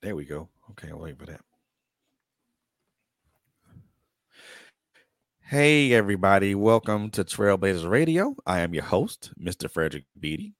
[0.00, 0.48] There we go.
[0.70, 1.40] Okay, I'll wait for that.
[5.40, 6.54] Hey, everybody.
[6.54, 8.36] Welcome to Trailblazers Radio.
[8.46, 9.68] I am your host, Mr.
[9.68, 10.54] Frederick Beaty.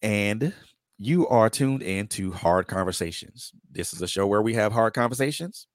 [0.00, 0.54] And
[0.96, 3.52] you are tuned into Hard Conversations.
[3.70, 5.66] This is a show where we have hard conversations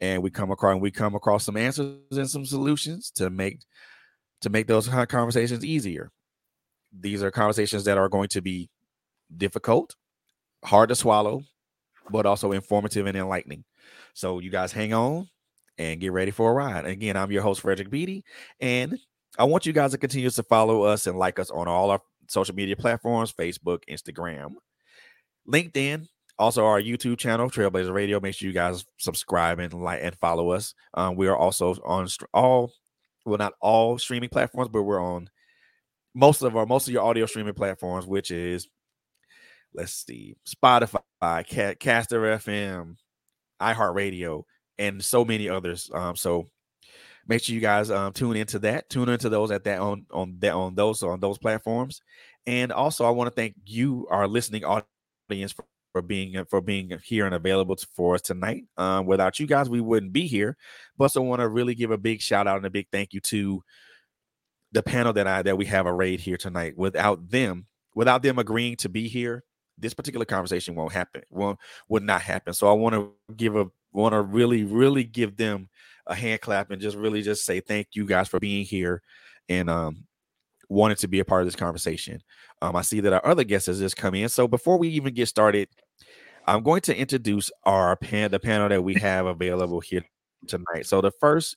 [0.00, 3.60] and we come across and we come across some answers and some solutions to make
[4.40, 6.12] to make those conversations easier.
[6.96, 8.70] These are conversations that are going to be
[9.36, 9.96] difficult,
[10.64, 11.42] hard to swallow,
[12.10, 13.64] but also informative and enlightening.
[14.14, 15.28] So you guys hang on
[15.78, 16.86] and get ready for a ride.
[16.86, 18.24] Again, I'm your host, Frederick Beaty,
[18.60, 18.98] and
[19.38, 22.00] I want you guys to continue to follow us and like us on all our
[22.28, 24.54] social media platforms Facebook, Instagram,
[25.48, 26.06] LinkedIn,
[26.38, 28.20] also our YouTube channel, Trailblazer Radio.
[28.20, 30.74] Make sure you guys subscribe and like and follow us.
[30.94, 32.72] Um, we are also on all,
[33.24, 35.28] well, not all streaming platforms, but we're on
[36.14, 38.68] most of our most of your audio streaming platforms, which is
[39.74, 41.00] let's see, Spotify,
[41.78, 42.96] Caster FM,
[43.60, 44.44] iHeartRadio,
[44.78, 45.90] and so many others.
[45.92, 46.46] Um, so
[47.26, 48.88] make sure you guys um, tune into that.
[48.88, 52.00] Tune into those at that on on that on those on those platforms.
[52.46, 56.98] And also, I want to thank you, our listening audience, for, for being for being
[57.02, 58.64] here and available for us tonight.
[58.76, 60.56] Um, without you guys, we wouldn't be here.
[60.96, 63.20] But I want to really give a big shout out and a big thank you
[63.20, 63.62] to
[64.72, 66.76] the panel that I that we have arrayed here tonight.
[66.76, 69.44] Without them, without them agreeing to be here,
[69.78, 71.22] this particular conversation won't happen.
[71.30, 71.58] Won't
[71.88, 72.54] would not happen.
[72.54, 75.68] So I want to give a want to really, really give them
[76.06, 79.02] a hand clap and just really just say thank you guys for being here
[79.48, 80.04] and um
[80.68, 82.22] wanted to be a part of this conversation.
[82.62, 84.28] Um, I see that our other guests has just come in.
[84.28, 85.68] So before we even get started,
[86.46, 90.04] I'm going to introduce our pan the panel that we have available here
[90.46, 90.86] tonight.
[90.86, 91.56] So the first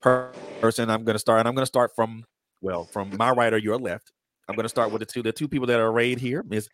[0.00, 2.24] per- person I'm going to start, and I'm going to start from
[2.60, 4.12] well, from my right or your left.
[4.48, 6.68] I'm going to start with the two the two people that are arrayed here is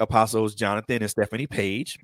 [0.00, 1.98] Apostles Jonathan and Stephanie Page.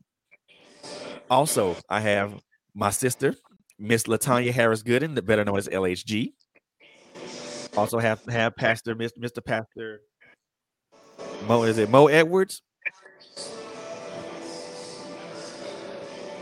[1.31, 2.41] Also, I have
[2.75, 3.35] my sister,
[3.79, 6.33] Miss Latanya Harris Gooden, better known as LHG.
[7.77, 9.45] Also have have Pastor Mr.
[9.45, 10.03] Pastor
[11.47, 11.63] Moe.
[11.63, 12.63] Is it Moe Edwards?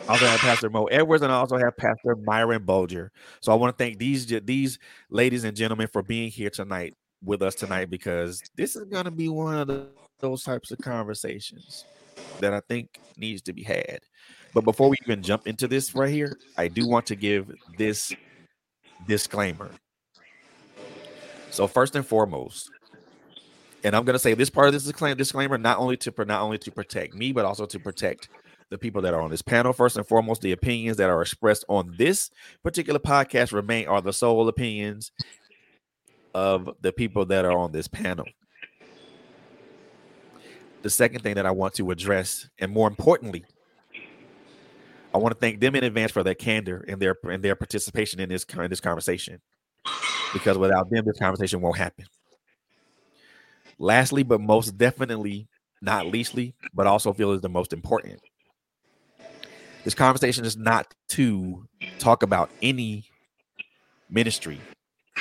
[0.09, 3.13] Also have Pastor Moe Edwards, and I also have Pastor Myron Bulger.
[3.41, 4.79] So I want to thank these these
[5.09, 9.11] ladies and gentlemen for being here tonight with us tonight because this is going to
[9.11, 9.87] be one of the,
[10.21, 11.85] those types of conversations
[12.41, 14.01] that I think needs to be had.
[14.55, 18.13] But before we even jump into this right here, I do want to give this
[19.07, 19.71] disclaimer.
[21.51, 22.71] So first and foremost,
[23.83, 26.59] and I'm going to say this part of this disclaimer not only to not only
[26.59, 28.29] to protect me, but also to protect
[28.69, 29.73] the people that are on this panel.
[29.73, 32.31] First and foremost, the opinions that are expressed on this
[32.63, 35.11] particular podcast remain are the sole opinions
[36.35, 38.27] of the people that are on this panel.
[40.83, 43.45] The second thing that I want to address, and more importantly,
[45.13, 48.21] I want to thank them in advance for their candor and their and their participation
[48.21, 49.41] in this in this conversation.
[50.33, 52.07] Because without them, this conversation won't happen.
[53.79, 55.49] Lastly, but most definitely
[55.83, 58.21] not leastly, but also feel is the most important.
[59.85, 61.67] This conversation is not to
[61.99, 63.05] talk about any
[64.11, 64.61] ministry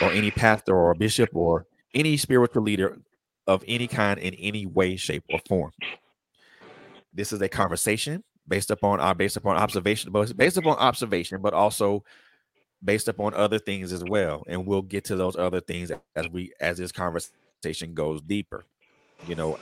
[0.02, 2.98] or any pastor or bishop or any spiritual leader
[3.50, 5.72] of any kind in any way, shape, or form.
[7.12, 11.56] This is a conversation based upon our uh, based upon observation, based upon observation, but
[11.56, 12.04] also
[12.84, 14.44] based upon other things as well.
[14.48, 18.66] And we'll get to those other things as we as this conversation goes deeper.
[19.28, 19.58] You know,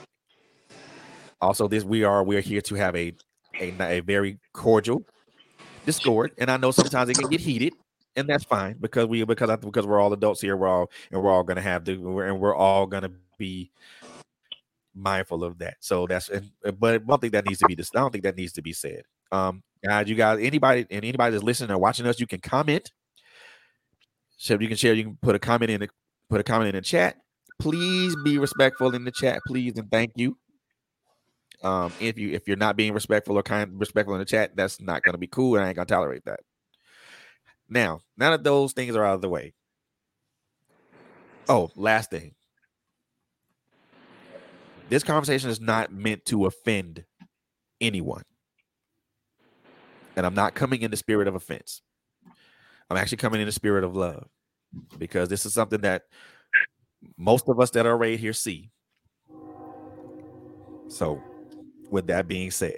[1.40, 3.14] also this we are we're here to have a
[3.58, 5.02] a, a very cordial
[5.86, 7.72] discord, and I know sometimes it can get heated,
[8.16, 10.58] and that's fine because we because I, because we're all adults here.
[10.58, 13.70] We're all and we're all gonna have to and we're all gonna be
[14.94, 15.76] mindful of that.
[15.80, 16.30] So that's
[16.78, 17.90] but one thing that needs to be this.
[17.94, 19.02] I don't think that needs to be said.
[19.30, 22.92] Um, guys, you guys, anybody and anybody that's listening or watching us, you can comment.
[24.36, 24.94] So you can share.
[24.94, 25.88] You can put a comment in the
[26.30, 27.16] put a comment in the chat.
[27.58, 30.38] Please be respectful in the chat, please, and thank you.
[31.62, 34.80] Um, if you if you're not being respectful or kind respectful in the chat, that's
[34.80, 36.40] not gonna be cool, and I ain't gonna tolerate that.
[37.68, 39.54] Now, now that those things are out of the way.
[41.48, 42.34] Oh, last thing.
[44.88, 47.04] This conversation is not meant to offend
[47.80, 48.22] anyone.
[50.16, 51.82] And I'm not coming in the spirit of offense.
[52.90, 54.28] I'm actually coming in the spirit of love
[54.98, 56.04] because this is something that
[57.16, 58.70] most of us that are right here see.
[60.88, 61.22] So,
[61.90, 62.74] with that being said,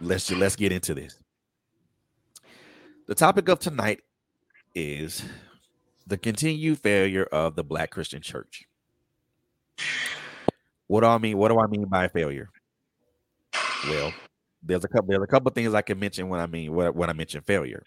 [0.00, 1.18] let's let's get into this.
[3.06, 4.00] The topic of tonight
[4.74, 5.22] is
[6.06, 8.64] the continued failure of the Black Christian Church.
[10.86, 11.38] What do I mean?
[11.38, 12.50] What do I mean by failure?
[13.88, 14.12] Well,
[14.62, 17.12] there's a couple there's a couple things I can mention when I mean when, I
[17.12, 17.84] mention failure,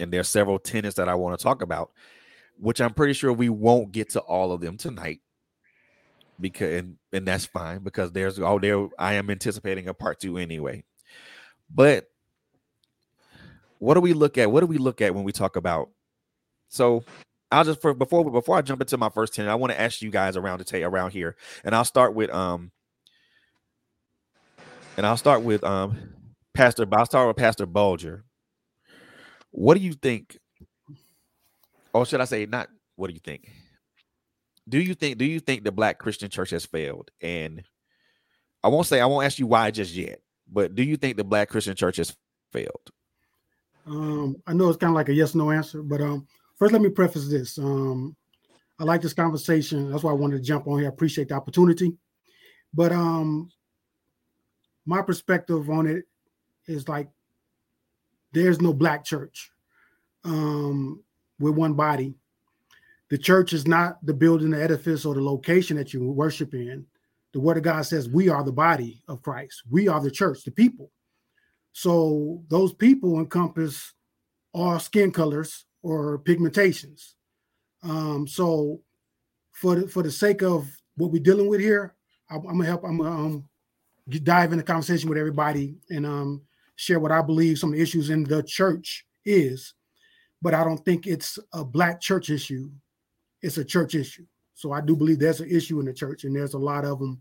[0.00, 1.90] and there's several tenets that I want to talk about,
[2.58, 5.20] which I'm pretty sure we won't get to all of them tonight.
[6.38, 10.36] Because and, and that's fine because there's oh there I am anticipating a part two
[10.36, 10.84] anyway.
[11.74, 12.06] But
[13.78, 14.50] what do we look at?
[14.50, 15.90] What do we look at when we talk about?
[16.68, 17.04] So
[17.50, 20.02] I'll just for before before I jump into my first ten, I want to ask
[20.02, 22.72] you guys around the table around here, and I'll start with um,
[24.96, 25.96] and I'll start with um,
[26.54, 26.86] Pastor.
[26.92, 28.24] I'll start with Pastor Bulger.
[29.50, 30.38] What do you think?
[31.92, 33.48] Or should I say, not what do you think?
[34.68, 35.18] Do you think?
[35.18, 37.10] Do you think the Black Christian Church has failed?
[37.20, 37.62] And
[38.64, 40.20] I won't say I won't ask you why just yet,
[40.50, 42.14] but do you think the Black Christian Church has
[42.52, 42.90] failed?
[43.86, 46.26] Um, I know it's kind of like a yes no answer, but um,
[46.56, 47.58] First, let me preface this.
[47.58, 48.16] Um,
[48.78, 49.90] I like this conversation.
[49.90, 50.88] That's why I wanted to jump on here.
[50.88, 51.94] I appreciate the opportunity.
[52.72, 53.50] But um,
[54.84, 56.04] my perspective on it
[56.66, 57.08] is like
[58.32, 59.50] there's no black church.
[60.24, 61.02] Um,
[61.38, 62.14] one body.
[63.08, 66.84] The church is not the building, the edifice, or the location that you worship in.
[67.32, 69.62] The word of God says we are the body of Christ.
[69.70, 70.90] We are the church, the people.
[71.72, 73.92] So those people encompass
[74.52, 77.14] all skin colors, or pigmentations.
[77.84, 78.80] Um, so
[79.52, 81.94] for the, for the sake of what we're dealing with here,
[82.28, 82.82] I, am gonna help.
[82.84, 83.48] I'm gonna um,
[84.24, 86.42] dive in the conversation with everybody and um,
[86.74, 89.74] share what I believe some issues in the church is.
[90.42, 92.68] But I don't think it's a black church issue.
[93.40, 94.26] It's a church issue.
[94.54, 96.98] So I do believe there's an issue in the church, and there's a lot of
[96.98, 97.20] them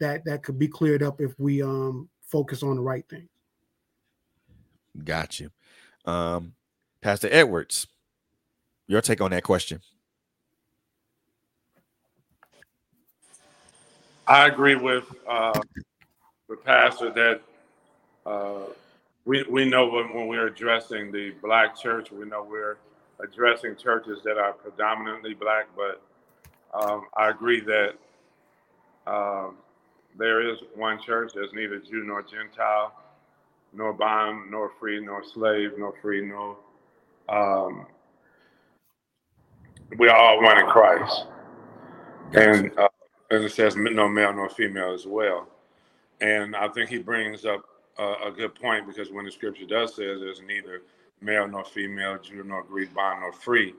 [0.00, 3.28] that that could be cleared up if we um, focus on the right things.
[5.04, 5.50] Gotcha.
[6.06, 6.54] Um,
[7.02, 7.88] Pastor Edwards,
[8.86, 9.80] your take on that question.
[14.28, 15.60] I agree with uh,
[16.48, 17.40] with Pastor that
[18.24, 18.66] uh,
[19.24, 22.76] we we know when, when we're addressing the black church, we know we're
[23.18, 25.66] addressing churches that are predominantly black.
[25.76, 26.00] But
[26.72, 27.94] um, I agree that
[29.08, 29.56] um,
[30.16, 31.32] there is one church.
[31.34, 32.92] There's neither Jew nor Gentile,
[33.72, 36.56] nor bond, nor free, nor slave, nor free, nor
[37.32, 37.86] um,
[39.98, 41.26] we are all one in Christ.
[42.34, 42.88] And uh,
[43.30, 45.48] as it says, no male nor female as well.
[46.20, 47.64] And I think he brings up
[47.98, 50.82] a, a good point because when the scripture does say there's neither
[51.20, 53.74] male nor female, Jew nor Greek, bond nor free,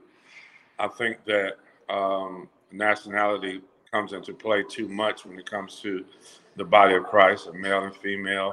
[0.80, 1.54] I think that
[1.90, 3.62] um, nationality
[3.92, 6.04] comes into play too much when it comes to
[6.56, 8.52] the body of Christ, a male and female,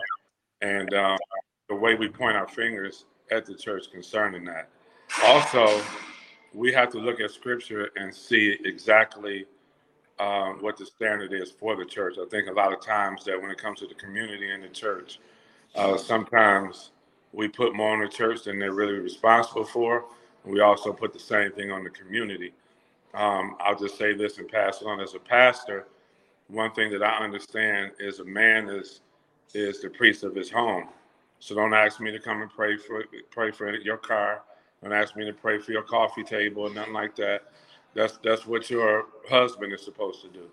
[0.60, 1.18] and um,
[1.68, 4.68] the way we point our fingers at the church concerning that.
[5.24, 5.82] Also,
[6.54, 9.46] we have to look at scripture and see exactly
[10.18, 12.16] um, what the standard is for the church.
[12.20, 14.68] I think a lot of times that when it comes to the community and the
[14.68, 15.18] church,
[15.74, 16.90] uh, sometimes
[17.32, 20.04] we put more on the church than they're really responsible for.
[20.44, 22.52] We also put the same thing on the community.
[23.14, 25.86] Um, I'll just say this and pass it on as a pastor.
[26.48, 29.00] One thing that I understand is a man is
[29.52, 30.88] is the priest of his home.
[31.40, 34.42] So don't ask me to come and pray for pray for your car.
[34.82, 37.42] Don't ask me to pray for your coffee table or nothing like that.
[37.94, 40.46] That's that's what your husband is supposed to do.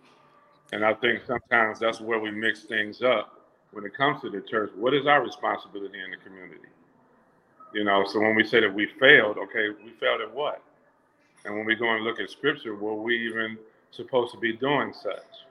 [0.73, 3.41] And I think sometimes that's where we mix things up
[3.71, 4.71] when it comes to the church.
[4.75, 6.67] What is our responsibility in the community?
[7.73, 10.61] You know, so when we say that we failed, okay, we failed at what?
[11.45, 13.57] And when we go and look at scripture, were we even
[13.91, 15.45] supposed to be doing such?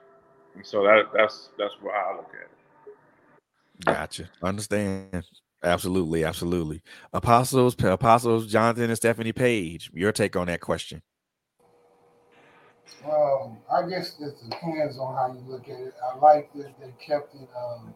[0.55, 3.85] And so that that's that's where I look at it.
[3.85, 4.29] Gotcha.
[4.41, 5.23] Understand.
[5.63, 6.81] Absolutely, absolutely.
[7.13, 9.89] Apostles, apostles, Jonathan and Stephanie Page.
[9.93, 11.01] Your take on that question?
[13.05, 15.93] Um, I guess it depends on how you look at it.
[16.03, 17.49] I like that they kept it.
[17.57, 17.93] Um,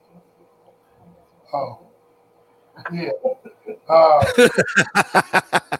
[1.53, 1.79] oh,
[2.91, 3.11] yeah.
[3.87, 4.25] Uh,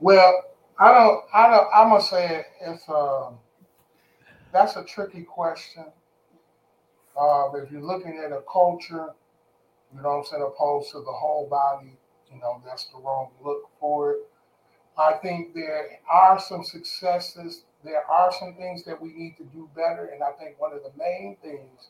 [0.00, 0.44] well,
[0.78, 1.24] I don't.
[1.32, 1.68] I don't.
[1.74, 2.88] I'm gonna say it's.
[2.88, 3.38] Um,
[4.52, 5.84] that's a tricky question
[7.18, 9.08] uh, if you're looking at a culture,
[9.94, 11.96] you know what I'm saying, opposed to the whole body,
[12.32, 14.18] you know, that's the wrong look for it.
[14.98, 17.64] I think there are some successes.
[17.84, 20.06] There are some things that we need to do better.
[20.06, 21.88] And I think one of the main things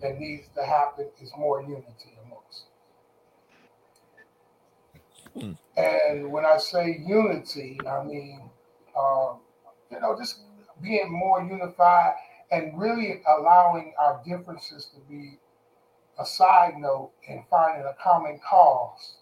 [0.00, 2.64] that needs to happen is more unity amongst.
[5.76, 8.50] And when I say unity, I mean,
[8.98, 9.40] um,
[9.90, 10.40] you know, just
[10.82, 12.14] being more unified
[12.50, 15.38] and really allowing our differences to be
[16.22, 19.16] a side note and finding a common cause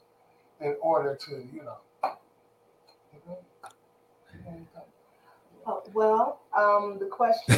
[0.60, 1.78] in order to, you know.
[5.66, 7.56] Uh, well, um, the question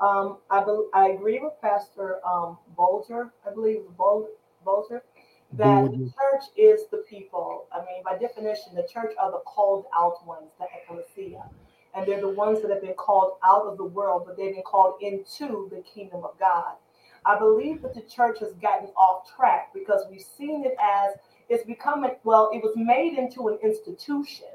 [0.00, 4.28] Um, I, be, I agree with Pastor um, Bolger, I believe Bol-
[4.64, 5.00] Bolger,
[5.54, 5.90] that Bolger.
[5.90, 7.66] the church is the people.
[7.72, 11.42] I mean, by definition, the church are the called out ones, the ecclesia.
[11.94, 14.62] And they're the ones that have been called out of the world, but they've been
[14.62, 16.74] called into the kingdom of God.
[17.24, 21.14] I believe that the church has gotten off track because we've seen it as
[21.48, 24.48] it's becoming, well, it was made into an institution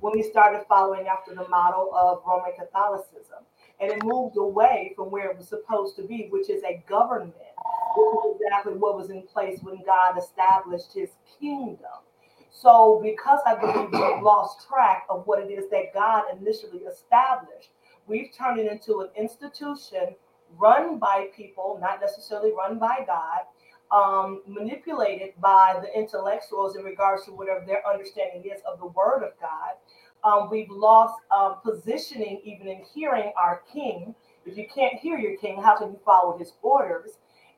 [0.00, 3.44] when we started following after the model of Roman Catholicism
[3.80, 7.34] and it moved away from where it was supposed to be, which is a government,
[7.96, 11.10] which is exactly what was in place when God established his
[11.40, 12.00] kingdom.
[12.54, 17.70] So, because I believe we've lost track of what it is that God initially established,
[18.06, 20.14] we've turned it into an institution
[20.56, 23.40] run by people, not necessarily run by God,
[23.90, 29.24] um, manipulated by the intellectuals in regards to whatever their understanding is of the Word
[29.24, 29.74] of God
[30.24, 34.14] um, we've lost um, positioning even in hearing our king.
[34.46, 37.12] If you can't hear your king, how can you follow his orders?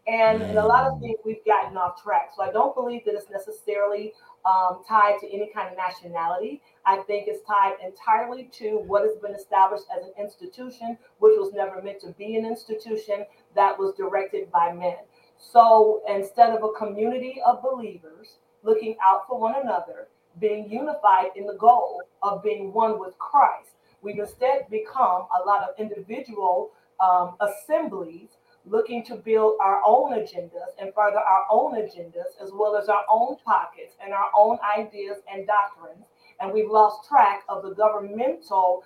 [0.08, 2.30] And, and a lot of things we've gotten off track.
[2.36, 4.12] So I don't believe that it's necessarily
[4.46, 6.62] um, tied to any kind of nationality.
[6.84, 11.52] I think it's tied entirely to what has been established as an institution, which was
[11.52, 14.96] never meant to be an institution that was directed by men.
[15.38, 20.08] So instead of a community of believers looking out for one another,
[20.40, 23.70] being unified in the goal of being one with Christ.
[24.02, 28.28] We've instead become a lot of individual um, assemblies
[28.66, 33.04] looking to build our own agendas and further our own agendas, as well as our
[33.11, 36.04] own pockets and our own ideas and doctrines.
[36.40, 38.82] And we've lost track of the governmental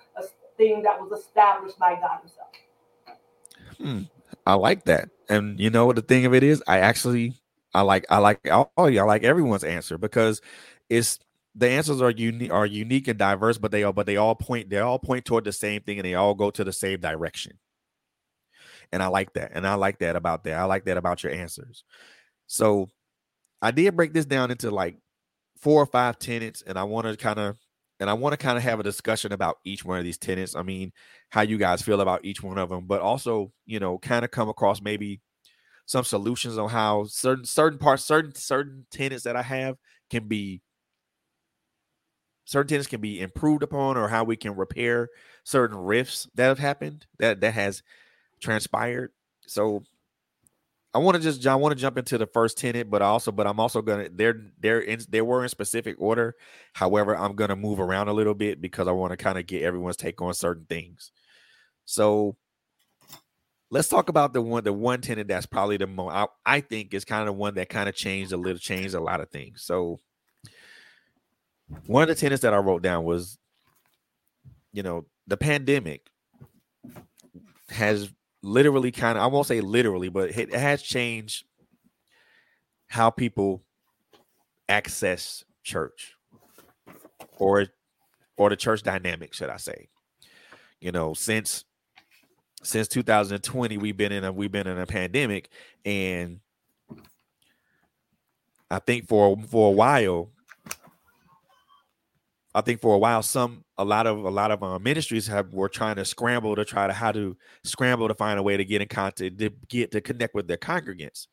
[0.57, 3.19] thing that was established by God Himself.
[3.77, 4.03] Hmm.
[4.45, 5.09] I like that.
[5.27, 7.35] And you know what the thing of it is, I actually
[7.73, 10.41] I like I like all you I like everyone's answer because
[10.89, 11.19] it's
[11.55, 14.69] the answers are unique are unique and diverse, but they are but they all point
[14.69, 17.57] they all point toward the same thing and they all go to the same direction.
[18.91, 19.51] And I like that.
[19.53, 20.53] And I like that about that.
[20.53, 21.83] I like that about your answers.
[22.47, 22.89] So
[23.61, 24.97] I did break this down into like
[25.61, 27.57] four or five tenants, and I want to kind of
[27.99, 30.55] and I want to kind of have a discussion about each one of these tenants.
[30.55, 30.91] I mean,
[31.29, 34.31] how you guys feel about each one of them, but also, you know, kind of
[34.31, 35.21] come across maybe
[35.85, 39.77] some solutions on how certain certain parts, certain certain tenants that I have
[40.09, 40.61] can be
[42.45, 45.09] certain tenants can be improved upon or how we can repair
[45.43, 47.83] certain rifts that have happened that that has
[48.41, 49.11] transpired.
[49.47, 49.83] So
[50.93, 53.47] i want to just i want to jump into the first tenant but also but
[53.47, 56.35] i'm also gonna they're they're in they were in specific order.
[56.73, 59.63] However i'm gonna move around a little bit because i want to kind of get
[59.63, 61.11] everyone's take on certain things.
[61.85, 62.35] So
[63.69, 66.93] let's talk about the one the one tenant that's probably the most I, I think
[66.93, 69.63] is kind of one that kind of changed a little changed a lot of things.
[69.63, 69.99] So
[71.85, 73.39] one of the tenants that I wrote down was,
[74.73, 76.07] you know, the pandemic
[77.69, 78.11] has
[78.43, 81.45] literally kind of, I won't say literally, but it has changed
[82.87, 83.63] how people
[84.67, 86.15] access church
[87.37, 87.67] or
[88.37, 89.89] or the church dynamic, should I say.
[90.79, 91.65] You know, since
[92.63, 95.49] since 2020 we've been in a we've been in a pandemic
[95.83, 96.39] and
[98.69, 100.31] I think for for a while
[102.53, 105.53] I think for a while, some a lot of a lot of uh, ministries have
[105.53, 108.65] were trying to scramble to try to how to scramble to find a way to
[108.65, 111.27] get in contact to get to connect with their congregants.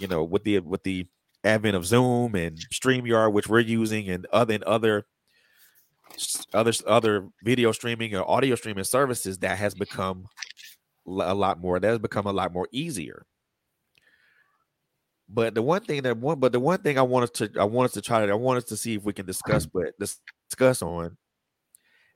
[0.00, 1.06] You know, with the with the
[1.44, 5.06] advent of Zoom and StreamYard, which we're using, and other and other
[6.52, 10.26] other other video streaming or audio streaming services, that has become
[11.06, 11.78] a lot more.
[11.78, 13.24] That has become a lot more easier.
[15.28, 17.64] But the one thing that one, but the one thing I want us to, I
[17.64, 19.92] want us to try to, I want us to see if we can discuss, but
[20.48, 21.16] discuss on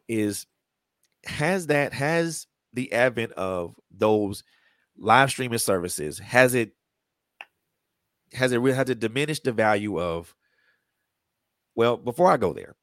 [0.09, 0.47] is
[1.25, 4.43] has that has the advent of those
[4.99, 6.73] live streaming services has it
[8.33, 10.35] has it really had to diminish the value of
[11.75, 12.75] well before i go there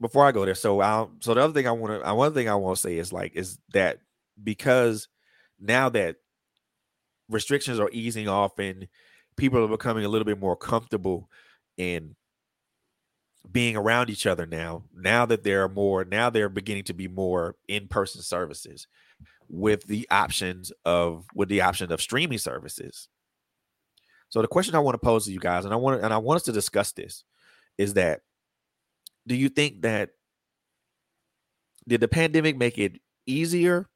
[0.00, 2.32] before i go there so i'll so the other thing i want to uh, one
[2.34, 3.98] thing i want to say is like is that
[4.42, 5.08] because
[5.60, 6.16] now that
[7.28, 8.88] restrictions are easing off and
[9.36, 11.28] people are becoming a little bit more comfortable
[11.76, 12.14] in
[13.50, 17.08] being around each other now now that there are more now they're beginning to be
[17.08, 18.86] more in-person services
[19.48, 23.08] with the options of with the option of streaming services.
[24.28, 26.18] So the question i want to pose to you guys and i want and i
[26.18, 27.24] want us to discuss this
[27.78, 28.20] is that
[29.26, 30.10] do you think that
[31.86, 33.88] did the pandemic make it easier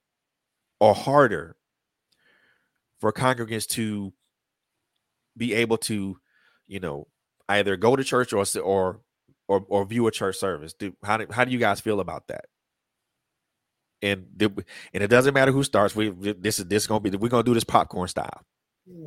[0.80, 1.56] or harder
[3.00, 4.12] for congregants to
[5.37, 6.16] be able to
[6.66, 7.06] you know
[7.50, 9.00] either go to church or or
[9.49, 10.72] or, or view a church service.
[10.72, 12.46] Do how do how do you guys feel about that?
[14.02, 15.94] and and it doesn't matter who starts.
[15.94, 18.42] We this is this is gonna be we're gonna do this popcorn style.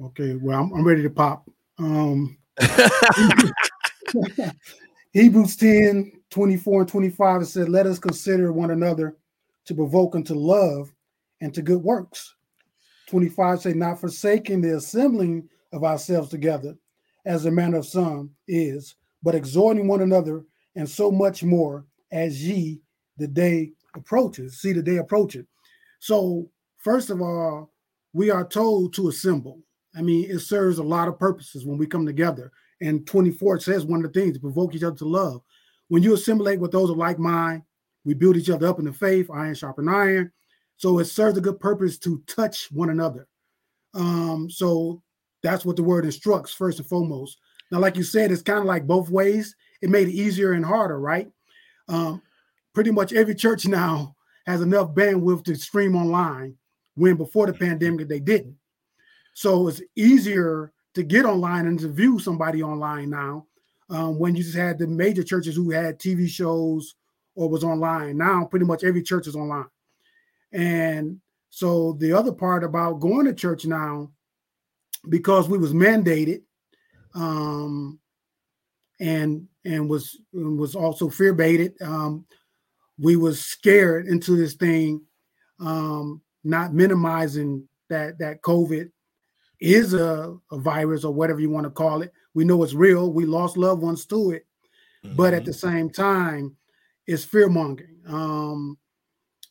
[0.05, 1.49] Okay, well I'm, I'm ready to pop.
[1.77, 2.37] Um,
[5.11, 9.17] Hebrews 10, 24 and 25 it said, Let us consider one another
[9.65, 10.93] to provoke unto love
[11.41, 12.35] and to good works.
[13.07, 16.77] 25 say, Not forsaking the assembling of ourselves together,
[17.25, 22.47] as the manner of some is, but exhorting one another, and so much more as
[22.47, 22.79] ye
[23.17, 24.61] the day approaches.
[24.61, 25.47] See the day approaching.
[25.99, 27.73] So, first of all,
[28.13, 29.59] we are told to assemble.
[29.97, 32.51] I mean, it serves a lot of purposes when we come together.
[32.81, 35.41] And 24 says one of the things to provoke each other to love.
[35.87, 37.63] When you assimilate with those of like mind,
[38.03, 40.31] we build each other up in the faith, iron sharpen iron.
[40.77, 43.27] So it serves a good purpose to touch one another.
[43.95, 45.01] Um, so
[45.41, 47.39] that's what the word instructs first and foremost.
[47.75, 49.53] Now, like you said, it's kind of like both ways.
[49.81, 51.29] It made it easier and harder, right?
[51.89, 52.21] Um,
[52.73, 54.15] pretty much every church now
[54.45, 56.55] has enough bandwidth to stream online
[56.95, 58.55] when before the pandemic they didn't.
[59.33, 63.45] So it's easier to get online and to view somebody online now
[63.89, 66.95] um, when you just had the major churches who had TV shows
[67.35, 68.17] or was online.
[68.17, 69.65] Now, pretty much every church is online.
[70.53, 74.11] And so the other part about going to church now,
[75.09, 76.43] because we was mandated,
[77.15, 77.99] um,
[78.99, 81.73] and and was and was also fear baited.
[81.81, 82.25] Um,
[82.99, 85.01] we was scared into this thing,
[85.59, 88.91] um, not minimizing that that COVID
[89.59, 92.11] is a, a virus or whatever you want to call it.
[92.33, 93.11] We know it's real.
[93.11, 94.45] We lost loved ones to it,
[95.03, 95.15] mm-hmm.
[95.15, 95.47] but at mm-hmm.
[95.47, 96.55] the same time,
[97.07, 97.99] it's fear mongering.
[98.07, 98.77] Um,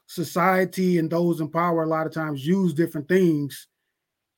[0.06, 3.66] society and those in power a lot of times use different things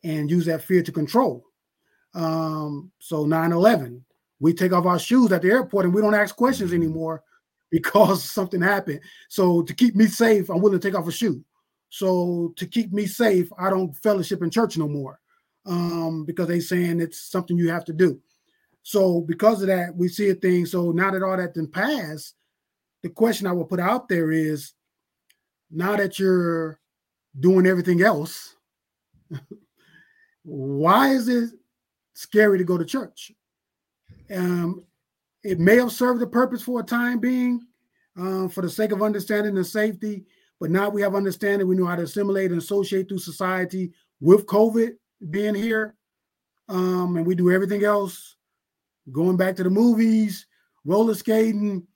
[0.05, 1.46] and use that fear to control.
[2.17, 4.01] Um, so 9-11,
[4.41, 6.83] we take off our shoes at the airport and we don't ask questions mm-hmm.
[6.83, 7.23] anymore
[7.71, 9.01] because something happened.
[9.29, 11.45] So to keep me safe, I'm willing to take off a shoe.
[11.91, 15.21] So to keep me safe, I don't fellowship in church no more
[15.67, 18.21] um, because they saying it's something you have to do.
[18.83, 20.65] So because of that, we see a thing.
[20.65, 22.35] So now that all that then passed,
[23.03, 24.73] the question I will put out there is,
[25.71, 26.81] now that you're
[27.39, 28.57] doing everything else,
[30.45, 31.51] why is it
[32.17, 33.31] scary to go to church?
[34.35, 34.85] Um,
[35.45, 37.61] it may have served the purpose for a time being,
[38.19, 40.25] uh, for the sake of understanding and safety.
[40.59, 41.69] But now we have understanding.
[41.69, 44.93] We know how to assimilate and associate through society with COVID
[45.31, 45.95] being here.
[46.69, 48.37] Um, and we do everything else,
[49.13, 50.47] going back to the movies,
[50.85, 51.87] roller skating,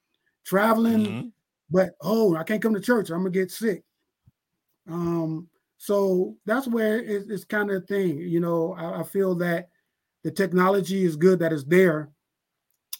[0.44, 1.06] traveling.
[1.06, 1.28] Mm-hmm.
[1.70, 3.10] But oh, I can't come to church.
[3.10, 3.82] I'm gonna get sick.
[4.88, 8.18] Um, so that's where it's, it's kind of a thing.
[8.18, 9.69] You know, I, I feel that
[10.22, 12.10] the technology is good that is there,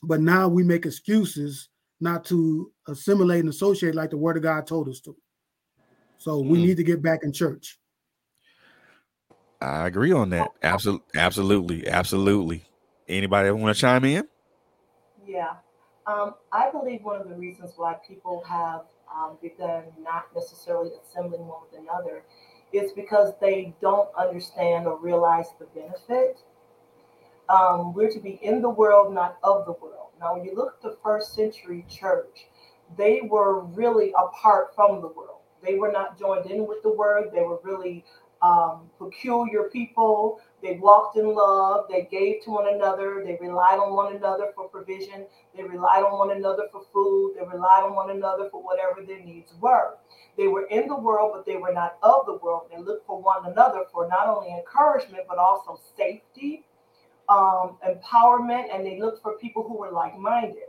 [0.03, 1.69] but now we make excuses
[2.01, 5.15] not to assimilate and associate like the word of God told us to.
[6.19, 6.67] So we mm.
[6.67, 7.79] need to get back in church.
[9.61, 10.49] I agree on that.
[10.63, 12.65] Absolutely, absolutely, absolutely.
[13.09, 14.27] Anybody want to chime in?
[15.27, 15.55] Yeah,
[16.07, 18.83] um, I believe one of the reasons why people have
[19.15, 22.23] um, begun not necessarily assembling one with another
[22.73, 26.41] is because they don't understand or realize the benefit.
[27.51, 30.11] Um, we're to be in the world, not of the world.
[30.21, 32.47] Now, when you look at the first century church,
[32.97, 35.41] they were really apart from the world.
[35.63, 37.31] They were not joined in with the word.
[37.33, 38.05] They were really
[38.43, 40.41] um, peculiar people.
[40.63, 41.87] They walked in love.
[41.91, 43.23] They gave to one another.
[43.25, 45.27] They relied on one another for provision.
[45.57, 47.35] They relied on one another for food.
[47.37, 49.99] They relied on one another for whatever their needs were.
[50.37, 52.69] They were in the world, but they were not of the world.
[52.71, 56.65] They looked for one another for not only encouragement, but also safety,
[57.31, 60.65] um, empowerment, and they looked for people who were like minded.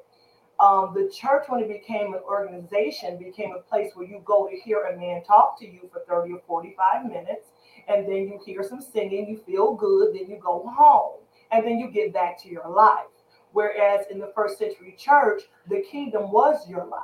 [0.60, 4.56] Um, the church, when it became an organization, became a place where you go to
[4.56, 7.47] hear a man talk to you for 30 or 45 minutes
[7.88, 11.19] and then you hear some singing, you feel good, then you go home,
[11.52, 13.06] and then you get back to your life.
[13.54, 17.02] Whereas in the first century church, the kingdom was your life.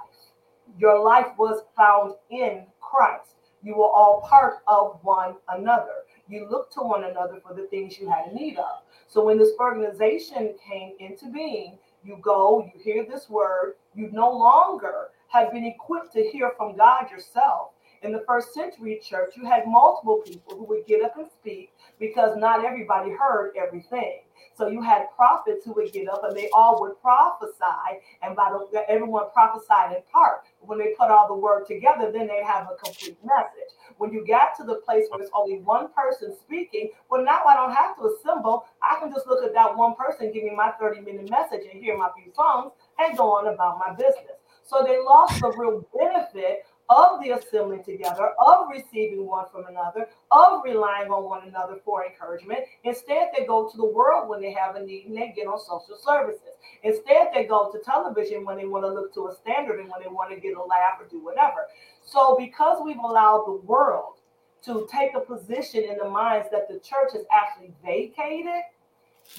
[0.78, 3.36] Your life was found in Christ.
[3.64, 6.06] You were all part of one another.
[6.30, 8.82] You looked to one another for the things you had need of.
[9.18, 14.30] So when this organization came into being, you go, you hear this word, you no
[14.30, 17.72] longer have been equipped to hear from God yourself
[18.04, 21.72] in the first century church, you had multiple people who would get up and speak
[22.00, 24.20] because not everybody heard everything.
[24.58, 28.50] So you had prophets who would get up and they all would prophesy, and by
[28.50, 30.42] the everyone prophesied in part.
[30.62, 33.72] When they put all the word together, then they have a complete message.
[33.98, 37.56] When you got to the place where it's only one person speaking, well, now I
[37.56, 38.66] don't have to assemble.
[38.82, 41.82] I can just look at that one person, give me my 30 minute message, and
[41.82, 44.42] hear my few songs, and go on about my business.
[44.64, 50.08] So they lost the real benefit of the assembling together, of receiving one from another,
[50.32, 52.60] of relying on one another for encouragement.
[52.84, 55.60] Instead, they go to the world when they have a need and they get on
[55.60, 56.56] social services.
[56.84, 60.02] Instead, they go to television when they want to look to a standard and when
[60.02, 61.68] they want to get a laugh or do whatever.
[62.06, 64.16] So, because we've allowed the world
[64.64, 68.64] to take a position in the minds that the church has actually vacated,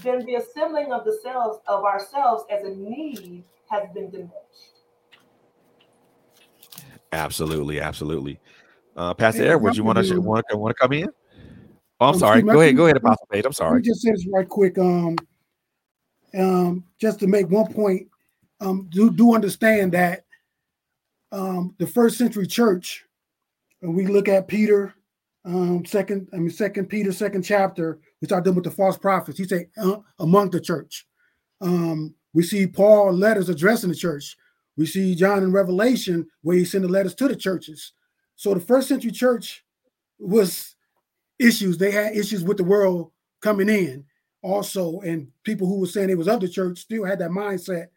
[0.02, 4.77] then the assembling of the selves of ourselves as a need has been diminished.
[7.12, 8.38] Absolutely, absolutely.
[8.96, 11.08] Uh, Pastor Hey, Edwards, you want to want to want to come in?
[12.00, 12.42] Oh, I'm Um, sorry.
[12.42, 12.76] Go ahead.
[12.76, 13.44] Go ahead, Apostle Page.
[13.44, 13.76] I'm Let sorry.
[13.80, 14.78] me just say this right quick.
[14.78, 15.16] Um,
[16.38, 18.08] um, just to make one point,
[18.60, 20.24] um, do do understand that
[21.32, 23.04] um, the first century church,
[23.80, 24.94] when we look at Peter,
[25.44, 29.38] um, second, I mean, second Peter, second chapter, we start dealing with the false prophets.
[29.38, 31.06] He say uh, among the church.
[31.60, 34.36] Um, we see Paul letters addressing the church.
[34.78, 37.92] We see John in Revelation where he sent the letters to the churches.
[38.36, 39.64] So the first century church
[40.20, 40.76] was
[41.38, 41.78] issues.
[41.78, 43.10] They had issues with the world
[43.42, 44.04] coming in
[44.42, 47.88] also, and people who were saying they was of the church still had that mindset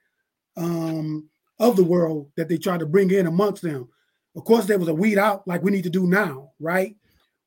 [0.58, 3.88] um, of the world that they tried to bring in amongst them.
[4.36, 6.96] Of course, there was a weed out like we need to do now, right?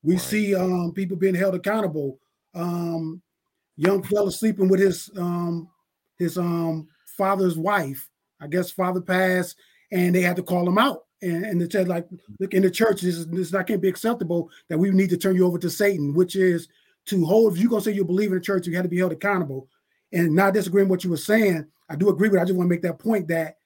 [0.05, 0.23] We Right.
[0.23, 2.21] see um, people being held accountable.
[2.55, 3.21] Um,
[3.77, 5.69] young fella sleeping with his um,
[6.19, 8.09] his um, father's wife.
[8.45, 9.57] I guess father passed,
[9.91, 11.05] and they had to call him out.
[11.23, 12.07] And, and they said, like,
[12.39, 15.17] look, in the church, this is this not can't be acceptable that we need to
[15.17, 16.69] turn you over to Satan, which is
[17.07, 17.55] to hold.
[17.55, 19.69] If you're gonna say you believe in the church, you had to be held accountable.
[20.13, 22.39] And not disagreeing with what you were saying, I do agree with.
[22.39, 22.43] it.
[22.43, 23.57] I just want to make that point that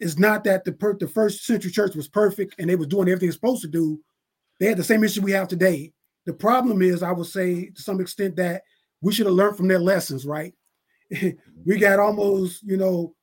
[0.00, 3.08] it's not that the per, the first century church was perfect and they was doing
[3.08, 4.00] everything it's supposed to do.
[4.58, 5.92] They had the same issue we have today.
[6.26, 8.62] The problem is, I would say to some extent that
[9.00, 10.54] we should have learned from their lessons, right?
[11.64, 13.14] we got almost, you know,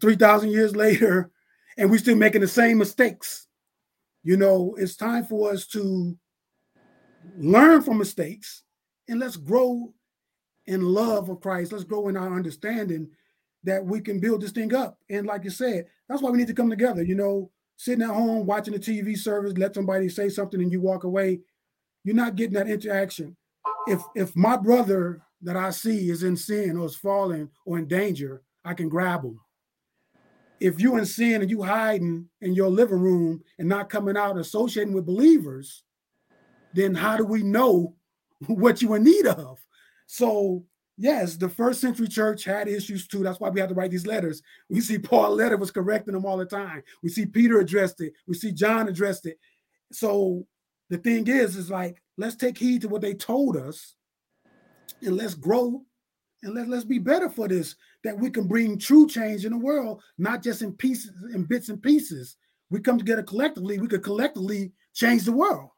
[0.00, 1.30] 3,000 years later,
[1.78, 3.46] and we're still making the same mistakes.
[4.22, 6.16] You know, it's time for us to
[7.36, 8.62] learn from mistakes
[9.08, 9.92] and let's grow
[10.66, 11.72] in love of Christ.
[11.72, 13.08] Let's grow in our understanding
[13.64, 14.98] that we can build this thing up.
[15.10, 17.02] And like you said, that's why we need to come together.
[17.02, 20.80] You know, sitting at home watching the TV service, let somebody say something and you
[20.80, 21.40] walk away,
[22.04, 23.36] you're not getting that interaction.
[23.86, 27.88] If if my brother that I see is in sin or is falling or in
[27.88, 29.40] danger, I can grab him.
[30.62, 34.38] If you're in sin and you hiding in your living room and not coming out
[34.38, 35.82] associating with believers,
[36.72, 37.96] then how do we know
[38.46, 39.58] what you in need of?
[40.06, 40.64] So
[40.96, 43.24] yes, the first century church had issues too.
[43.24, 44.40] That's why we had to write these letters.
[44.68, 46.82] We see Paul letter was correcting them all the time.
[47.02, 48.12] We see Peter addressed it.
[48.28, 49.38] We see John addressed it.
[49.90, 50.46] So
[50.90, 53.94] the thing is, is like let's take heed to what they told us,
[55.00, 55.82] and let's grow,
[56.42, 57.76] and let let's be better for this.
[58.04, 61.68] That we can bring true change in the world, not just in pieces, in bits
[61.68, 62.36] and pieces.
[62.70, 63.78] We come together collectively.
[63.78, 65.70] We could collectively change the world.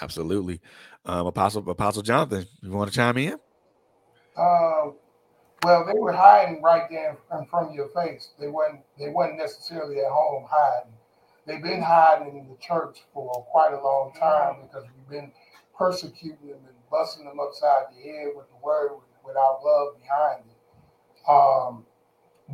[0.00, 0.60] Absolutely.
[1.04, 3.34] Um, Apostle Apostle Jonathan, you want to chime in?
[4.36, 4.94] Um,
[5.64, 8.30] well, they were hiding right there in front of your face.
[8.38, 8.80] They weren't.
[8.98, 10.92] They weren't necessarily at home hiding.
[11.46, 15.32] They've been hiding in the church for quite a long time because we've been
[15.76, 18.92] persecuting them and busting them upside the head with the word
[19.26, 21.28] without love behind it.
[21.30, 21.84] Um,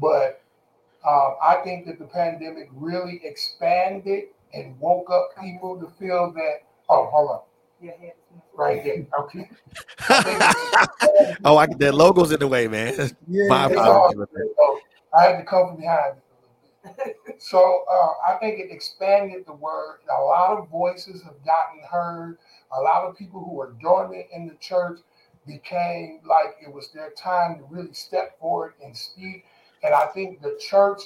[0.01, 0.40] but
[1.07, 4.24] um, I think that the pandemic really expanded
[4.55, 6.62] and woke up people to feel that.
[6.88, 7.40] Oh, hold on,
[7.83, 8.42] Your head is moving.
[8.57, 9.07] right there.
[9.20, 9.51] Okay.
[11.44, 12.94] oh, I that logo's in the way, man.
[12.96, 14.18] Yeah, It's apologies.
[14.18, 14.81] all- so
[15.18, 16.22] I had to come from behind it
[16.87, 17.16] a little bit.
[17.40, 19.98] So uh, I think it expanded the word.
[20.11, 22.38] A lot of voices have gotten heard.
[22.76, 24.98] A lot of people who were dormant in the church
[25.46, 29.44] became like it was their time to really step forward and speak.
[29.83, 31.02] And I think the church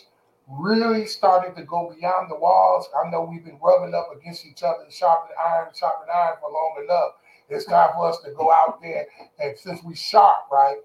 [0.48, 2.88] really started to go beyond the walls.
[3.04, 6.84] I know we've been rubbing up against each other, sharpening iron, sharpening iron for long
[6.84, 7.12] enough.
[7.48, 9.06] It's time for us to go out there
[9.38, 10.76] and since we sharp, right?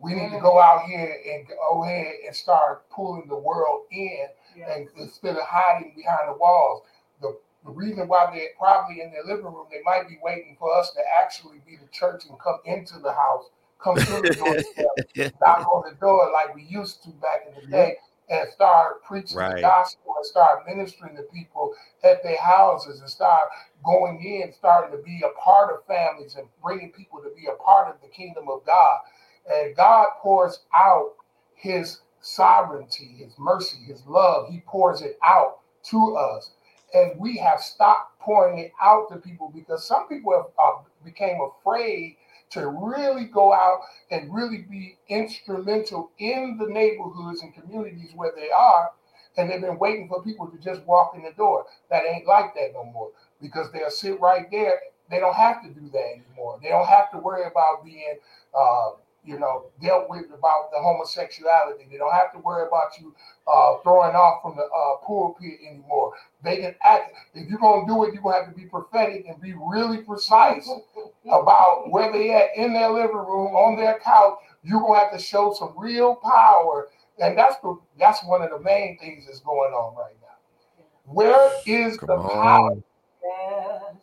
[0.00, 0.80] We need to go mm-hmm.
[0.80, 4.72] out here and go ahead and start pulling the world in Yeah.
[4.72, 6.82] and instead of hiding behind the walls.
[7.64, 10.92] The, reason why they're probably in their living room, they might be waiting for us
[10.92, 13.44] to actually be the church and come into the house,
[13.82, 14.56] come through the door,
[15.40, 17.96] knock on the door like we used to back in the day,
[18.28, 19.56] and start preaching Right.
[19.56, 23.48] the gospel and start ministering to people at their houses and start
[23.84, 27.62] going in, starting to be a part of families and bringing people to be a
[27.62, 29.00] part of the kingdom of God.
[29.50, 31.12] And God pours out
[31.54, 34.48] his sovereignty, his mercy, his love.
[34.50, 36.50] He pours it out to us.
[36.94, 41.38] And we have stopped pouring it out to people because some people have uh, became
[41.40, 42.16] afraid
[42.50, 43.80] to really go out
[44.10, 48.92] and really be instrumental in the neighborhoods and communities where they are
[49.36, 51.66] and they've been waiting for people to just walk in the door.
[51.90, 54.80] That ain't like that no more because they'll sit right there.
[55.10, 56.58] They don't have to do that anymore.
[56.62, 58.18] They don't have to worry about being
[58.56, 58.90] uh,
[59.24, 61.86] you know, dealt with about the homosexuality.
[61.90, 63.14] They don't have to worry about you
[63.46, 66.12] uh, throwing off from the uh, pulpit anymore.
[66.42, 67.12] They can act.
[67.34, 70.70] If you're gonna do it, you're gonna have to be prophetic and be really precise
[71.26, 74.38] about where they at in their living room, on their couch.
[74.62, 78.60] You're gonna have to show some real power, and that's the that's one of the
[78.60, 80.36] main things that's going on right now.
[81.06, 82.42] Where is Come the on.
[82.42, 82.76] power?
[83.22, 83.94] Yes.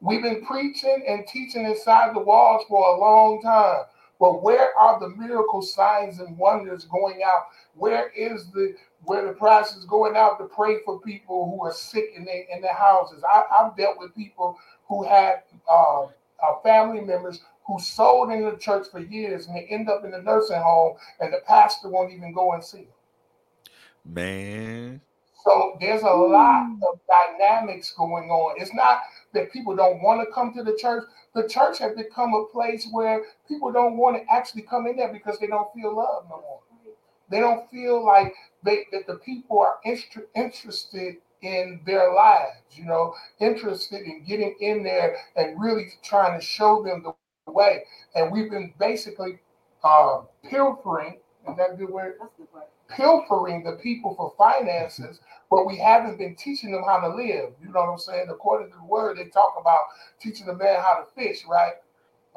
[0.00, 3.84] We've been preaching and teaching inside the walls for a long time.
[4.24, 7.48] But where are the miracle signs and wonders going out?
[7.74, 11.74] Where is the where the price is going out to pray for people who are
[11.74, 13.22] sick in their in their houses?
[13.22, 14.58] I, I've dealt with people
[14.88, 16.08] who had uh, uh,
[16.62, 20.22] family members who sold in the church for years and they end up in the
[20.22, 22.86] nursing home and the pastor won't even go and see them.
[24.06, 25.00] Man.
[25.46, 28.56] So there's a lot of dynamics going on.
[28.60, 29.00] It's not
[29.34, 31.04] that people don't want to come to the church.
[31.34, 35.12] The church has become a place where people don't want to actually come in there
[35.12, 36.60] because they don't feel love no more.
[37.30, 42.84] They don't feel like they that the people are inter- interested in their lives, you
[42.86, 47.84] know, interested in getting in there and really trying to show them the way.
[48.14, 49.40] And we've been basically
[49.84, 52.16] uh, pilfering, is that a good word?
[52.20, 52.73] That's the word.
[52.88, 55.20] Pilfering the people for finances,
[55.50, 57.50] but we haven't been teaching them how to live.
[57.60, 58.26] You know what I'm saying?
[58.30, 59.80] According to the word, they talk about
[60.20, 61.74] teaching the man how to fish, right?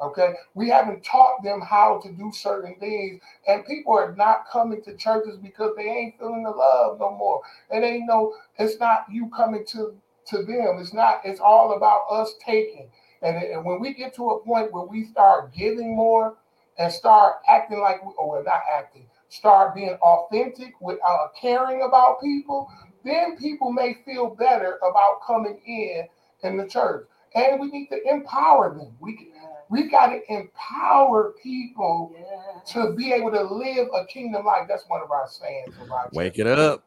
[0.00, 0.34] Okay.
[0.54, 4.96] We haven't taught them how to do certain things, and people are not coming to
[4.96, 7.42] churches because they ain't feeling the love no more.
[7.70, 9.94] It ain't no, it's not you coming to
[10.28, 10.78] to them.
[10.80, 12.90] It's not, it's all about us taking.
[13.22, 16.36] And, and when we get to a point where we start giving more
[16.78, 21.28] and start acting like we, oh, or we're not acting, start being authentic with uh,
[21.40, 22.68] caring about people,
[23.04, 26.06] then people may feel better about coming in
[26.42, 27.06] in the church.
[27.34, 28.96] And we need to empower them.
[29.00, 29.30] We
[29.70, 32.72] we got to empower people Yes.
[32.72, 34.66] to be able to live a kingdom life.
[34.68, 36.46] That's one of our sayings of our Wake church.
[36.46, 36.84] it up.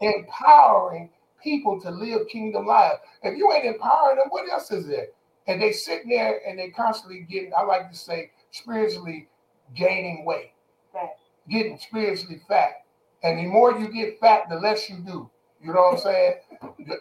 [0.00, 1.10] Empowering
[1.42, 2.98] people to live kingdom life.
[3.22, 5.08] If you ain't empowering them, what else is there?
[5.46, 9.28] And they sitting there and they constantly getting, I like to say, spiritually
[9.76, 10.53] gaining weight Fat.
[11.48, 12.84] Getting spiritually fat.
[13.22, 15.30] And the more you get fat, the less you do.
[15.62, 16.34] You know what I'm saying?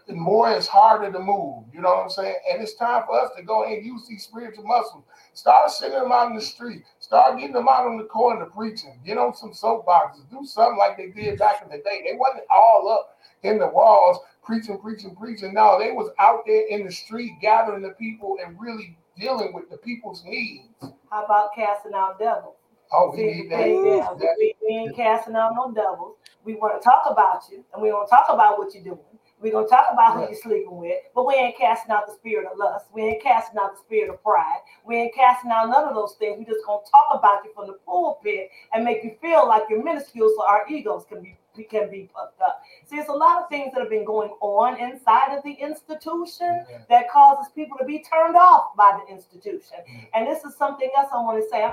[0.07, 1.65] The, more it's harder to move.
[1.73, 2.35] You know what I'm saying?
[2.49, 5.03] And it's time for us to go and use these spiritual muscles.
[5.33, 6.83] Start sending them out in the street.
[6.99, 9.01] Start getting them out on the corner preaching.
[9.05, 10.29] Get on some soapboxes.
[10.31, 12.03] Do something like they did back in the day.
[12.05, 15.53] They wasn't all up in the walls preaching, preaching, preaching.
[15.53, 19.69] No, they was out there in the street gathering the people and really dealing with
[19.69, 20.67] the people's needs.
[21.09, 22.55] How about casting out devils?
[22.93, 23.67] Oh, we need that.
[23.67, 26.17] yeah, we, That- we, we ain't casting out no devils.
[26.45, 28.99] We want to talk about you, and we want to talk about what you're doing.
[29.41, 32.47] We're gonna talk about who you're sleeping with, but we ain't casting out the spirit
[32.49, 32.85] of lust.
[32.93, 34.59] We ain't casting out the spirit of pride.
[34.85, 36.39] We ain't casting out none of those things.
[36.39, 39.83] We just gonna talk about you from the pulpit and make you feel like you're
[39.83, 42.63] minuscule, so our egos can be can be puffed up.
[42.85, 46.65] See, it's a lot of things that have been going on inside of the institution
[46.67, 46.79] Yeah.
[46.89, 49.77] that causes people to be turned off by the institution.
[49.87, 50.07] Mm.
[50.15, 51.71] And this is something else I want to say.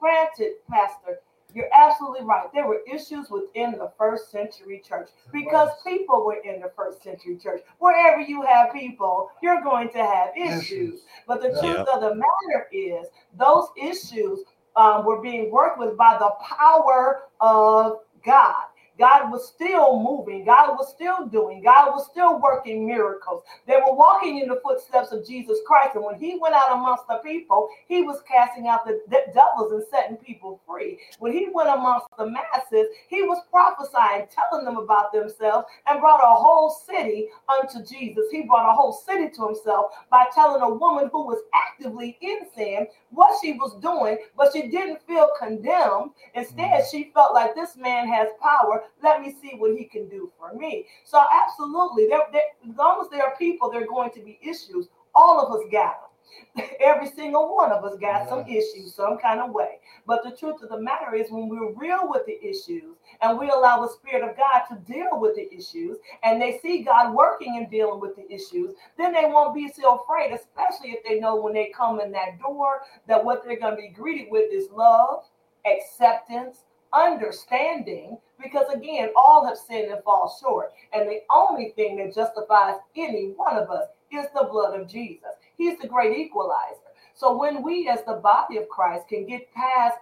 [0.00, 1.20] Granted, Pastor,
[1.54, 2.50] you're absolutely right.
[2.52, 7.36] There were issues within the first century church because people were in the first century
[7.36, 7.60] church.
[7.78, 10.62] Wherever you have people, you're going to have issues.
[10.62, 11.00] Issues.
[11.26, 11.60] But the Yeah.
[11.60, 17.24] truth of the matter is, those issues um, were being worked with by the power
[17.42, 18.64] of God.
[18.98, 20.44] God was still moving.
[20.44, 21.62] God was still doing.
[21.62, 23.42] God was still working miracles.
[23.66, 25.96] They were walking in the footsteps of Jesus Christ.
[25.96, 29.72] And when he went out amongst the people, he was casting out the de- devils
[29.72, 30.98] and setting people free.
[31.18, 36.20] When he went amongst the masses, he was prophesying, telling them about themselves, and brought
[36.22, 38.26] a whole city unto Jesus.
[38.30, 42.40] He brought a whole city to himself by telling a woman who was actively in
[42.54, 46.10] sin what she was doing, but she didn't feel condemned.
[46.34, 48.81] Instead, she felt like this man has power.
[49.02, 50.86] Let me see what he can do for me.
[51.04, 54.38] So, absolutely, there, there, as long as there are people, there are going to be
[54.42, 54.88] issues.
[55.14, 56.08] All of us got them.
[56.80, 59.80] Every single one of us got some issues, some kind of way.
[60.06, 63.48] But the truth of the matter is, when we're real with the issues and we
[63.48, 67.56] allow the Spirit of God to deal with the issues, and they see God working
[67.56, 71.36] and dealing with the issues, then they won't be so afraid, especially if they know
[71.36, 74.70] when they come in that door that what they're going to be greeted with is
[74.70, 75.24] love,
[75.66, 80.72] acceptance, understanding, because again, all have sinned and fall short.
[80.92, 85.30] And the only thing that justifies any one of us is the blood of Jesus.
[85.56, 86.76] He's the great equalizer.
[87.14, 89.96] So when we, as the body of Christ, can get past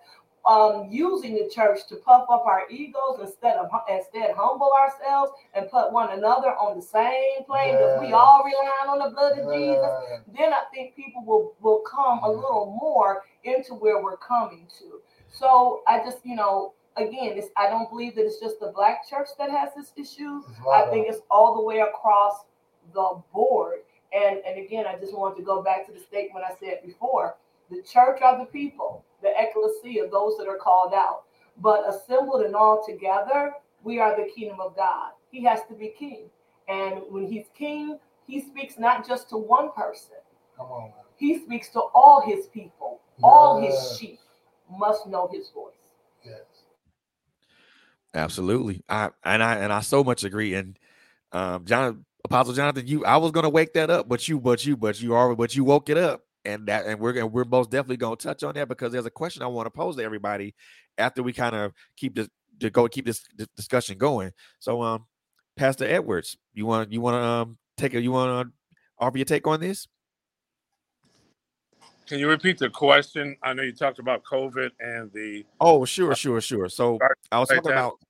[0.46, 5.70] um, using the church to puff up our egos instead of instead humble ourselves and
[5.70, 8.06] put one another on the same plane because yeah.
[8.06, 9.58] we all rely on the blood of yeah.
[9.58, 14.66] Jesus, then I think people will will come a little more into where we're coming
[14.78, 15.00] to.
[15.30, 19.08] So I just, you know, again, it's, I don't believe that it's just the black
[19.08, 20.42] church that has this issue.
[20.72, 22.44] I think it's all the way across
[22.92, 23.80] the board.
[24.12, 27.36] And and again, I just wanted to go back to the statement I said before.
[27.70, 31.22] The church are the people, the ecclesia, of those that are called out.
[31.58, 33.52] But assembled and all together,
[33.84, 35.12] we are the kingdom of God.
[35.30, 36.24] He has to be king.
[36.68, 40.16] And when he's king, he speaks not just to one person.
[40.56, 40.92] Come on.
[41.16, 43.26] He speaks to all his people, yeah.
[43.26, 44.18] all his sheep
[44.70, 45.74] must know his voice.
[48.14, 48.82] Absolutely.
[48.88, 50.54] I and I and I so much agree.
[50.54, 50.78] And
[51.32, 54.76] um John Apostle Jonathan, you I was gonna wake that up, but you, but you,
[54.76, 56.22] but you are but you woke it up.
[56.44, 59.10] And that and we're and we're most definitely gonna touch on that because there's a
[59.10, 60.54] question I want to pose to everybody
[60.98, 62.28] after we kind of keep this
[62.60, 64.32] to go keep this, this discussion going.
[64.58, 65.06] So um
[65.56, 68.52] Pastor Edwards, you want you want to um take a you want to
[68.98, 69.86] offer your take on this?
[72.10, 73.36] Can you repeat the question?
[73.40, 75.46] I know you talked about COVID and the.
[75.60, 76.68] Oh, sure, sure, sure.
[76.68, 76.98] So
[77.30, 78.00] I was talking about.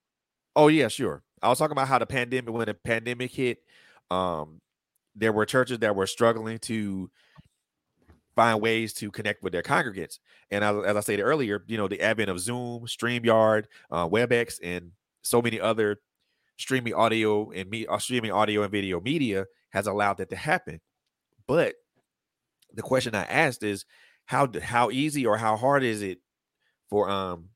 [0.57, 1.23] Oh yeah, sure.
[1.43, 3.59] I was talking about how the pandemic, when the pandemic hit,
[4.11, 4.63] um,
[5.15, 7.11] there were churches that were struggling to
[8.35, 10.19] find ways to connect with their congregants.
[10.51, 14.61] And as, as I said earlier, you know, the advent of Zoom, StreamYard, uh, WebEx,
[14.63, 16.01] and so many other
[16.57, 20.81] streaming audio and me, uh, streaming audio and video media has allowed that to happen.
[21.47, 21.75] But
[22.74, 23.85] the question I asked is
[24.26, 26.18] how how easy or how hard is it
[26.88, 27.48] for um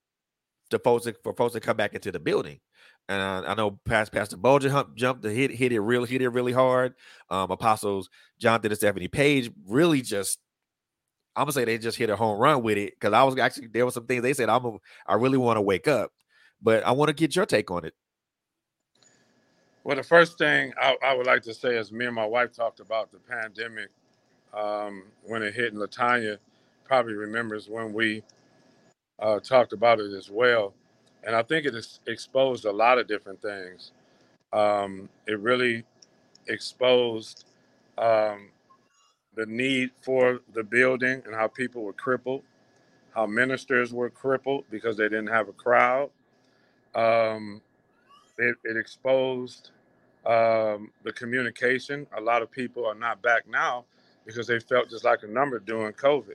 [0.71, 2.61] the folks to, for folks to come back into the building?
[3.09, 6.23] And I, I know past Pastor Bulger hump, jumped to hit hit it real hit
[6.23, 6.95] it really hard.
[7.31, 10.39] Um, Apostles Jonathan and Stephanie Page really just
[11.37, 13.69] I'm gonna say they just hit a home run with it because I was actually
[13.69, 16.13] there were some things they said I'm a, I really want to wake up,
[16.63, 17.95] but I want to get your take on it.
[19.85, 22.53] Well, the first thing I, I, would like to say is me and my wife
[22.53, 23.91] talked about the pandemic
[24.57, 26.39] um, when it hit, and Latanya
[26.85, 28.23] probably remembers when we
[29.21, 30.75] uh, talked about it as well.
[31.27, 33.93] And I think it has exposed a lot of different things.
[34.53, 35.85] Um, it really
[36.47, 37.47] exposed
[37.99, 38.51] um,
[39.35, 42.43] the need for the building and how people were crippled,
[43.15, 46.11] how ministers were crippled because they didn't have a crowd.
[46.95, 47.61] Um,
[48.39, 49.71] it, it, exposed
[50.27, 52.07] um, the communication.
[52.17, 53.85] A lot of people are not back now
[54.27, 56.35] because they felt just like a number during COVID.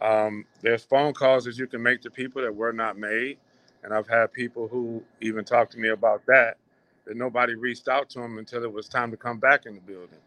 [0.00, 3.38] Um, there's phone calls that you can make to people that were not made.
[3.82, 6.56] And I've had people who even talked to me about that,
[7.06, 9.80] that nobody reached out to them until it was time to come back in the
[9.80, 10.18] building.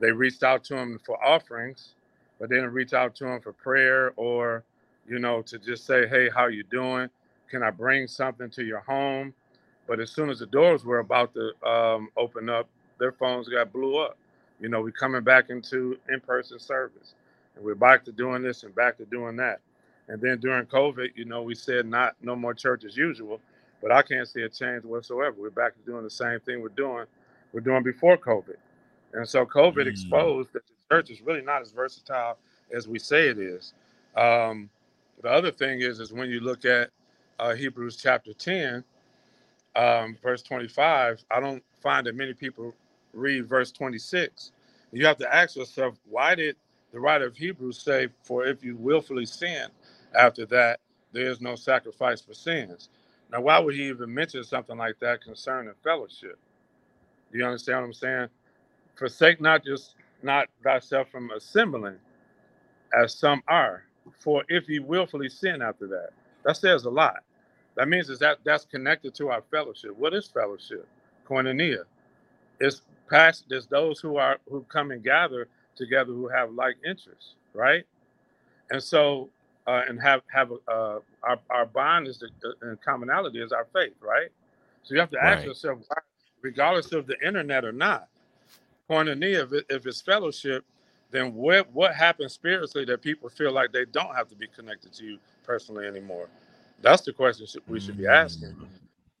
[0.00, 1.94] They reached out to them for offerings,
[2.40, 4.64] but they didn't reach out to them for prayer or,
[5.08, 7.08] you know, to just say, hey, how you doing?
[7.50, 9.34] Can I bring something to your home?
[9.86, 13.72] But as soon as the doors were about to um, open up, their phones got
[13.72, 14.16] blew up.
[14.62, 17.14] You know, we're coming back into in-person service,
[17.56, 19.60] and we're back to doing this and back to doing that.
[20.06, 23.40] And then during COVID, you know, we said not no more church as usual,
[23.82, 25.34] but I can't see a change whatsoever.
[25.36, 27.06] We're back to doing the same thing we're doing,
[27.52, 28.54] we're doing before COVID.
[29.14, 29.88] And so COVID mm.
[29.88, 32.38] exposed that the church is really not as versatile
[32.72, 33.74] as we say it is.
[34.16, 34.70] Um,
[35.22, 36.90] the other thing is, is when you look at
[37.40, 38.84] uh, Hebrews chapter 10,
[39.74, 42.74] um, verse 25, I don't find that many people
[43.14, 44.52] read verse 26,
[44.92, 46.56] you have to ask yourself, why did
[46.92, 49.68] the writer of Hebrews say, For if you willfully sin,
[50.18, 50.80] after that,
[51.12, 52.90] there is no sacrifice for sins?
[53.32, 56.38] Now, why would he even mention something like that concerning fellowship?
[57.32, 58.28] Do you understand what I'm saying?
[58.96, 61.98] Forsake not just not thyself from assembling,
[62.94, 63.84] as some are.
[64.20, 66.10] For if you willfully sin after that,
[66.44, 67.22] that says a lot.
[67.76, 69.96] That means is that that's connected to our fellowship.
[69.96, 70.88] What is fellowship?
[71.28, 71.84] Koinonia.
[72.60, 77.34] It's past there's those who are who come and gather together who have like interests,
[77.54, 77.84] right?
[78.70, 79.28] And so
[79.66, 84.28] uh, and have have uh, our our bond is the commonality is our faith, right?
[84.82, 85.46] So you have to ask right.
[85.46, 85.78] yourself,
[86.40, 88.08] regardless of the internet or not,
[88.90, 90.64] koinonia, if, it, if it's fellowship,
[91.10, 94.92] then what what happens spiritually that people feel like they don't have to be connected
[94.94, 96.28] to you personally anymore?
[96.80, 98.50] That's the question we should be asking.
[98.50, 98.66] Mm.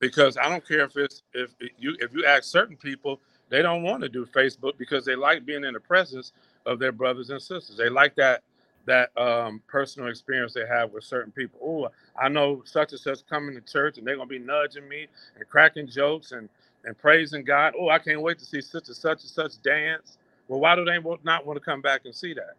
[0.00, 3.82] Because I don't care if it's if you if you ask certain people they don't
[3.82, 6.32] want to do Facebook because they like being in the presence
[6.66, 7.76] of their brothers and sisters.
[7.76, 8.42] They like that
[8.84, 11.60] that um, personal experience they have with certain people.
[11.62, 11.88] Oh,
[12.20, 15.48] I know such and such coming to church and they're gonna be nudging me and
[15.48, 16.48] cracking jokes and
[16.84, 17.74] and praising God.
[17.78, 20.18] Oh, I can't wait to see such and such and such dance.
[20.48, 22.54] Well, why do they not want to come back and see that?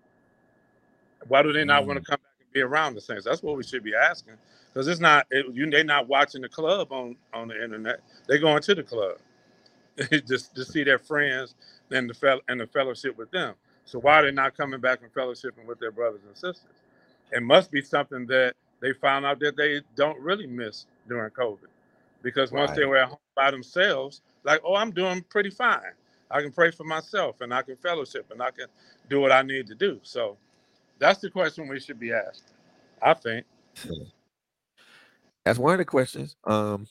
[1.27, 1.87] Why do they not mm.
[1.87, 3.25] want to come back and be around the saints?
[3.25, 4.35] That's what we should be asking.
[4.73, 7.99] Because it's not it, you they're not watching the club on on the internet.
[8.27, 9.17] They're going to the club
[10.27, 11.55] just to see their friends
[11.91, 13.55] and the fel- and the fellowship with them.
[13.85, 16.81] So why are they not coming back and fellowshipping with their brothers and sisters?
[17.31, 21.67] It must be something that they found out that they don't really miss during COVID.
[22.21, 25.81] Because once they were at home by themselves, like, oh, I'm doing pretty fine.
[26.31, 28.67] I can pray for myself and I can fellowship and I can
[29.09, 29.99] do what I need to do.
[30.03, 30.37] So
[30.99, 32.53] that's the question we should be asked.
[33.01, 33.45] I think.
[35.45, 36.35] That's one of the questions.
[36.45, 36.87] Um,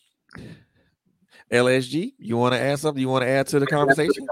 [1.53, 3.01] LSG, you want to add something?
[3.01, 4.27] You want to add to the conversation?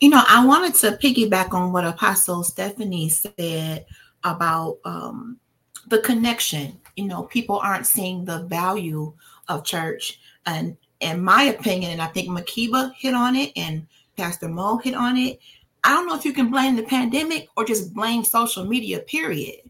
[0.00, 3.86] You know, I wanted to piggyback on what Apostle Stephanie said
[4.24, 5.38] about um,
[5.86, 6.78] the connection.
[6.96, 9.12] You know, people aren't seeing the value
[9.48, 10.18] of church.
[10.44, 14.94] And in my opinion, and I think Makiba hit on it and Pastor Moe hit
[14.94, 15.38] on it.
[15.84, 19.60] I don't know if you can blame the pandemic or just blame social media, period.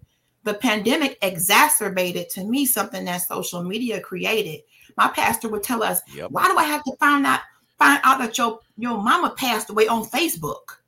[0.45, 4.63] The pandemic exacerbated to me something that social media created.
[4.97, 6.31] My pastor would tell us, Yep.
[6.31, 7.41] why do I have to find out
[7.79, 10.79] find out that your your mama passed away on Facebook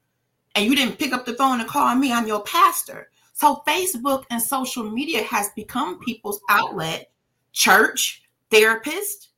[0.55, 2.13] and you didn't pick up the phone and call me?
[2.13, 3.11] I'm your pastor.
[3.35, 7.11] So Facebook and social media has become people's outlet,
[7.53, 9.29] church, therapist.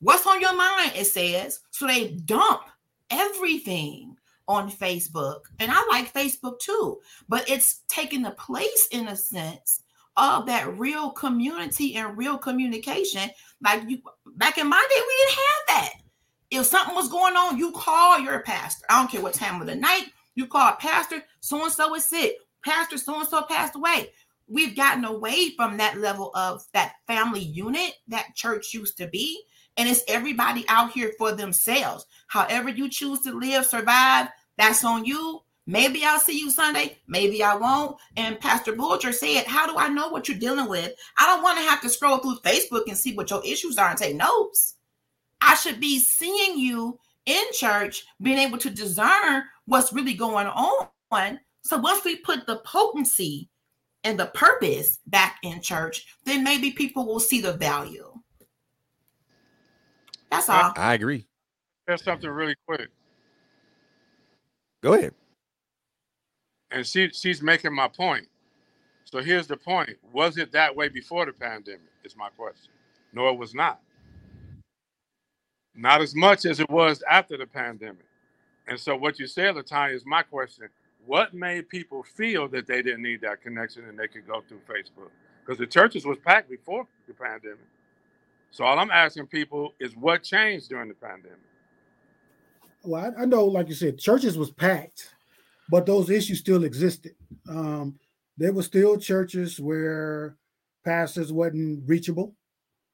[0.00, 0.92] What's on your mind?
[0.94, 1.60] It says.
[1.70, 2.62] So they dump
[3.10, 4.16] everything
[4.46, 5.40] on Facebook.
[5.58, 9.82] And I like Facebook too, but it's taking the place in a sense
[10.16, 13.28] of that real community and real communication.
[13.62, 13.98] Like you
[14.36, 15.90] back in my day, we didn't have that.
[16.50, 18.86] If something was going on, you call your pastor.
[18.88, 21.94] I don't care what time of the night, you call a pastor, so and so
[21.94, 22.36] is sick.
[22.64, 24.10] Pastor so and so passed away.
[24.46, 29.42] We've gotten away from that level of that family unit that church used to be.
[29.76, 32.06] And it's everybody out here for themselves.
[32.28, 35.42] However, you choose to live, survive, that's on you.
[35.68, 37.98] Maybe I'll see you Sunday, maybe I won't.
[38.16, 40.94] And Pastor Bulger said, How do I know what you're dealing with?
[41.18, 43.90] I don't want to have to scroll through Facebook and see what your issues are
[43.90, 44.76] and take notes.
[45.42, 51.38] I should be seeing you in church, being able to discern what's really going on.
[51.60, 53.50] So once we put the potency
[54.04, 58.10] and the purpose back in church, then maybe people will see the value.
[60.30, 60.72] That's all.
[60.76, 61.26] I agree.
[61.86, 62.88] There's something really quick.
[64.82, 65.12] Go ahead.
[66.70, 68.26] And she she's making my point.
[69.04, 69.96] So here's the point.
[70.12, 71.80] Was it that way before the pandemic?
[72.04, 72.72] Is my question.
[73.12, 73.80] No, it was not.
[75.74, 78.04] Not as much as it was after the pandemic.
[78.66, 80.68] And so what you said, Latanya, is my question.
[81.06, 84.60] What made people feel that they didn't need that connection and they could go through
[84.68, 85.10] Facebook?
[85.40, 87.58] Because the churches was packed before the pandemic.
[88.50, 91.38] So all I'm asking people is what changed during the pandemic?
[92.84, 95.14] Well, I, I know, like you said, churches was packed,
[95.68, 97.12] but those issues still existed.
[97.48, 97.98] Um,
[98.36, 100.36] there were still churches where
[100.84, 102.34] pastors wasn't reachable.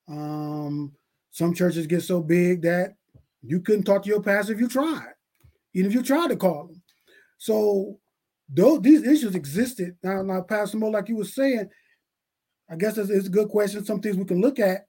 [0.09, 0.93] Um,
[1.31, 2.95] some churches get so big that
[3.43, 5.13] you couldn't talk to your pastor if you tried,
[5.75, 6.83] even if you tried to call them.
[7.39, 7.99] So
[8.49, 9.97] those these issues existed.
[10.03, 11.69] Now, now, Pastor Moe, like you were saying,
[12.71, 13.85] I guess it's, it's a good question.
[13.85, 14.87] Some things we can look at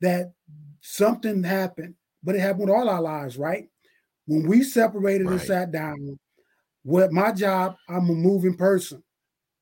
[0.00, 0.32] that
[0.80, 3.68] something happened, but it happened with all our lives, right?
[4.26, 6.18] When we separated and sat down,
[6.88, 9.02] what my job, I'm a moving person.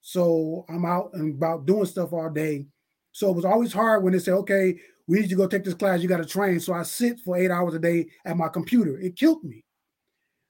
[0.00, 2.66] So I'm out and about doing stuff all day.
[3.10, 4.76] So it was always hard when they say, okay,
[5.08, 6.60] we need you to go take this class, you got to train.
[6.60, 8.96] So I sit for eight hours a day at my computer.
[9.00, 9.64] It killed me.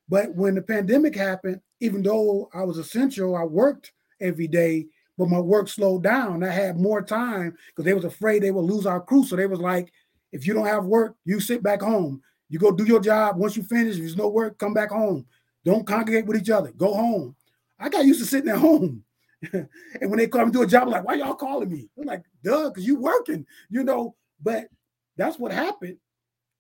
[0.07, 5.31] But when the pandemic happened, even though I was essential, I worked every day, but
[5.31, 6.45] my work slowed down.
[6.45, 9.25] I had more time because they was afraid they would lose our crew.
[9.25, 9.91] So they was like,
[10.31, 12.21] if you don't have work, you sit back home.
[12.51, 13.39] You go do your job.
[13.39, 15.25] Once you finish, if there's no work, come back home.
[15.67, 16.71] Don't congregate with each other.
[16.71, 17.35] Go home.
[17.77, 19.03] I got used to sitting at home.
[19.53, 19.69] and
[20.01, 21.91] when they come do a job, I'm like, why y'all calling me?
[21.97, 24.15] They're like, duh, because you working, you know.
[24.41, 24.69] But
[25.17, 25.99] that's what happened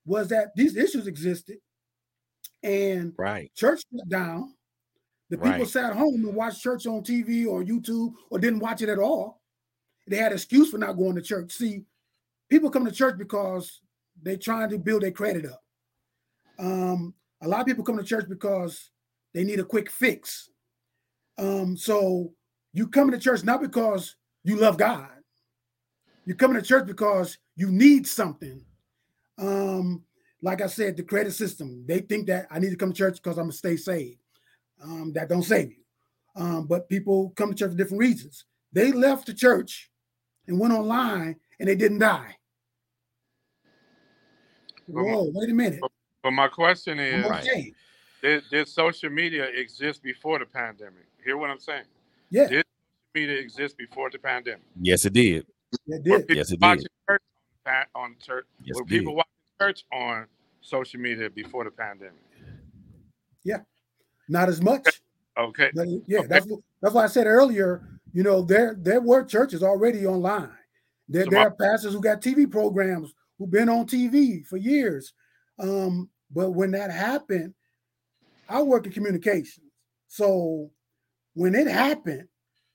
[0.05, 1.59] was that these issues existed
[2.65, 3.55] and Right.
[3.55, 4.55] church shut down.
[5.31, 5.69] The people Right.
[5.69, 9.41] sat home and watched church on TV or YouTube or didn't watch it at all.
[10.09, 11.53] They had excuse for not going to church.
[11.53, 11.85] See,
[12.49, 13.83] people come to church because
[14.21, 15.63] they're trying to build their credit up.
[16.59, 18.91] Um, a lot of people come to church because
[19.37, 20.49] they need a quick fix.
[21.37, 22.32] Um, so
[22.72, 25.11] you come to church not because you love God.
[26.24, 28.64] You come to church because you need something.
[29.37, 30.05] Um,
[30.41, 33.16] like I said, the credit system, they think that I need to come to church
[33.22, 34.20] because I'm gonna stay saved.
[34.82, 35.82] Um, that don't save you.
[36.34, 38.47] Um, but people come to church for different reasons.
[38.72, 39.91] They left the church
[40.47, 42.39] and went online and they didn't die.
[44.87, 45.80] Whoa, wait a minute.
[46.22, 47.74] But my question is, Right.
[48.27, 48.35] Okay.
[48.41, 51.07] did, did social media exist before the pandemic?
[51.24, 51.85] Hear what I'm saying?
[52.31, 52.49] Yeah.
[52.49, 54.62] Did social media exist before the pandemic?
[54.81, 55.47] Yes, it did.
[55.87, 56.24] It did.
[56.37, 56.91] Yes, it watching did.
[57.09, 57.22] church
[57.66, 58.47] on, on church?
[58.62, 59.16] Yes, were it people did.
[59.16, 60.27] watching church on
[60.61, 62.14] social media before the pandemic?
[63.45, 63.59] Yeah,
[64.29, 64.87] not as much.
[65.39, 65.70] Okay.
[65.74, 66.29] But yeah, Okay.
[66.29, 66.47] that's
[66.81, 67.83] that's why I said earlier.
[68.12, 70.51] You know, there there were churches already online.
[71.09, 74.57] There, So there my- are pastors who got TV programs who've been on TV for
[74.57, 75.12] years.
[75.59, 77.55] Um, but when that happened,
[78.49, 79.66] I work in communications.
[80.09, 80.70] So
[81.34, 82.28] when it happened,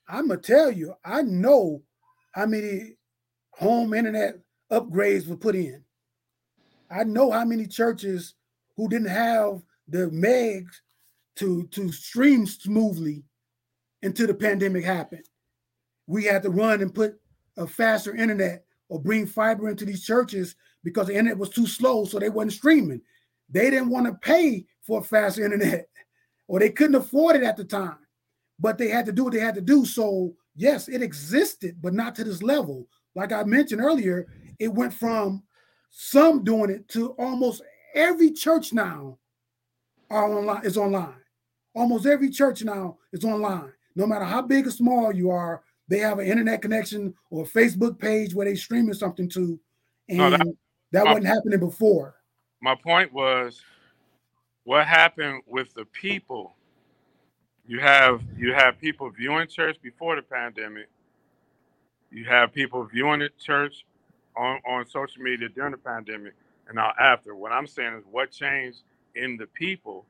[0.08, 1.82] I'm gonna tell you, I know
[2.32, 2.96] how many
[3.50, 4.36] home internet
[4.70, 5.82] upgrades were put in.
[6.90, 8.34] I know how many churches
[8.76, 10.80] who didn't have the megs
[11.36, 13.24] to to stream smoothly
[14.02, 15.24] until the pandemic happened.
[16.06, 17.18] We had to run and put
[17.56, 20.54] a faster internet or bring fiber into these churches
[20.84, 23.00] because the internet was too slow, so they wasn't streaming.
[23.48, 25.88] They didn't want to pay for a faster internet,
[26.48, 27.96] or they couldn't afford it at the time.
[28.58, 29.84] But they had to do what they had to do.
[29.84, 32.86] So yes, it existed, but not to this level.
[33.14, 34.26] Like I mentioned earlier,
[34.58, 35.42] it went from
[35.90, 37.62] some doing it to almost
[37.94, 39.18] every church now
[40.10, 41.14] are online is online.
[41.74, 43.72] Almost every church now is online.
[43.94, 47.46] No matter how big or small you are, they have an internet connection or a
[47.46, 49.58] Facebook page where they streaming something to,
[50.08, 50.46] and No, that,
[50.92, 52.14] that- wasn't happening before.
[52.60, 53.60] My point was,
[54.64, 56.54] what happened with the people?
[57.66, 60.88] You have you have people viewing church before the pandemic.
[62.10, 63.84] You have people viewing the church
[64.36, 66.34] on, on social media during the pandemic
[66.68, 67.34] and now after.
[67.34, 68.80] What I'm saying is what changed
[69.14, 70.04] in the people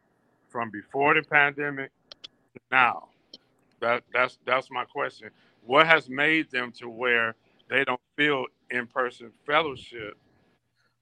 [0.49, 1.91] from before the pandemic
[2.23, 3.09] to now.
[3.81, 5.31] That that's that's my question.
[5.65, 7.35] What has made them to where
[7.69, 10.17] they don't feel in-person fellowship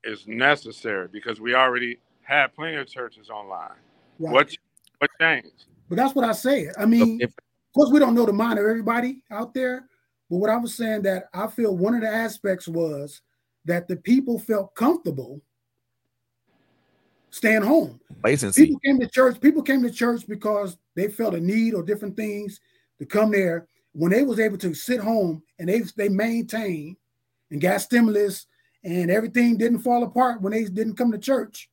[0.05, 1.99] is necessary because we already
[2.31, 3.71] had plenty of churches online.
[4.19, 4.33] Right.
[4.33, 4.57] What
[4.99, 5.65] what changed?
[5.89, 6.73] But that's what I said.
[6.79, 9.87] I mean, if- of course, we don't know the mind of everybody out there.
[10.29, 13.23] But what I was saying that I feel one of the aspects was
[13.65, 15.41] that the people felt comfortable
[17.31, 18.01] staying home.
[18.09, 18.67] Complacency.
[18.67, 19.41] People came to church.
[19.41, 22.61] People came to church because they felt a need or different things
[22.99, 23.69] to come there.
[23.93, 26.97] When they was able to sit home and they they maintained
[27.51, 28.47] and got stimulus
[28.83, 31.70] and everything didn't fall apart when they didn't come to church,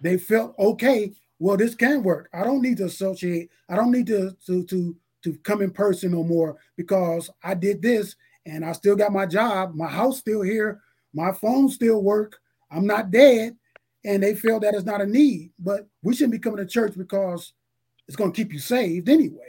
[0.00, 1.12] they felt okay.
[1.38, 2.28] Well, this can work.
[2.34, 3.50] I don't need to associate.
[3.68, 7.82] I don't need to to to to come in person no more because I did
[7.82, 9.74] this and I still got my job.
[9.74, 10.80] My house still here.
[11.12, 12.38] My phone still work.
[12.70, 13.56] I'm not dead
[14.04, 15.50] and they feel that it's not a need.
[15.58, 17.52] But we shouldn't be coming to church because
[18.06, 19.46] it's going to keep you saved anyway,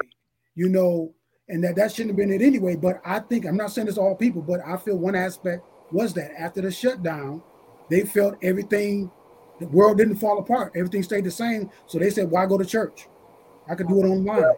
[0.55, 1.13] you know,
[1.49, 2.75] and that that shouldn't have been it anyway.
[2.75, 6.13] But I think I'm not saying it's all people, but I feel one aspect was
[6.13, 7.41] that after the shutdown,
[7.89, 9.11] they felt everything,
[9.61, 11.69] the world didn't fall apart, everything stayed the same.
[11.87, 13.07] So they said, "Why go to church?
[13.69, 14.55] I could do it online."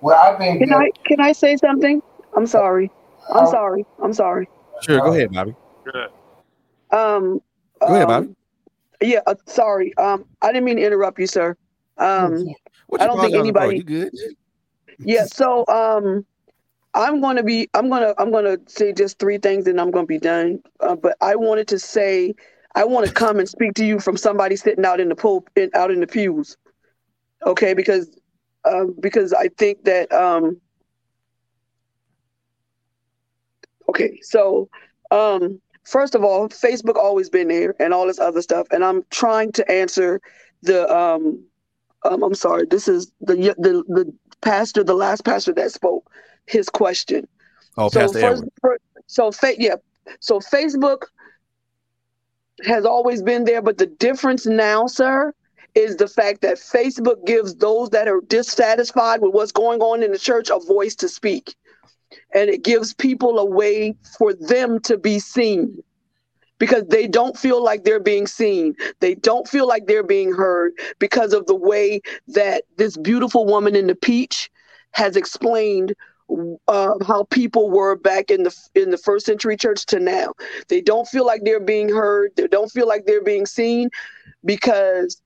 [0.00, 2.00] Well, I think Can that, I can I say something?
[2.34, 2.90] I'm sorry.
[3.34, 3.84] I'm uh, sorry.
[4.02, 4.48] I'm sorry.
[4.82, 5.54] Sure, go ahead, Bobby.
[5.84, 6.96] Good.
[6.96, 7.40] Um
[7.80, 8.34] Go ahead, um, Bobby.
[9.02, 9.94] Yeah, uh, sorry.
[9.96, 11.56] Um I didn't mean to interrupt you, sir.
[11.98, 12.46] Um
[12.86, 14.14] What I don't think anybody- You good?
[15.00, 16.24] yeah, so um
[16.94, 19.80] I'm going to be I'm going to I'm going to say just three things and
[19.80, 20.60] I'm going to be done.
[20.80, 22.34] Uh, but I wanted to say
[22.74, 25.46] I want to come and speak to you from somebody sitting out in the pul-
[25.56, 26.56] in, out in the pews.
[27.46, 28.10] Okay, because
[28.64, 30.60] um because I think that um
[33.88, 34.68] Okay, so
[35.10, 39.02] um first of all, Facebook always been there and all this other stuff and I'm
[39.10, 40.20] trying to answer
[40.62, 41.44] the um
[42.04, 42.66] um, I'm sorry.
[42.66, 46.10] This is the the the pastor, the last pastor that spoke,
[46.46, 47.28] his question.
[47.76, 48.80] Oh, so Pastor first, Edward.
[49.06, 49.76] so fa- yeah,
[50.20, 51.02] so Facebook
[52.64, 55.32] has always been there, but the difference now, sir,
[55.74, 60.12] is the fact that Facebook gives those that are dissatisfied with what's going on in
[60.12, 61.54] the church a voice to speak,
[62.34, 65.82] and it gives people a way for them to be seen
[66.58, 68.74] because they don't feel like they're being seen.
[69.00, 73.74] They don't feel like they're being heard because of the way that this beautiful woman
[73.74, 74.50] in the peach
[74.92, 75.94] has explained
[76.68, 80.32] uh, how people were back in the in the first century church to now.
[80.68, 82.32] They don't feel like they're being heard.
[82.36, 83.90] They don't feel like they're being seen
[84.44, 85.20] because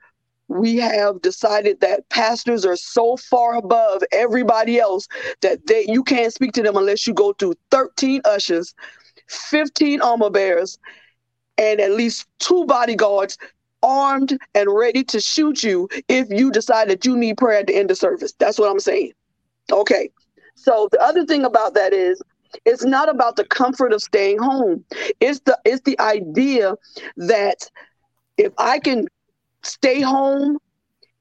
[0.48, 5.08] we have decided that pastors are so far above everybody else
[5.40, 8.74] that they you can't speak to them unless you go through 13 ushers,
[9.28, 10.78] 15 armor bearers,
[11.58, 13.38] and at least two bodyguards
[13.82, 17.76] armed and ready to shoot you if you decide that you need prayer at the
[17.76, 18.32] end of service.
[18.38, 19.12] That's what I'm saying.
[19.70, 20.10] Okay.
[20.54, 22.22] So the other thing about that is
[22.64, 24.84] it's not about the comfort of staying home.
[25.20, 26.76] It's the it's the idea
[27.16, 27.68] that
[28.36, 29.08] if I can
[29.62, 30.58] stay home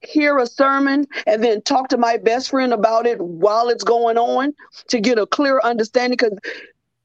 [0.05, 4.17] hear a sermon and then talk to my best friend about it while it's going
[4.17, 4.53] on
[4.87, 6.37] to get a clear understanding because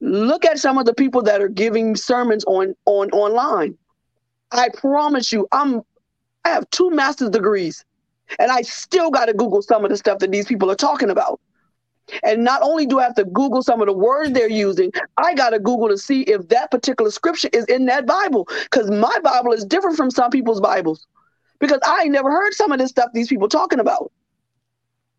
[0.01, 3.76] look at some of the people that are giving sermons on on online
[4.53, 5.81] i promise you i'm
[6.45, 7.85] i have two master's degrees
[8.39, 11.11] and i still got to google some of the stuff that these people are talking
[11.11, 11.41] about
[12.22, 15.34] and not only do I have to Google some of the words they're using, I
[15.34, 19.16] got to Google to see if that particular scripture is in that Bible because my
[19.22, 21.06] Bible is different from some people's Bibles
[21.59, 24.12] because I never heard some of this stuff these people talking about.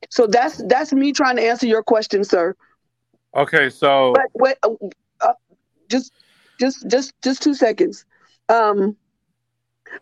[0.09, 2.55] So that's that's me trying to answer your question, sir.
[3.35, 4.69] Okay, so but wait, uh,
[5.21, 5.33] uh,
[5.89, 6.13] just
[6.59, 8.05] just just just two seconds.
[8.47, 8.95] Um,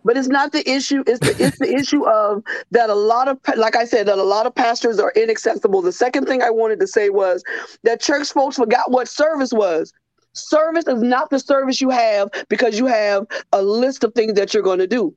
[0.04, 1.04] but it's not the issue.
[1.08, 4.24] It's the it's the issue of that a lot of like I said that a
[4.24, 5.82] lot of pastors are inaccessible.
[5.82, 7.44] The second thing I wanted to say was
[7.84, 9.94] that church folks forgot what service was.
[10.34, 14.54] Service is not the service you have because you have a list of things that
[14.54, 15.16] you're going to do.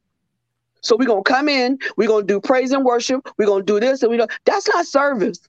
[0.82, 4.02] So we're gonna come in, we're gonna do praise and worship, we're gonna do this,
[4.02, 5.40] and we don't that's not service.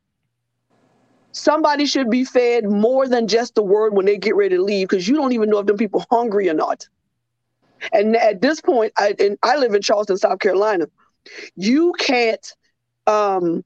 [1.34, 4.90] Somebody should be fed more than just the word when they get ready to leave,
[4.90, 6.88] because you don't even know if them people hungry or not.
[7.94, 10.88] And at this point, I and I live in Charleston, South Carolina.
[11.56, 12.54] You can't
[13.08, 13.64] um,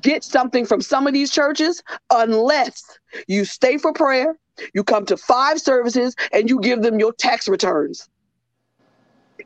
[0.00, 2.82] get something from some of these churches unless
[3.26, 4.36] you stay for prayer,
[4.74, 8.08] you come to five services, and you give them your tax returns.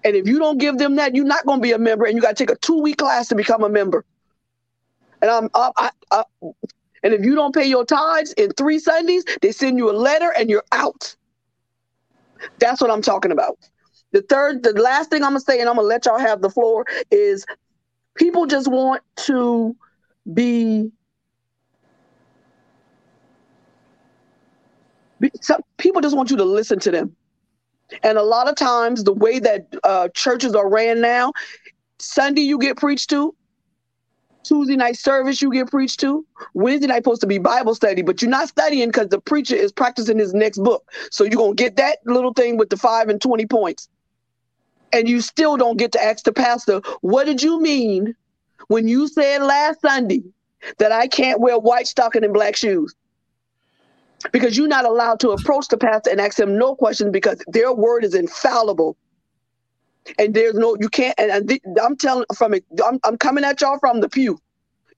[0.05, 2.15] And if you don't give them that, you're not going to be a member, and
[2.15, 4.05] you got to take a two week class to become a member.
[5.23, 5.49] And I'm.
[5.55, 6.23] I, I,
[7.03, 10.33] and if you don't pay your tithes in three Sundays, they send you a letter,
[10.37, 11.15] and you're out.
[12.59, 13.59] That's what I'm talking about.
[14.13, 16.51] The third, the last thing I'm gonna say, and I'm gonna let y'all have the
[16.51, 17.45] floor, is
[18.15, 19.77] people just want to
[20.33, 20.91] be.
[25.41, 27.17] some, people just want you to listen to them.
[28.03, 31.33] And a lot of times, the way that uh, churches are ran now,
[31.99, 33.35] Sunday you get preached to,
[34.47, 36.25] Tuesday night service you get preached to.
[36.55, 39.73] Wednesday night supposed to be Bible study, but you're not studying because the preacher is
[39.73, 40.85] practicing his next book.
[41.11, 43.89] So you're gonna get that little thing with the five and twenty points.
[44.93, 48.15] And you still don't get to ask the pastor, what did you mean
[48.69, 50.23] when you said last Sunday
[50.79, 52.95] that I can't wear white stocking and black shoes?
[54.33, 57.73] Because you're not allowed to approach the pastor and ask him no questions because their
[57.73, 58.97] word is infallible
[60.19, 63.61] and there's no you can't and, and i'm telling from it I'm, I'm coming at
[63.61, 64.39] y'all from the pew.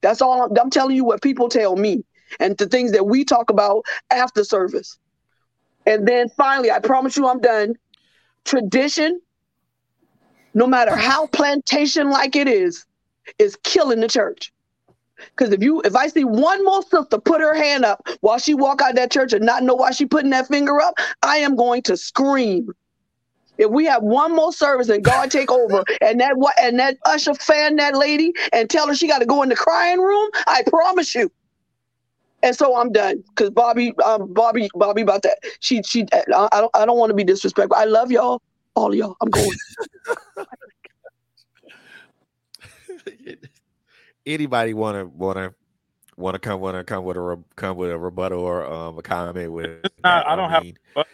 [0.01, 2.03] That's all I'm, I'm telling you what people tell me
[2.39, 4.97] and the things that we talk about after service.
[5.85, 7.75] And then finally i promise you i'm done.
[8.45, 9.19] Tradition
[10.53, 12.85] no matter how plantation like it is
[13.37, 14.51] is killing the church.
[15.17, 18.53] Because if you if i see one more sister put her hand up while she
[18.53, 20.93] walk out that church and not know why she putting that finger up
[21.23, 22.69] i am going to scream
[23.59, 26.97] if we have one more service and God take over, and that what and that
[27.05, 30.29] usher fan that lady and tell her she got to go in the crying room,
[30.47, 31.29] I promise you.
[32.41, 35.39] And so I'm done because Bobby, um, Bobby, Bobby, about that.
[35.59, 36.05] She, she.
[36.13, 37.75] I, I don't, I don't want to be disrespectful.
[37.75, 38.41] I love y'all,
[38.75, 39.17] all y'all.
[39.21, 39.57] I'm going.
[44.25, 45.53] Anybody want to want to
[46.15, 49.01] want to come want to come with a come with a rebuttal or um, a
[49.01, 49.85] comment with?
[50.05, 51.07] I, I don't mean, have, but,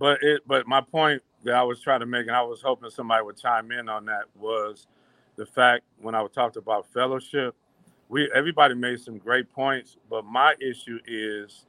[0.00, 0.42] but it.
[0.44, 3.36] But my point that I was trying to make, and I was hoping somebody would
[3.36, 4.86] chime in on that, was
[5.36, 7.54] the fact when I was talked about fellowship,
[8.08, 11.66] we everybody made some great points, but my issue is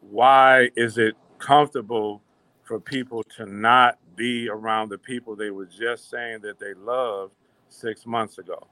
[0.00, 2.22] why is it comfortable
[2.62, 7.32] for people to not be around the people they were just saying that they loved
[7.68, 8.66] six months ago?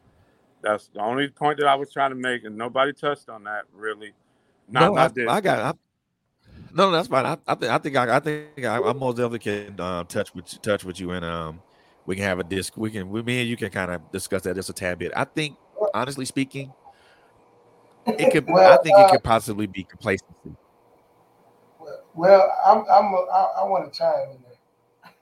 [0.62, 3.64] That's the only point that I was trying to make, and nobody touched on that
[3.72, 4.12] really.
[4.68, 5.58] Not, no, not I, I got.
[5.58, 5.72] I,
[6.72, 7.26] no, no, that's fine.
[7.26, 10.34] I, I think I think I, I think I, I most definitely can uh, touch
[10.34, 11.60] with touch with you, and um,
[12.06, 12.76] we can have a disc.
[12.76, 15.12] We can, we, me and you can kind of discuss that just a tad bit.
[15.14, 15.56] I think,
[15.94, 16.72] honestly speaking,
[18.06, 18.46] it could.
[18.48, 20.56] well, I think uh, it could possibly be complacency.
[22.14, 25.12] Well, I'm, I'm, a, I, I want to chime in there.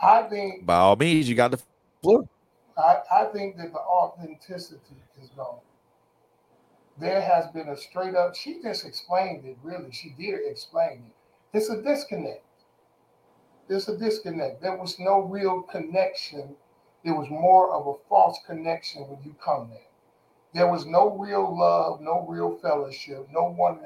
[0.00, 1.60] I think, by all means, you got the
[2.02, 2.24] floor.
[2.76, 5.58] I, I think that the authenticity is gone
[7.00, 9.92] there has been a straight up, she just explained it really.
[9.92, 11.56] She did explain it.
[11.56, 12.44] It's a disconnect.
[13.68, 14.62] It's a disconnect.
[14.62, 16.56] There was no real connection.
[17.04, 19.80] It was more of a false connection when you come there.
[20.54, 23.80] There was no real love, no real fellowship, no one.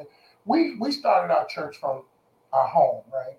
[0.45, 2.05] We we started our church from
[2.53, 3.39] our home, right?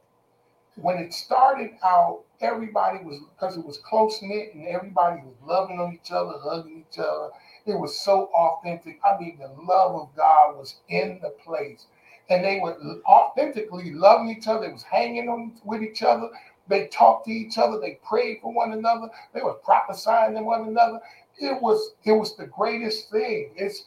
[0.75, 5.79] When it started out, everybody was because it was close knit and everybody was loving
[5.79, 7.29] on each other, hugging each other,
[7.65, 8.99] it was so authentic.
[9.03, 11.85] I mean, the love of God was in the place.
[12.29, 14.67] And they were authentically loving each other.
[14.67, 16.29] They was hanging on with each other.
[16.67, 17.79] They talked to each other.
[17.79, 19.09] They prayed for one another.
[19.33, 20.99] They were prophesying to one another.
[21.37, 23.51] it was it was the greatest thing.
[23.55, 23.83] It's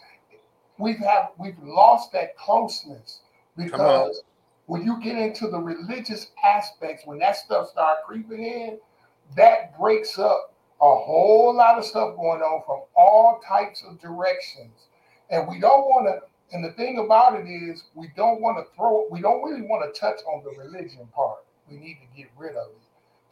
[0.79, 3.21] we've have we've lost that closeness
[3.57, 4.23] because
[4.67, 8.79] when you get into the religious aspects, when that stuff start creeping in,
[9.37, 14.89] that breaks up a whole lot of stuff going on from all types of directions.
[15.31, 18.75] And we don't want to, and the thing about it is, we don't want to
[18.77, 21.39] throw, we don't really want to touch on the religion part.
[21.69, 22.83] We need to get rid of it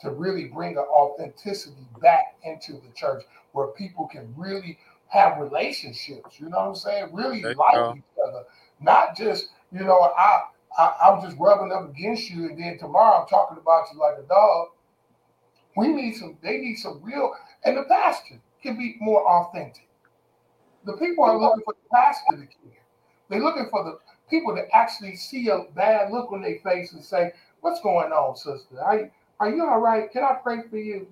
[0.01, 3.23] to really bring an authenticity back into the church
[3.53, 4.79] where people can really
[5.09, 6.41] have relationships.
[6.41, 7.11] You know what I'm saying?
[7.15, 7.95] Really There like go.
[7.97, 8.45] each other,
[8.81, 10.43] not just you know I,
[10.77, 14.19] I I'm just rubbing up against you, and then tomorrow I'm talking about you like
[14.19, 14.69] a dog.
[15.77, 16.39] We need some.
[16.43, 19.89] They need some real, and the pastor can be more authentic.
[20.85, 22.83] The people are looking for the pastor to care.
[23.29, 23.99] They're looking for the
[24.29, 28.37] people to actually see a bad look on their face and say, "What's going on,
[28.37, 28.81] sister?
[28.81, 29.11] Are you,
[29.41, 30.11] are you all right?
[30.13, 31.07] Can I pray for you?"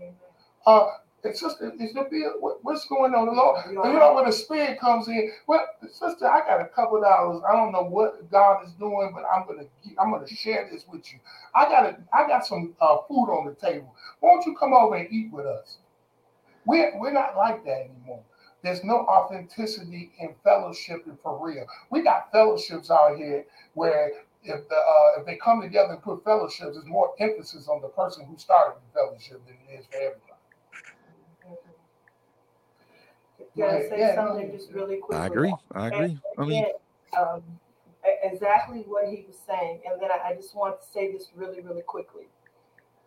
[0.67, 0.89] Uh,
[1.25, 2.35] and sister, is the bill?
[2.41, 3.65] What, what's going on, Lord?
[3.69, 7.43] You know, when the spirit comes in, well, sister, I got a couple dollars.
[7.49, 9.69] I don't know what God is doing, but I'm gonna
[10.01, 11.21] I'm gonna share this with you.
[11.55, 13.95] I got a, I got some uh, food on the table.
[14.21, 15.79] Won't you come over and eat with us?
[16.65, 18.23] We're we're not like that anymore.
[18.63, 21.67] There's no authenticity in fellowship and for real.
[21.91, 23.45] We got fellowships out here
[23.75, 24.13] where
[24.45, 27.89] if the uh, if they come together and put fellowships, there's more emphasis on the
[27.89, 30.32] person who started the fellowship than it is for everybody.
[33.55, 34.57] Can I Right, say yeah, something no.
[34.57, 35.23] just really quickly?
[35.23, 35.55] I agree.
[35.73, 36.05] I agree.
[36.05, 36.65] And I mean,
[37.19, 37.43] um,
[38.23, 41.61] exactly what he was saying, and then I, I just want to say this really,
[41.61, 42.25] really quickly.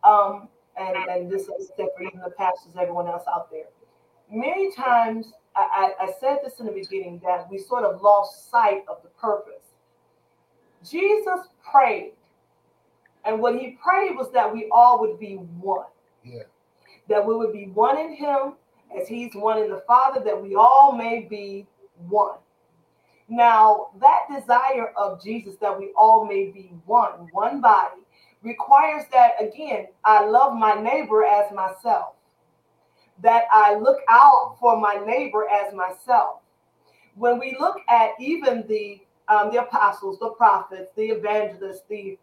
[0.03, 3.65] Um, and and this is for even the pastors, everyone else out there.
[4.31, 8.51] Many times, I, I, I said this in the beginning that we sort of lost
[8.51, 9.63] sight of the purpose.
[10.87, 12.11] Jesus prayed,
[13.23, 15.87] and what he prayed was that we all would be one.
[16.23, 16.43] Yeah.
[17.07, 18.53] That we would be one in him
[18.99, 21.67] as he's one in the Father, that we all may be
[22.07, 22.37] one.
[23.27, 28.01] Now, that desire of Jesus that we all may be one, one body,
[28.43, 32.13] requires that, again, I love my neighbor as myself,
[33.23, 36.41] that I look out for my neighbor as myself.
[37.15, 42.19] When we look at even the um, the apostles, the prophets, the evangelists, the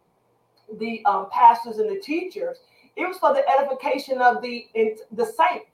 [0.78, 2.58] the um, pastors and the teachers,
[2.94, 4.68] it was for the edification of the
[5.10, 5.71] the saints.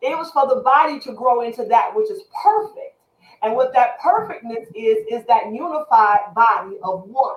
[0.00, 2.96] It was for the body to grow into that which is perfect.
[3.42, 7.36] And what that perfectness is, is that unified body of one.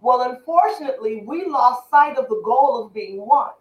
[0.00, 3.52] Well, unfortunately, we lost sight of the goal of being one.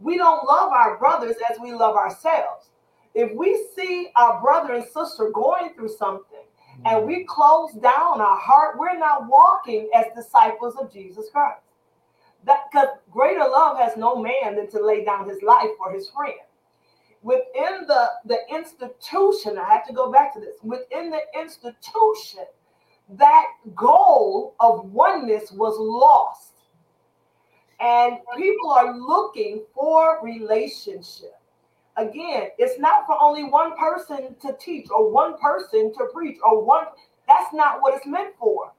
[0.00, 2.70] We don't love our brothers as we love ourselves.
[3.14, 6.44] If we see our brother and sister going through something
[6.84, 11.62] and we close down our heart, we're not walking as disciples of Jesus Christ.
[12.44, 16.08] That because greater love has no man than to lay down his life for his
[16.10, 16.38] friend
[17.22, 22.44] within the the institution i have to go back to this within the institution
[23.10, 26.52] that goal of oneness was lost.
[27.80, 31.34] And people are looking for relationship.
[31.96, 36.64] Again it's not for only one person to teach or one person to preach or
[36.64, 36.84] one
[37.26, 38.72] that's not what it's meant for.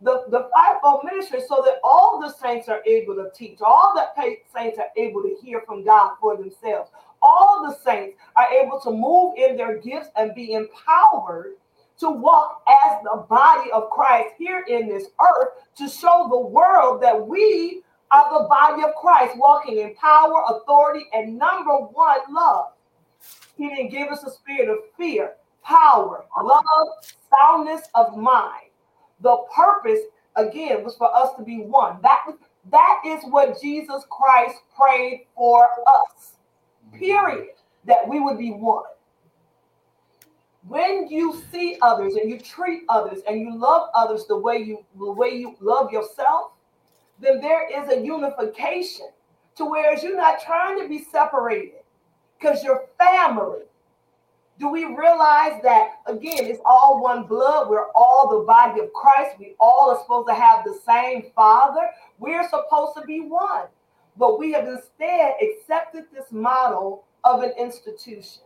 [0.00, 4.08] The, the fivefold ministry so that all the saints are able to teach all the
[4.52, 6.90] saints are able to hear from god for themselves
[7.24, 11.54] all the saints are able to move in their gifts and be empowered
[11.98, 15.48] to walk as the body of Christ here in this earth
[15.78, 21.06] to show the world that we are the body of Christ, walking in power, authority,
[21.12, 22.72] and number one, love.
[23.56, 26.88] He didn't give us a spirit of fear, power, love,
[27.40, 28.68] soundness of mind.
[29.20, 30.00] The purpose,
[30.36, 31.98] again, was for us to be one.
[32.02, 32.26] That,
[32.70, 36.34] that is what Jesus Christ prayed for us
[36.98, 37.50] period,
[37.84, 38.84] that we would be one.
[40.66, 44.84] When you see others and you treat others and you love others the way you
[44.98, 46.52] the way you love yourself,
[47.20, 49.08] then there is a unification
[49.56, 51.82] to whereas you're not trying to be separated
[52.38, 53.60] because you're family.
[54.58, 57.68] Do we realize that again, it's all one blood?
[57.68, 59.36] We're all the body of Christ.
[59.38, 61.90] We all are supposed to have the same father.
[62.18, 63.66] We're supposed to be one.
[64.16, 68.42] But we have instead accepted this model of an institution.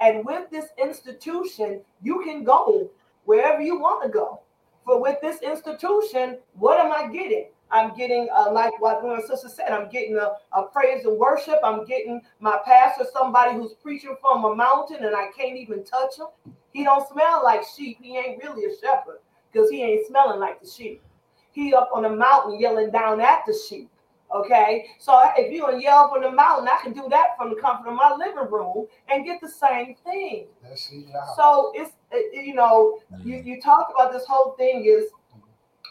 [0.00, 2.90] And with this institution, you can go
[3.24, 4.40] wherever you want to go.
[4.86, 7.46] But with this institution, what am I getting?
[7.70, 11.58] I'm getting, uh, like what my sister said, I'm getting a, a praise and worship.
[11.64, 16.18] I'm getting my pastor, somebody who's preaching from a mountain and I can't even touch
[16.18, 16.26] him.
[16.72, 17.98] He don't smell like sheep.
[18.00, 21.02] He ain't really a shepherd because he ain't smelling like the sheep.
[21.52, 23.90] He up on a mountain yelling down at the sheep.
[24.32, 27.56] Okay, so if you're gonna yell from the mountain, I can do that from the
[27.56, 30.46] comfort of my living room and get the same thing.
[31.36, 31.92] So it's
[32.32, 35.04] you know you you talked about this whole thing is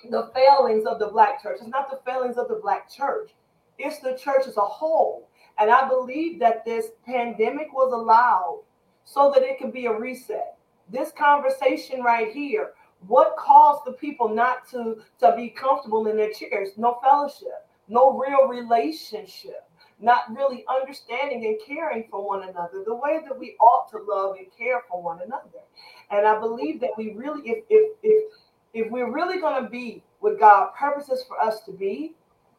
[0.10, 1.58] the failings of the black church.
[1.62, 3.32] It's not the failings of the black church.
[3.78, 5.30] It's the church as a whole.
[5.60, 8.64] And I believe that this pandemic was allowed
[9.06, 10.58] so that it can be a reset.
[10.90, 12.72] This conversation right here,
[13.08, 16.70] what caused the people not to, to be comfortable in their chairs?
[16.78, 19.70] No fellowship, no real relationship,
[20.00, 24.36] not really understanding and caring for one another the way that we ought to love
[24.38, 25.64] and care for one another.
[26.12, 28.34] And I believe that we really, if if if
[28.74, 32.16] if we're really going to be what God purposes for us to be,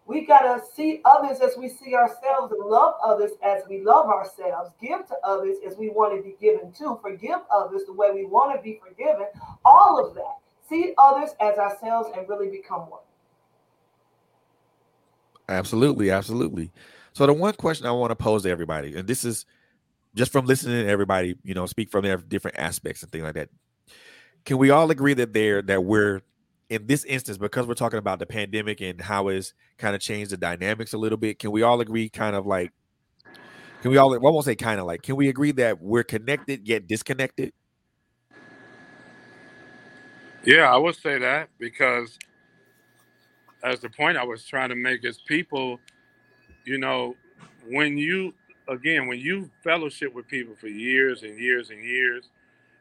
[0.07, 4.07] we got to see others as we see ourselves and love others as we love
[4.07, 8.11] ourselves, give to others as we want to be given to, forgive others the way
[8.13, 9.27] we want to be forgiven,
[9.65, 10.37] all of that.
[10.69, 13.01] See others as ourselves and really become one.
[15.49, 16.71] Absolutely, absolutely.
[17.13, 19.47] So the one question I want to pose to everybody, and this is
[20.15, 23.35] just from listening to everybody, you know, speak from their different aspects and things like
[23.35, 23.51] that.
[24.45, 26.23] Can we all agree that there that we're
[26.71, 30.31] in this instance, because we're talking about the pandemic and how it's kind of changed
[30.31, 32.73] the dynamics a little bit, can we all agree kind of like
[33.83, 36.05] can we all well, I won't say kind of like can we agree that we're
[36.05, 37.53] connected yet disconnected?
[40.45, 42.19] Yeah, I would say that because
[43.65, 45.81] as the point I was trying to make is people,
[46.65, 47.17] you know,
[47.69, 48.35] when you
[48.69, 52.29] again, when you fellowship with people for years and years and years,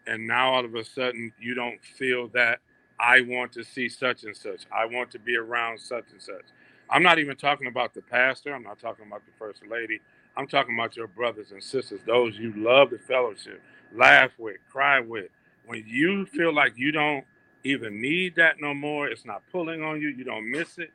[0.07, 2.59] and now all of a sudden you don't feel that
[2.99, 4.65] I want to see such and such.
[4.71, 6.45] I want to be around such and such.
[6.89, 8.53] I'm not even talking about the pastor.
[8.53, 9.99] I'm not talking about the first lady.
[10.37, 13.61] I'm talking about your brothers and sisters, those you love the fellowship,
[13.95, 15.29] laugh with, cry with.
[15.65, 17.23] When you feel like you don't
[17.63, 20.91] even need that no more, it's not pulling on you, you don't miss it,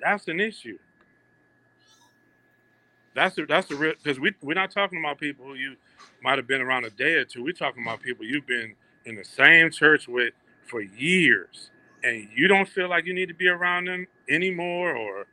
[0.00, 0.78] that's an issue.
[3.14, 5.76] That's the that's the real because we we're not talking about people who you
[6.22, 7.42] might have been around a day or two.
[7.42, 10.34] We're talking about people you've been in the same church with
[10.66, 11.70] for years
[12.04, 15.26] and you don't feel like you need to be around them anymore or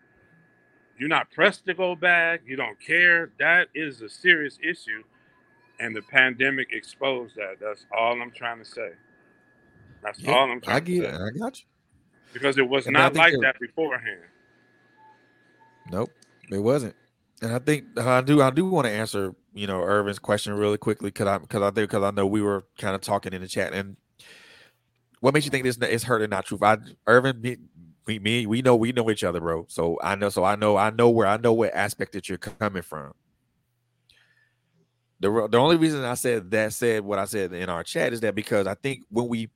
[0.98, 5.04] you're not pressed to go back, you don't care, that is a serious issue.
[5.80, 7.58] And the pandemic exposed that.
[7.60, 8.92] That's all I'm trying to say.
[10.06, 11.10] That's yeah, all I'm trying I get to say.
[11.10, 11.16] It.
[11.16, 11.66] I got you.
[12.34, 14.22] Because it was and not like it, that beforehand.
[15.90, 16.12] Nope,
[16.52, 16.96] it wasn't.
[17.42, 18.42] And I think uh, I do.
[18.42, 21.68] I do want to answer, you know, Irvin's question really quickly because I because I
[21.68, 23.98] think because I know we were kind of talking in the chat, and
[25.22, 26.60] what makes you think this is hurt and not true?
[26.62, 26.78] I
[27.08, 27.58] Irvin, me,
[28.08, 29.66] me, me, we know we know each other, bro.
[29.70, 32.38] So I know, so I know, I know where I know what aspect that you're
[32.38, 33.14] coming from.
[35.20, 38.22] The the only reason I said that said what I said in our chat is
[38.22, 39.50] that because I think when we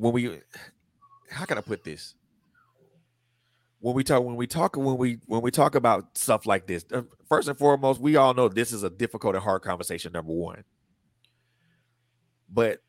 [0.00, 0.40] when we
[1.30, 2.14] how can I put this?
[3.80, 6.84] When we talk when we talk when we when we talk about stuff like this,
[6.92, 10.12] uh, first and foremost, we all know this is a difficult and hard conversation.
[10.12, 10.64] Number one,
[12.48, 12.82] but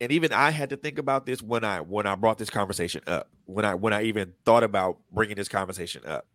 [0.00, 3.02] and even I had to think about this when I when I brought this conversation
[3.06, 3.28] up.
[3.44, 6.26] When I when I even thought about bringing this conversation up.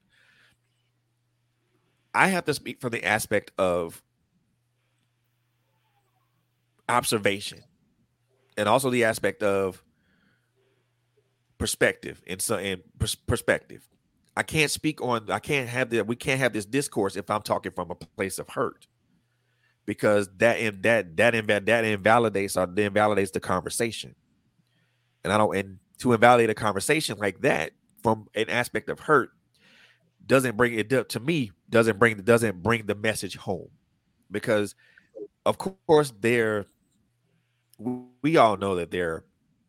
[2.14, 4.04] I have to speak from the aspect of
[6.90, 7.64] observation
[8.62, 9.84] and also the aspect of
[11.58, 13.90] perspective and so and pers- perspective.
[14.38, 17.42] I can't speak on I can't have the we can't have this discourse if I'm
[17.42, 18.86] talking from a place of hurt
[19.88, 24.14] because that that that inv- that invalidates uh, or invalidates the conversation.
[25.24, 27.72] And I don't and to invalidate a conversation like that
[28.04, 29.32] from an aspect of hurt
[30.28, 33.70] doesn't bring it up to me doesn't bring doesn't bring the message home
[34.30, 34.76] because
[35.48, 36.68] of course there
[38.22, 39.24] we all know that there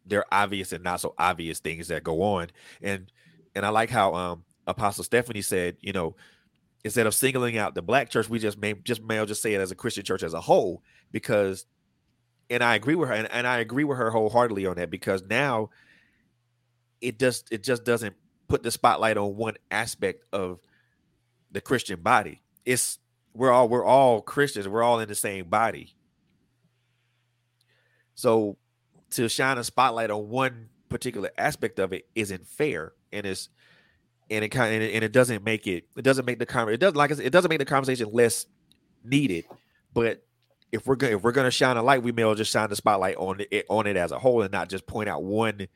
[0.06, 2.48] there are obvious and not so obvious things that go on
[2.80, 3.12] and
[3.54, 6.14] and I like how um Apostle Stephanie said you know
[6.84, 9.60] instead of singling out the black church, we just may just may just say it
[9.60, 11.66] as a Christian church as a whole, because
[12.50, 15.22] and I agree with her, and, and I agree with her wholeheartedly on that because
[15.22, 15.70] now
[17.00, 18.14] it just it just doesn't
[18.48, 20.60] put the spotlight on one aspect of
[21.50, 22.42] the Christian body.
[22.64, 22.98] It's
[23.34, 25.94] we're all we're all Christians, we're all in the same body.
[28.14, 28.56] So
[29.10, 33.48] to shine a spotlight on one particular aspect of it isn't fair and it's
[34.30, 36.80] and it kind of, and it doesn't make it it doesn't make the conversation it
[36.80, 38.46] doesn't like it doesn't make the conversation less
[39.04, 39.44] needed.
[39.92, 40.22] But
[40.70, 42.76] if we're gonna if we're gonna shine a light we may well just shine the
[42.76, 45.66] spotlight on it on it as a whole and not just point out one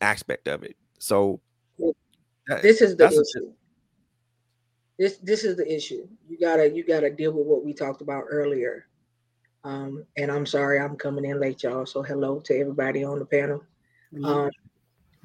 [0.00, 0.76] aspect of it.
[0.98, 1.40] So
[2.62, 3.52] this is the issue.
[4.98, 6.06] This this is the issue.
[6.28, 8.86] You gotta you gotta deal with what we talked about earlier
[9.66, 13.26] um and i'm sorry i'm coming in late y'all so hello to everybody on the
[13.26, 13.62] panel
[14.24, 14.50] um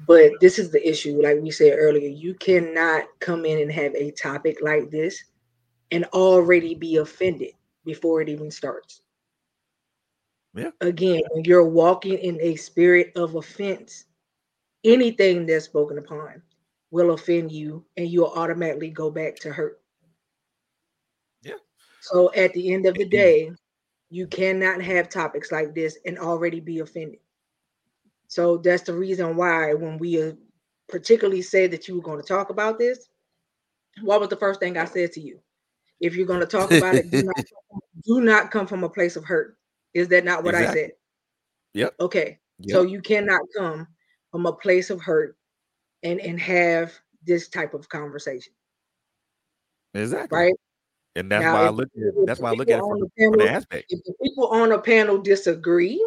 [0.06, 3.94] But this is the issue, like we said earlier, you cannot come in and have
[3.94, 5.22] a topic like this
[5.92, 7.52] and already be offended
[7.84, 9.02] before it even starts.
[10.54, 10.70] Yeah.
[10.80, 14.06] Again, when you're walking in a spirit of offense,
[14.82, 16.42] anything that's spoken upon
[16.90, 19.80] will offend you and you'll automatically go back to hurt.
[21.42, 21.62] Yeah.
[22.00, 23.52] So at the end of the day,
[24.12, 27.18] you cannot have topics like this and already be offended.
[28.28, 30.32] So that's the reason why when we uh,
[30.86, 33.08] particularly said that you were going to talk about this,
[34.02, 35.40] what was the first thing I said to you?
[35.98, 37.36] If you're going to talk about it, do not,
[38.04, 39.56] do not come from a place of hurt.
[39.94, 40.80] Is that not what exactly.
[40.80, 40.92] I said?
[41.72, 41.94] Yep.
[42.00, 42.38] Okay.
[42.58, 42.74] Yep.
[42.74, 43.88] So you cannot come
[44.30, 45.38] from a place of hurt
[46.02, 46.92] and and have
[47.24, 48.52] this type of conversation.
[49.94, 50.38] Exactly.
[50.38, 50.54] Right.
[51.14, 53.00] And that's now, why I look at it, that's why I look at it from,
[53.00, 53.86] the, panel, from the aspect.
[53.90, 56.04] If the people on a panel disagree,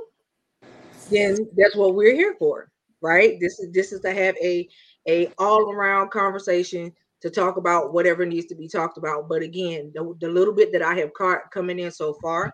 [1.11, 3.39] then that's what we're here for, right?
[3.39, 4.67] This is this is to have a
[5.07, 6.91] a all around conversation
[7.21, 9.29] to talk about whatever needs to be talked about.
[9.29, 12.51] But again, the, the little bit that I have caught coming in so far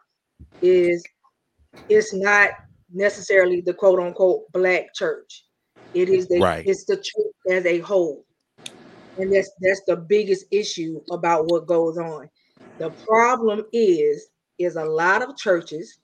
[0.62, 1.04] is
[1.90, 2.52] it's not
[2.94, 5.46] necessarily the quote unquote black church.
[5.94, 6.66] It is the right.
[6.66, 8.26] it's the church as a whole.
[9.18, 12.30] And that's that's the biggest issue about what goes on.
[12.82, 16.00] The problem is is a lot of churches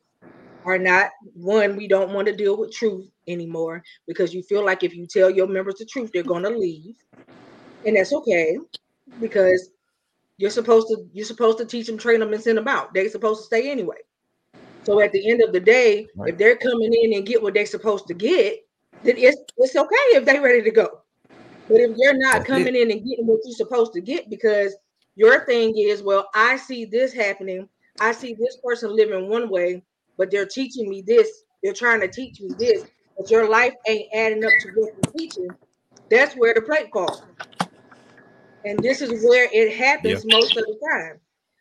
[0.64, 4.84] are not one we don't want to deal with truth anymore because you feel like
[4.84, 6.96] if you tell your members the truth they're going to leave.
[7.84, 8.60] And that's okay
[9.20, 9.72] because
[10.38, 12.94] you're supposed to you're supposed to teach them, train them and send them out.
[12.94, 13.98] They're supposed to stay anyway.
[14.84, 16.30] So at the end of the day, right.
[16.30, 18.68] if they're coming in and get what they're supposed to get,
[19.02, 21.02] then it's it's okay if they're ready to go.
[21.68, 24.76] But if you're not coming in and getting what you're supposed to get because
[25.18, 27.68] your thing is, well, I see this happening,
[28.00, 29.84] I see this person living one way,
[30.18, 32.86] but they're teaching me this, they're trying to teach me this,
[33.18, 35.50] but your life ain't adding up to what you're teaching.
[36.10, 37.24] That's where the plate falls.
[38.64, 40.38] And this is where it happens yeah.
[40.38, 41.20] most of the time.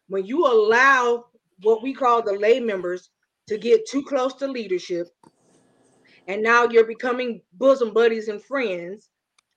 [0.09, 1.25] When you allow
[1.63, 3.11] what we call the lay members
[3.49, 5.09] to get too close to leadership.
[6.29, 9.09] And now you're becoming bosom buddies and friends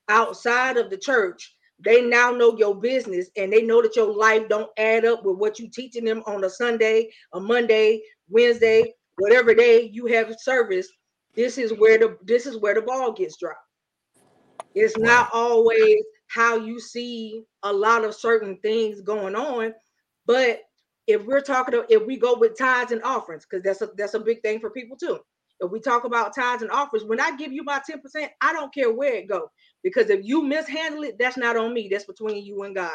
[0.08, 1.56] outside of the church.
[1.84, 5.38] They now know your business and they know that your life don't add up with
[5.38, 10.88] what you teaching them on a Sunday, a Monday, Wednesday, whatever day you have service.
[11.36, 13.60] This is where the this is where the ball gets dropped.
[14.76, 19.74] It's not always how you see a lot of certain things going on,
[20.26, 20.62] but
[21.08, 24.14] if we're talking to, if we go with tithes and offerings, because that's a that's
[24.14, 25.20] a big thing for people too.
[25.60, 28.74] If we talk about tithes and offers, when I give you my 10%, I don't
[28.74, 29.50] care where it go.
[29.84, 31.88] Because if you mishandle it, that's not on me.
[31.90, 32.92] That's between you and God.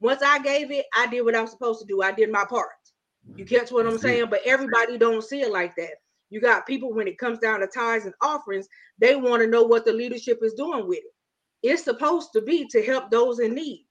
[0.00, 2.02] Once I gave it, I did what I'm supposed to do.
[2.02, 2.68] I did my part.
[3.36, 4.26] You catch what I'm saying?
[4.30, 5.94] But everybody don't see it like that.
[6.30, 8.68] You got people when it comes down to tithes and offerings,
[8.98, 11.14] they want to know what the leadership is doing with it.
[11.62, 13.86] It's supposed to be to help those in need.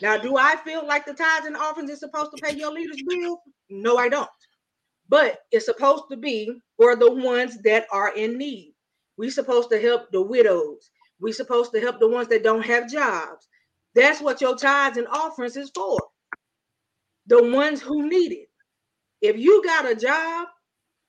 [0.00, 3.02] Now, do I feel like the tithes and offerings is supposed to pay your leaders'
[3.08, 3.40] bill?
[3.70, 4.28] No, I don't.
[5.08, 8.74] But it's supposed to be for the ones that are in need.
[9.16, 10.90] We're supposed to help the widows.
[11.22, 13.48] We supposed to help the ones that don't have jobs.
[13.94, 15.98] That's what your tithes and offerings is for.
[17.28, 18.48] The ones who need it.
[19.20, 20.48] If you got a job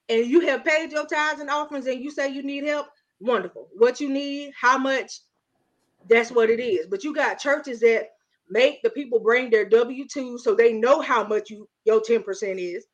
[0.09, 2.87] and you have paid your tithes and offerings and you say you need help,
[3.19, 3.69] wonderful.
[3.73, 5.21] What you need, how much,
[6.07, 6.85] that's what it is.
[6.85, 8.09] But you got churches that
[8.49, 12.23] make the people bring their W2 so they know how much you your 10%
[12.59, 12.85] is.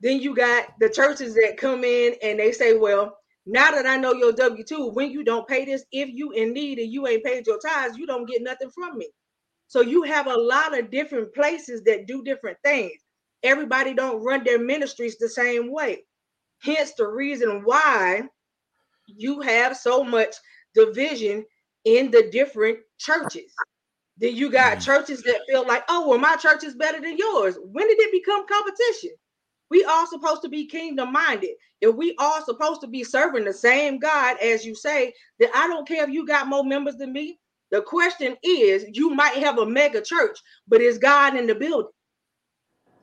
[0.00, 3.16] Then you got the churches that come in and they say, Well,
[3.46, 6.78] now that I know your W2, when you don't pay this, if you in need
[6.78, 9.08] and you ain't paid your tithes, you don't get nothing from me.
[9.66, 12.92] So you have a lot of different places that do different things.
[13.42, 16.04] Everybody don't run their ministries the same way.
[16.62, 18.22] Hence the reason why
[19.06, 20.34] you have so much
[20.74, 21.44] division
[21.84, 23.52] in the different churches.
[24.16, 24.84] Then you got mm.
[24.84, 27.56] churches that feel like, oh, well, my church is better than yours.
[27.62, 29.10] When did it become competition?
[29.70, 31.50] We all supposed to be kingdom minded.
[31.80, 35.66] If we all supposed to be serving the same God as you say, then I
[35.66, 37.38] don't care if you got more members than me.
[37.70, 40.38] The question is, you might have a mega church,
[40.68, 41.90] but is God in the building?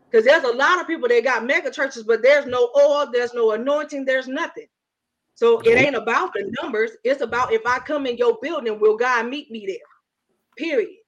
[0.09, 3.33] Because there's a lot of people that got mega churches, but there's no oil, there's
[3.33, 4.67] no anointing, there's nothing.
[5.35, 6.91] So it ain't about the numbers.
[7.03, 9.77] It's about if I come in your building, will God meet me there?
[10.57, 11.00] Period.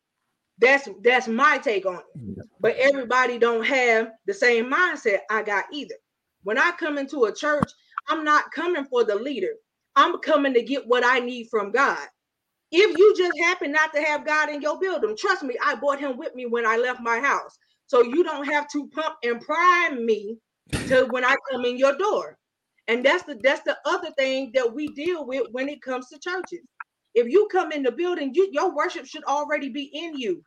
[0.59, 2.05] That's that's my take on it.
[2.59, 5.95] But everybody don't have the same mindset I got either.
[6.43, 7.71] When I come into a church,
[8.09, 9.53] I'm not coming for the leader.
[9.95, 12.07] I'm coming to get what I need from God.
[12.71, 15.99] If you just happen not to have God in your building, trust me, I brought
[15.99, 17.57] him with me when I left my house.
[17.87, 20.37] So you don't have to pump and prime me
[20.87, 22.37] to when I come in your door.
[22.87, 26.19] And that's the that's the other thing that we deal with when it comes to
[26.19, 26.61] churches.
[27.13, 30.43] If you come in the building, you, your worship should already be in you.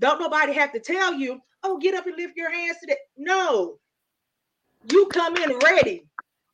[0.00, 2.96] Don't nobody have to tell you, oh, get up and lift your hands today.
[3.16, 3.78] No,
[4.90, 6.04] you come in ready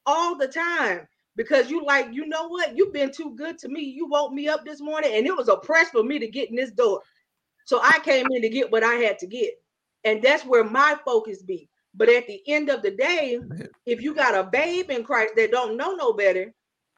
[0.07, 1.07] all the time
[1.37, 2.77] because you like, you know what?
[2.77, 3.83] You've been too good to me.
[3.83, 6.51] You woke me up this morning, and it was a press for me to get
[6.51, 7.01] in this door.
[7.65, 9.55] So I came in to get what I had to get.
[10.05, 11.69] And that's where my focus be.
[11.95, 13.39] But at the end of the day,
[13.87, 16.53] if you got a babe in Christ that don't know no better,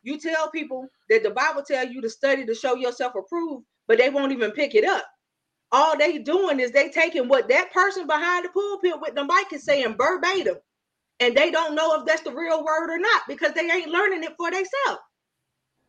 [0.07, 3.99] you tell people that the Bible tell you to study to show yourself approved, but
[3.99, 5.05] they won't even pick it up.
[5.73, 9.53] All they doing is they taking what that person behind the pulpit with the mic
[9.53, 10.59] is saying verbatim,
[11.19, 14.23] and they don't know if that's the real word or not because they ain't learning
[14.23, 15.01] it for themselves.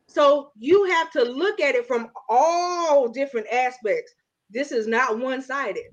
[0.07, 4.13] So you have to look at it from all different aspects.
[4.49, 5.83] This is not one-sided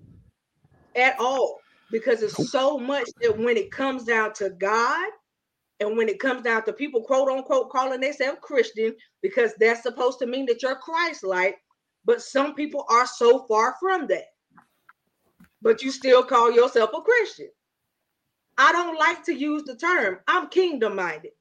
[0.97, 1.59] at all
[1.91, 5.11] because it's so much that when it comes down to God
[5.81, 10.18] and when it comes down to people quote unquote calling themselves Christian because that's supposed
[10.20, 11.57] to mean that you're Christ-like,
[12.05, 14.25] but some people are so far from that.
[15.62, 17.49] But you still call yourself a Christian.
[18.57, 20.18] I don't like to use the term.
[20.29, 21.33] I'm kingdom minded.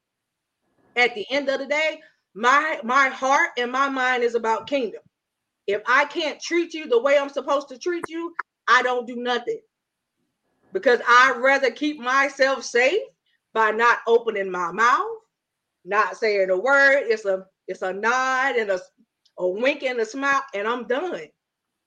[0.95, 1.99] At the end of the day,
[2.33, 5.01] my my heart and my mind is about kingdom.
[5.67, 8.33] If I can't treat you the way I'm supposed to treat you,
[8.67, 9.59] I don't do nothing.
[10.71, 13.01] Because I'd rather keep myself safe
[13.53, 15.17] by not opening my mouth,
[15.85, 17.03] not saying a word.
[17.07, 18.79] It's a it's a nod and a,
[19.37, 21.27] a wink and a smile, and I'm done.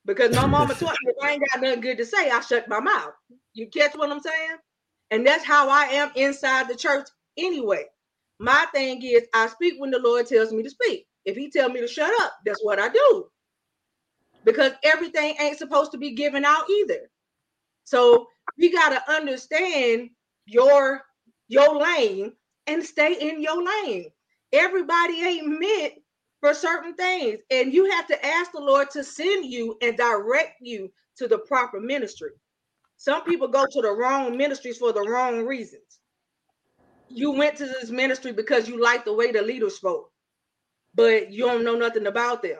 [0.04, 2.68] Because my mama taught me if I ain't got nothing good to say, I shut
[2.68, 3.12] my mouth.
[3.54, 4.56] You catch what I'm saying?
[5.10, 7.84] And that's how I am inside the church anyway.
[8.38, 11.06] My thing is I speak when the Lord tells me to speak.
[11.24, 13.26] If he tell me to shut up, that's what I do.
[14.44, 17.10] Because everything ain't supposed to be given out either.
[17.84, 20.10] So you got to understand
[20.46, 21.02] your
[21.48, 22.32] your lane
[22.66, 24.10] and stay in your lane.
[24.52, 25.94] Everybody ain't meant
[26.40, 30.56] for certain things, and you have to ask the Lord to send you and direct
[30.60, 32.30] you to the proper ministry.
[32.98, 36.00] Some people go to the wrong ministries for the wrong reasons.
[37.08, 40.10] You went to this ministry because you like the way the leader spoke,
[40.94, 42.58] but you don't know nothing about them.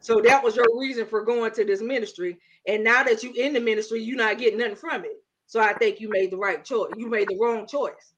[0.00, 2.38] So that was your reason for going to this ministry.
[2.66, 5.21] And now that you're in the ministry, you're not getting nothing from it.
[5.52, 6.94] So I think you made the right choice.
[6.96, 8.14] You made the wrong choice.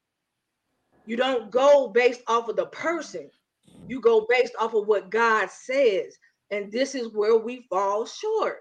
[1.05, 3.29] You don't go based off of the person.
[3.89, 6.17] You go based off of what God says.
[6.53, 8.59] And this is where we fall short.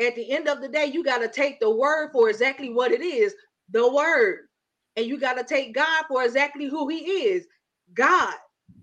[0.00, 2.92] At the end of the day, you got to take the word for exactly what
[2.92, 3.34] it is,
[3.70, 4.46] the word.
[4.94, 7.48] And you got to take God for exactly who he is,
[7.92, 8.34] God.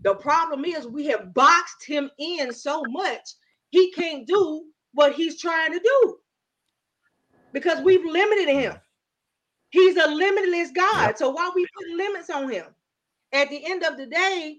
[0.03, 3.21] The problem is we have boxed him in so much
[3.69, 6.17] he can't do what he's trying to do
[7.53, 8.73] because we've limited him.
[9.73, 11.17] He's a limitless God.
[11.17, 12.65] So why we put limits on him?
[13.31, 14.57] At the end of the day,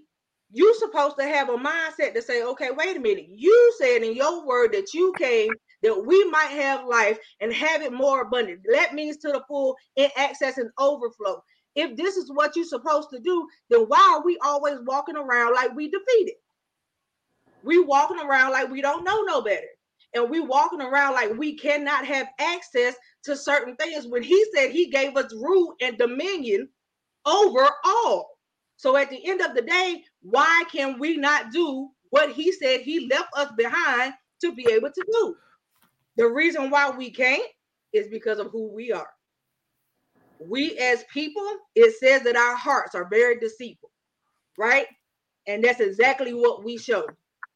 [0.51, 3.27] you're supposed to have a mindset to say, okay, wait a minute.
[3.29, 5.53] You said in your word that you came
[5.83, 8.59] that we might have life and have it more abundant.
[8.73, 11.41] That means to the full in access and overflow.
[11.75, 15.53] If this is what you're supposed to do, then why are we always walking around
[15.55, 16.35] like we defeated?
[17.63, 19.67] We walking around like we don't know no better.
[20.15, 22.95] And we walking around like we cannot have access
[23.25, 26.69] to certain things when he said he gave us rule and dominion
[27.25, 28.29] over all.
[28.77, 32.81] So at the end of the day, why can we not do what he said
[32.81, 35.35] he left us behind to be able to do?
[36.17, 37.43] The reason why we can't
[37.93, 39.09] is because of who we are.
[40.39, 43.91] We as people, it says that our hearts are very deceitful,
[44.57, 44.87] right?
[45.47, 47.05] And that's exactly what we show.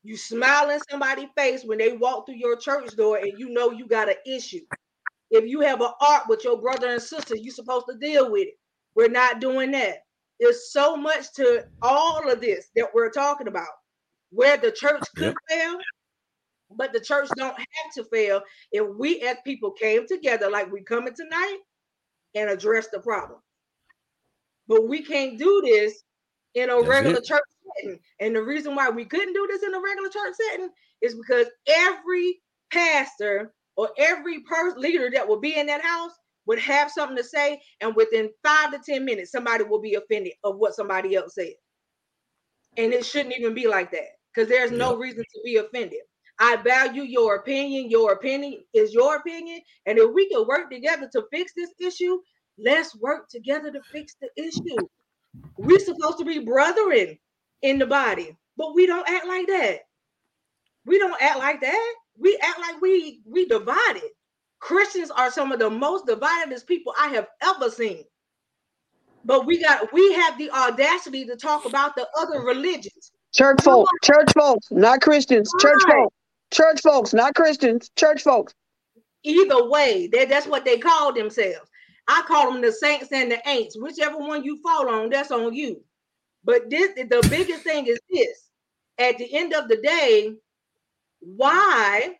[0.04, 3.72] You smile in somebody's face when they walk through your church door and you know
[3.72, 4.62] you got an issue.
[5.32, 8.48] If you have an art with your brother and sister, you're supposed to deal with
[8.48, 8.54] it.
[8.96, 9.98] We're not doing that.
[10.40, 13.68] There's so much to all of this that we're talking about
[14.32, 15.36] where the church could yep.
[15.50, 15.78] fail,
[16.76, 20.82] but the church don't have to fail if we as people came together like we
[20.82, 21.60] coming tonight
[22.36, 23.40] and address the problem.
[24.68, 26.04] But we can't do this
[26.56, 27.26] in a That's regular it.
[27.26, 27.42] church
[27.78, 28.00] setting.
[28.20, 30.70] And the reason why we couldn't do this in a regular church setting
[31.02, 32.40] is because every
[32.72, 36.12] pastor or every person leader that will be in that house
[36.46, 40.34] would have something to say, and within five to ten minutes, somebody will be offended
[40.44, 41.54] of what somebody else said.
[42.78, 46.00] And it shouldn't even be like that because there's no reason to be offended.
[46.40, 47.90] I value your opinion.
[47.90, 49.62] Your opinion is your opinion.
[49.86, 52.20] And if we can work together to fix this issue,
[52.58, 54.88] let's work together to fix the issue.
[55.58, 57.18] We're supposed to be brethren
[57.62, 59.80] in the body, but we don't act like that.
[60.86, 61.94] We don't act like that.
[62.18, 64.10] We act like we we divided.
[64.60, 68.04] Christians are some of the most divided people I have ever seen.
[69.26, 73.92] But we got we have the audacity to talk about the other religions Church folks,
[74.04, 75.54] church folks, not Christians.
[75.60, 75.94] Church Right.
[75.96, 76.16] folks,
[76.52, 77.92] church folks, not Christians.
[77.96, 78.54] Church folks.
[79.24, 81.70] Either way, that, that's what they call themselves.
[82.08, 83.80] I call them the saints and the ain'ts.
[83.80, 85.84] Whichever one you fall on, that's on you.
[86.44, 88.50] But this the biggest thing is this.
[88.98, 90.34] At the end of the day,
[91.20, 92.16] why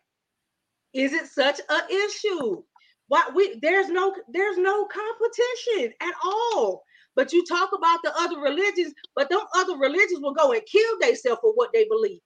[0.92, 2.62] is it such a issue?
[3.08, 6.82] Why we there's no there's no competition at all.
[7.16, 10.98] But you talk about the other religions, but them other religions will go and kill
[11.00, 12.20] themselves for what they believe.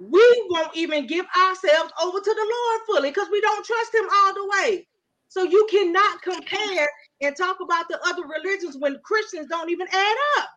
[0.00, 4.08] We won't even give ourselves over to the Lord fully because we don't trust Him
[4.12, 4.88] all the way.
[5.28, 6.88] So you cannot compare
[7.20, 10.48] and talk about the other religions when Christians don't even add up.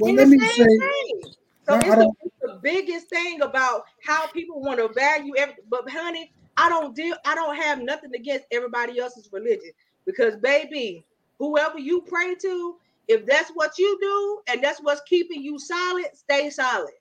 [0.00, 1.22] Well, let the me same say, thing.
[1.68, 6.32] So it's it's the biggest thing about how people want to value every but honey,
[6.56, 9.70] I don't deal, I don't have nothing against everybody else's religion
[10.06, 11.06] because baby,
[11.38, 12.76] whoever you pray to,
[13.08, 16.92] if that's what you do and that's what's keeping you solid, stay solid.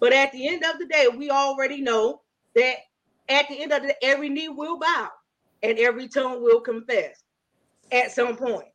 [0.00, 2.22] But at the end of the day, we already know
[2.56, 2.76] that
[3.28, 5.08] at the end of the day, every knee will bow
[5.62, 7.22] and every tongue will confess
[7.92, 8.68] at some point.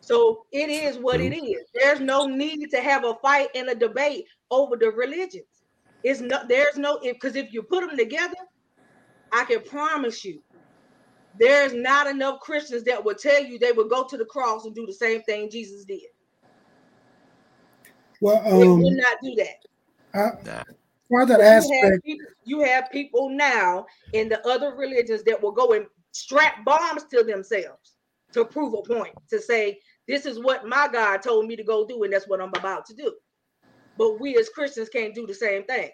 [0.00, 1.68] So it is what it is.
[1.74, 5.44] There's no need to have a fight and a debate over the religions.
[6.02, 8.34] It's not there's no if because if you put them together,
[9.32, 10.42] I can promise you
[11.38, 14.74] there's not enough Christians that will tell you they would go to the cross and
[14.74, 16.00] do the same thing Jesus did.
[18.20, 19.56] well, They um, will not do that.
[20.14, 20.62] I, Nah.
[21.08, 25.40] for that You have, aspect, people, you have people now in the other religions that
[25.40, 27.94] will go and strap bombs to themselves
[28.32, 29.78] to prove a point to say
[30.08, 32.86] this is what my God told me to go do, and that's what I'm about
[32.86, 33.14] to do.
[33.96, 35.90] But we as Christians can't do the same thing.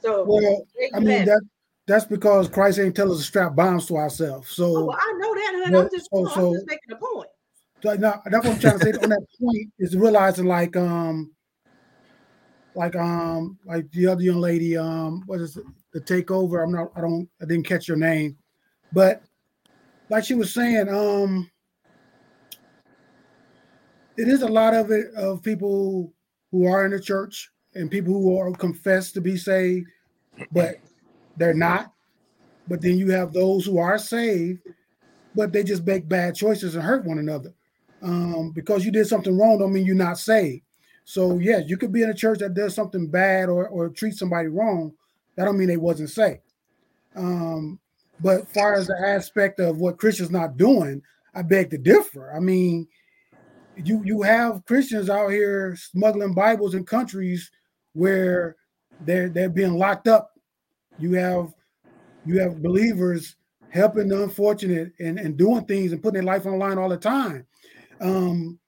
[0.00, 1.42] So well, I mean that
[1.86, 4.48] that's because Christ ain't tell us to strap bombs to ourselves.
[4.58, 5.72] Oh, So, well, I know that, honey.
[5.76, 7.28] Well, I'm just, so- I'm just making a point.
[7.82, 8.92] so now that's what I'm trying to say.
[8.92, 11.34] on that point is realizing like um
[12.74, 16.90] like um like the other young lady um what is it the takeover i'm not
[16.96, 18.36] i don't i didn't catch your name
[18.92, 19.22] but
[20.10, 21.48] like she was saying um
[24.16, 26.12] it is a lot of it of people
[26.50, 29.86] who are in the church and people who are confessed to be saved
[30.52, 30.76] but
[31.36, 31.92] they're not
[32.68, 34.60] but then you have those who are saved
[35.34, 37.52] but they just make bad choices and hurt one another
[38.02, 40.62] um because you did something wrong don't mean you're not saved
[41.04, 44.14] so yes, you could be in a church that does something bad or or treat
[44.14, 44.92] somebody wrong.
[45.36, 46.40] That don't mean they wasn't saved.
[47.14, 47.78] Um,
[48.20, 51.02] but far as the aspect of what Christians not doing,
[51.34, 52.32] I beg to differ.
[52.34, 52.88] I mean,
[53.76, 57.50] you you have Christians out here smuggling Bibles in countries
[57.92, 58.56] where
[59.00, 60.30] they're they're being locked up.
[60.98, 61.52] You have
[62.24, 63.36] you have believers
[63.70, 67.44] helping the unfortunate and, and doing things and putting their life online all the time.
[68.00, 68.58] Um,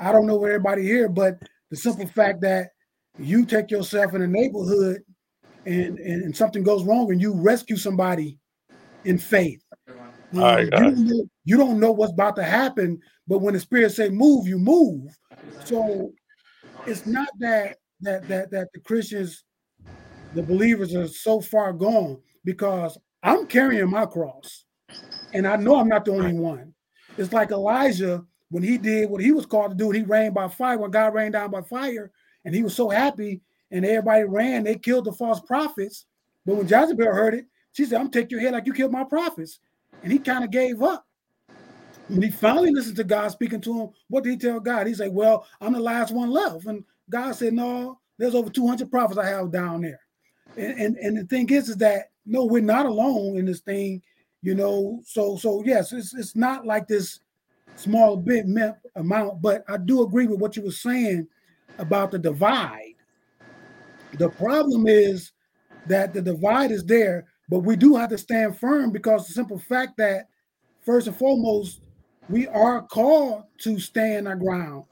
[0.00, 1.38] I don't know where everybody here, but
[1.70, 2.70] the simple fact that
[3.18, 5.02] you take yourself in a neighborhood
[5.64, 8.38] and, and, and something goes wrong and you rescue somebody
[9.04, 9.62] in faith.
[9.88, 13.60] Um, right, you, don't know, you don't know what's about to happen, but when the
[13.60, 15.16] spirit say move, you move.
[15.64, 16.12] So
[16.86, 19.44] it's not that that that that the Christians,
[20.34, 24.64] the believers are so far gone because I'm carrying my cross.
[25.34, 26.72] And I know I'm not the only one.
[27.18, 30.48] It's like Elijah when he did what he was called to do, he rained by
[30.48, 32.10] fire when God rained down by fire,
[32.44, 36.06] and he was so happy, and everybody ran, they killed the false prophets.
[36.46, 39.04] But when Jezebel heard it, she said, I'm taking your head like you killed my
[39.04, 39.60] prophets.
[40.02, 41.04] And he kind of gave up.
[42.08, 44.86] When he finally listened to God speaking to him, what did he tell God?
[44.86, 46.66] He said, Well, I'm the last one left.
[46.66, 50.00] And God said, No, there's over 200 prophets I have down there.
[50.56, 54.02] And, and, and the thing is, is that no, we're not alone in this thing,
[54.42, 55.00] you know.
[55.04, 57.20] So, so yes, it's it's not like this
[57.76, 58.46] small bit
[58.96, 61.28] amount, but I do agree with what you were saying
[61.78, 62.94] about the divide.
[64.14, 65.32] The problem is
[65.86, 69.58] that the divide is there, but we do have to stand firm because the simple
[69.58, 70.28] fact that
[70.80, 71.80] first and foremost,
[72.28, 74.84] we are called to stand our ground.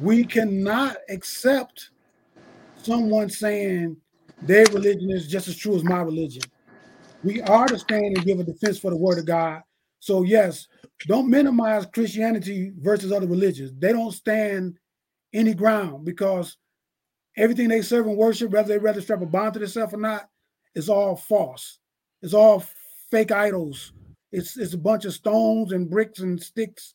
[0.00, 1.90] We cannot accept
[2.82, 3.96] someone saying
[4.40, 6.42] their religion is just as true as my religion.
[7.22, 9.62] We are to stand and give a defense for the word of God.
[10.00, 10.66] So, yes,
[11.06, 13.72] don't minimize Christianity versus other religions.
[13.78, 14.78] They don't stand
[15.32, 16.56] any ground because
[17.36, 20.28] everything they serve and worship, whether they rather strap a bond to themselves or not,
[20.74, 21.78] is all false.
[22.22, 22.64] It's all
[23.10, 23.92] fake idols.
[24.32, 26.94] It's it's a bunch of stones and bricks and sticks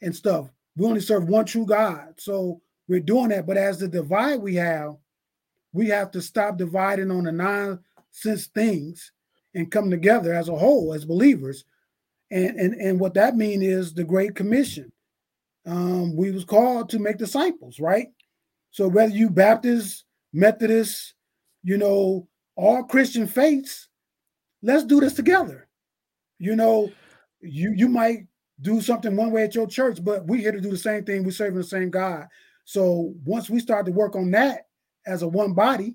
[0.00, 0.48] and stuff.
[0.76, 2.14] We only serve one true God.
[2.16, 3.46] So we're doing that.
[3.46, 4.96] But as the divide we have,
[5.72, 9.12] we have to stop dividing on the nonsense things
[9.54, 11.64] and come together as a whole, as believers.
[12.30, 14.90] And and, and what that means is the Great Commission.
[15.66, 18.08] Um, we was called to make disciples, right?
[18.70, 21.14] So whether you Baptist, Methodist,
[21.62, 23.88] you know, all Christian faiths,
[24.62, 25.67] let's do this together.
[26.38, 26.90] You know,
[27.40, 28.26] you you might
[28.60, 31.24] do something one way at your church, but we here to do the same thing.
[31.24, 32.26] We're serving the same God.
[32.64, 34.66] So once we start to work on that
[35.06, 35.94] as a one body,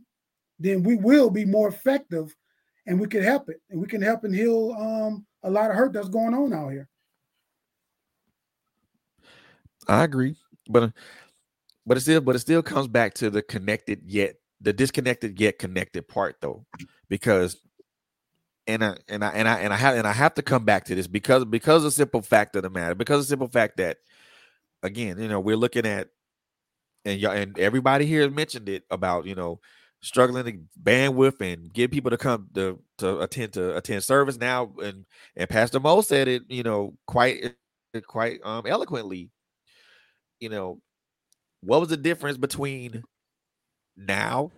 [0.60, 2.36] then we will be more effective
[2.88, 3.62] and we can help it.
[3.70, 6.70] And we can help and heal um, a lot of hurt that's going on out
[6.70, 6.90] here.
[9.88, 10.36] I agree,
[10.70, 10.94] but
[11.86, 15.60] but it still but it still comes back to the connected yet the disconnected yet
[15.60, 16.66] connected part though,
[17.10, 17.58] because
[18.68, 20.86] and I and I and I and I have and I have to come back
[20.86, 23.50] to this because because of the simple fact of the matter, because of the simple
[23.50, 23.98] fact that
[24.84, 26.10] again, you know, we're looking at
[27.06, 29.60] and y'all and everybody here mentioned it about you know
[30.02, 34.72] struggling to bandwidth and get people to come to to attend to attend service now.
[34.84, 37.56] And and Pastor Moe said it you know quite
[38.08, 39.32] quite um eloquently.
[40.40, 40.80] You know
[41.62, 43.04] what was the difference between
[43.98, 44.52] now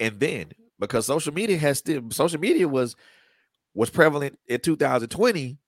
[0.00, 2.96] and then because social media has still social media was
[3.74, 5.58] was prevalent in 2020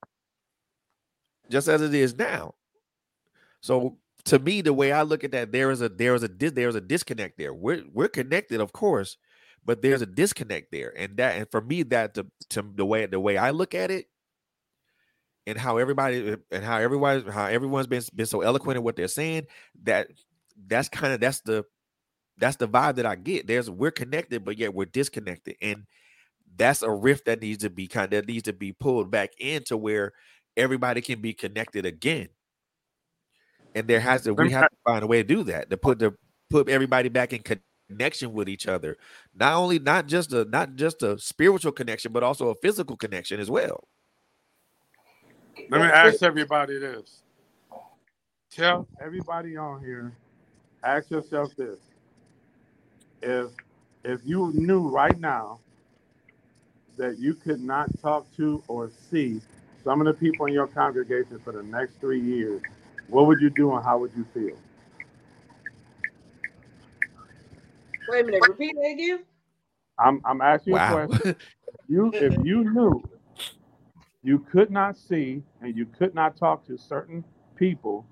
[1.49, 2.53] just as it is now.
[3.61, 6.27] So to me the way i look at that there is a there is a
[6.27, 7.53] there's a disconnect there.
[7.53, 9.17] We're we're connected of course
[9.65, 10.93] but there's a disconnect there.
[10.97, 13.91] And that and for me that to, to the way the way i look at
[13.91, 14.07] it
[15.47, 19.07] and how everybody and how everyone how everyone's been been so eloquent in what they're
[19.07, 19.47] saying
[19.83, 20.07] that
[20.67, 21.65] that's kind of that's the
[22.39, 23.47] that's the vibe that I get.
[23.47, 25.85] There's we're connected, but yet we're disconnected, and
[26.55, 29.77] that's a rift that needs to be kind of needs to be pulled back into
[29.77, 30.13] where
[30.57, 32.29] everybody can be connected again.
[33.75, 35.99] And there has to we have to find a way to do that to put
[35.99, 36.15] the
[36.49, 37.43] put everybody back in
[37.89, 38.97] connection with each other.
[39.35, 43.39] Not only not just a not just a spiritual connection, but also a physical connection
[43.39, 43.87] as well.
[45.69, 47.21] Let me ask everybody this.
[48.49, 50.13] Tell everybody on here,
[50.83, 51.88] ask yourself this
[53.21, 53.49] if
[54.03, 55.59] if you knew right now
[56.97, 59.41] that you could not talk to or see
[59.83, 62.61] some of the people in your congregation for the next three years,
[63.07, 64.57] what would you do and how would you feel?
[68.09, 69.23] Wait a minute, repeat that again.
[69.97, 70.89] I'm I'm asking wow.
[70.89, 71.35] you a question.
[71.87, 73.03] you if you knew
[74.23, 77.23] you could not see and you could not talk to certain
[77.55, 78.05] people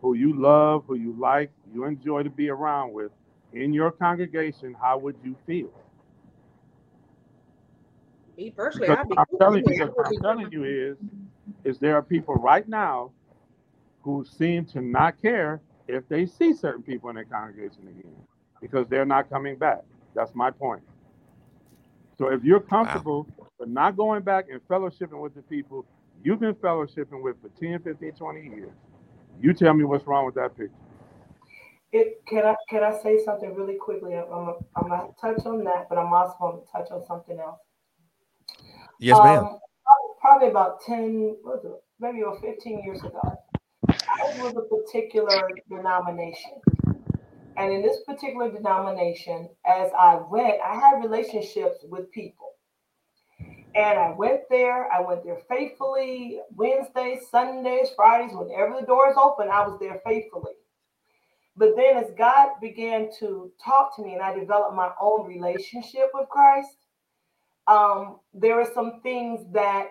[0.00, 3.10] who you love, who you like, you enjoy to be around with,
[3.52, 5.70] in your congregation, how would you feel?
[8.36, 9.38] Me personally, I'd be I'm cool.
[9.38, 10.96] telling you, what I'm telling you is,
[11.64, 13.10] is there are people right now
[14.02, 18.14] who seem to not care if they see certain people in their congregation again
[18.60, 19.82] because they're not coming back.
[20.14, 20.82] That's my point.
[22.16, 23.46] So if you're comfortable wow.
[23.58, 25.86] with not going back and fellowshipping with the people
[26.22, 28.70] you've been fellowshipping with for 10, 15, 20 years,
[29.40, 30.74] you tell me what's wrong with that picture.
[31.90, 34.14] It, can I can I say something really quickly?
[34.14, 37.38] I'm I'm, I'm gonna touch on that, but I'm also going to touch on something
[37.40, 37.60] else.
[38.98, 39.44] Yes, ma'am.
[39.44, 39.58] Um,
[40.20, 41.62] probably about ten, it,
[41.98, 43.22] maybe about fifteen years ago,
[43.88, 46.60] I was with a particular denomination,
[47.56, 52.50] and in this particular denomination, as I went, I had relationships with people,
[53.74, 54.92] and I went there.
[54.92, 56.40] I went there faithfully.
[56.54, 60.52] Wednesdays, Sundays, Fridays, whenever the doors open, I was there faithfully
[61.58, 66.10] but then as God began to talk to me and I developed my own relationship
[66.14, 66.76] with Christ,
[67.66, 69.88] um, there were some things that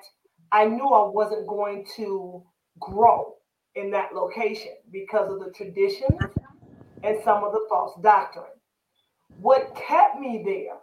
[0.53, 2.41] I knew I wasn't going to
[2.79, 3.33] grow
[3.75, 6.17] in that location because of the traditions
[7.03, 8.45] and some of the false doctrine.
[9.41, 10.77] What kept me there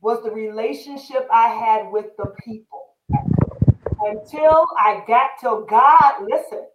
[0.00, 2.96] was the relationship I had with the people.
[4.02, 6.66] Until I got to God, listen,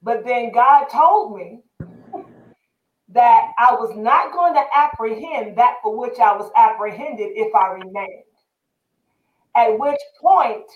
[0.00, 1.62] but then God told me
[3.10, 7.68] that I was not going to apprehend that for which I was apprehended if I
[7.68, 8.24] remained.
[9.56, 10.66] At which point,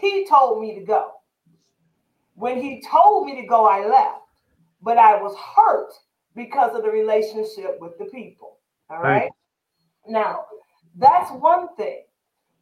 [0.00, 1.10] he told me to go.
[2.34, 4.20] When he told me to go, I left,
[4.82, 5.92] but I was hurt
[6.34, 8.58] because of the relationship with the people.
[8.90, 9.22] All right.
[9.22, 9.30] right.
[10.06, 10.44] Now,
[10.96, 12.02] that's one thing,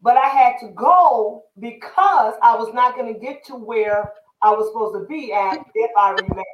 [0.02, 4.12] but I had to go because I was not going to get to where
[4.42, 6.44] I was supposed to be at if I remained.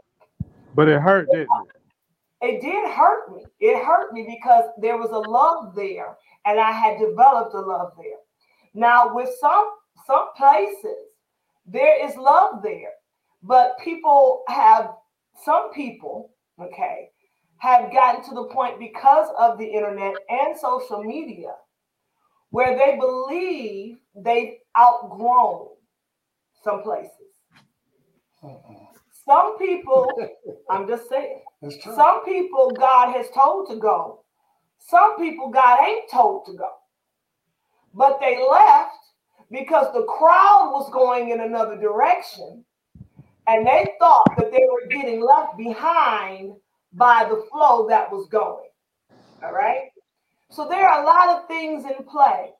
[0.75, 1.78] But it hurt, didn't it?
[2.41, 3.45] It did hurt me.
[3.61, 6.17] It hurt me because there was a love there,
[6.47, 8.19] and I had developed a love there.
[8.75, 9.71] Now, with some
[10.07, 11.09] some places,
[11.67, 12.93] there is love there,
[13.43, 14.91] but people have
[15.45, 17.11] some people, okay,
[17.59, 21.55] have gotten to the point because of the internet and social media
[22.51, 25.69] where they believe they've outgrown
[26.65, 27.13] some places.
[29.29, 30.07] Some people,
[30.71, 31.43] I'm just saying,
[31.95, 34.25] some people God has told to go.
[34.79, 36.71] Some people God ain't told to go.
[37.95, 38.97] But they left
[39.51, 42.65] because the crowd was going in another direction.
[43.47, 46.53] And they thought that they were getting left behind
[46.95, 48.71] by the flow that was going.
[49.43, 49.91] All right.
[50.51, 52.51] So there are a lot of things in play.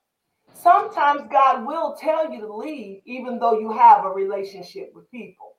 [0.53, 5.55] Sometimes God will tell you to leave, even though you have a relationship with people.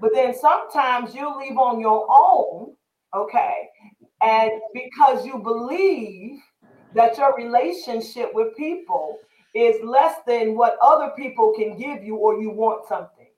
[0.00, 2.74] But then sometimes you leave on your own,
[3.14, 3.68] okay?
[4.22, 6.40] And because you believe
[6.94, 9.18] that your relationship with people
[9.54, 13.28] is less than what other people can give you, or you want something.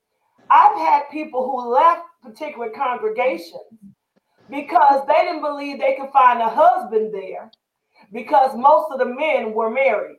[0.50, 3.54] I've had people who left particular congregations
[4.50, 7.50] because they didn't believe they could find a husband there
[8.12, 10.18] because most of the men were married.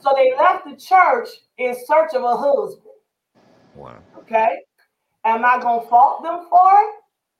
[0.00, 1.28] So they left the church
[1.58, 2.94] in search of a husband.
[3.74, 3.98] Wow.
[4.18, 4.48] Okay.
[5.24, 6.94] Am I gonna fault them for it?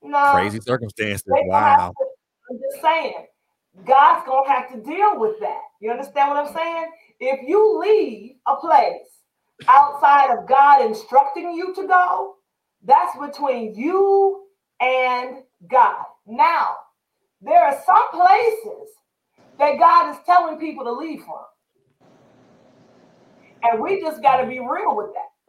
[0.09, 0.33] No.
[0.33, 1.23] Crazy circumstances.
[1.27, 1.93] Wow.
[1.97, 2.05] to-
[2.49, 3.27] I'm just saying,
[3.85, 5.61] God's gonna have to deal with that.
[5.79, 6.91] You understand what I'm saying?
[7.19, 9.07] If you leave a place
[9.67, 12.35] outside of God instructing you to go,
[12.83, 14.45] that's between you
[14.81, 16.05] and God.
[16.27, 16.77] Now,
[17.41, 18.89] there are some places
[19.59, 21.45] that God is telling people to leave from.
[23.63, 25.43] And we just got to be real with that.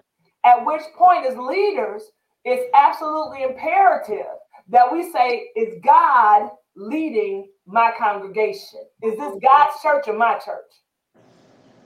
[0.49, 2.03] At which point, as leaders,
[2.45, 4.27] it's absolutely imperative
[4.69, 8.81] that we say, Is God leading my congregation?
[9.03, 10.73] Is this God's church or my church?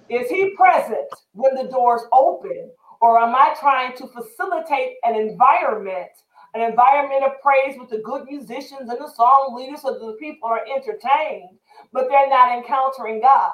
[0.09, 2.71] Is He present when the doors open?
[3.03, 6.09] Or am I trying to facilitate an environment,
[6.55, 10.17] an environment of praise with the good musicians and the song leaders so that the
[10.19, 11.59] people are entertained,
[11.93, 13.51] but they're not encountering God?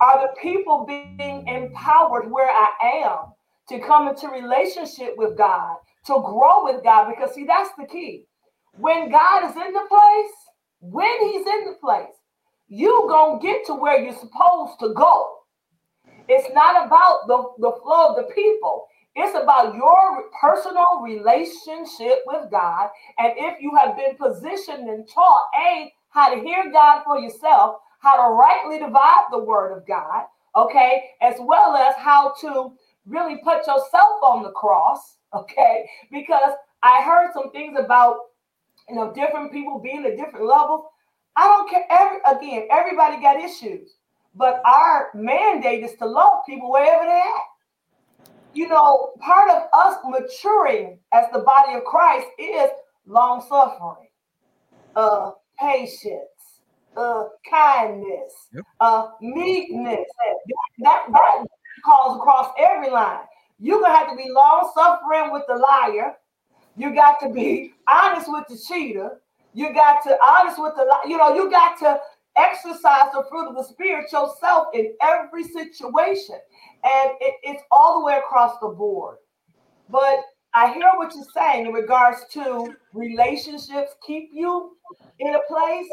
[0.00, 3.32] Are the people being empowered where I am
[3.68, 7.10] to come into relationship with God, to grow with God?
[7.10, 8.24] Because, see, that's the key.
[8.78, 10.34] When God is in the place,
[10.80, 12.14] when He's in the place,
[12.68, 15.28] you to get to where you're supposed to go.
[16.28, 18.86] It's not about the, the flow of the people.
[19.16, 22.90] It's about your personal relationship with God.
[23.18, 27.76] And if you have been positioned and taught, A, how to hear God for yourself,
[28.00, 32.72] how to rightly divide the word of God, okay, as well as how to
[33.06, 36.52] really put yourself on the cross, okay, because
[36.82, 38.16] I heard some things about,
[38.88, 40.84] you know, different people being at different levels.
[41.36, 41.84] I don't care.
[41.90, 43.96] Every again, everybody got issues,
[44.34, 47.44] but our mandate is to love people wherever they're at.
[48.52, 52.70] You know, part of us maturing as the body of Christ is
[53.06, 54.08] long suffering,
[54.96, 56.60] uh, patience,
[56.96, 58.64] uh, kindness, Yep.
[58.80, 60.06] uh, meekness.
[60.18, 60.36] That,
[60.78, 61.46] that that
[61.80, 63.20] calls across every line.
[63.58, 66.14] You're gonna have to be long suffering with the liar.
[66.76, 69.20] You got to be honest with the cheater.
[69.52, 71.34] You got to honest with the you know.
[71.34, 72.00] You got to
[72.36, 76.36] exercise the fruit of the spirit yourself in every situation,
[76.84, 79.16] and it, it's all the way across the board.
[79.88, 80.20] But
[80.54, 84.76] I hear what you're saying in regards to relationships keep you
[85.18, 85.86] in a place.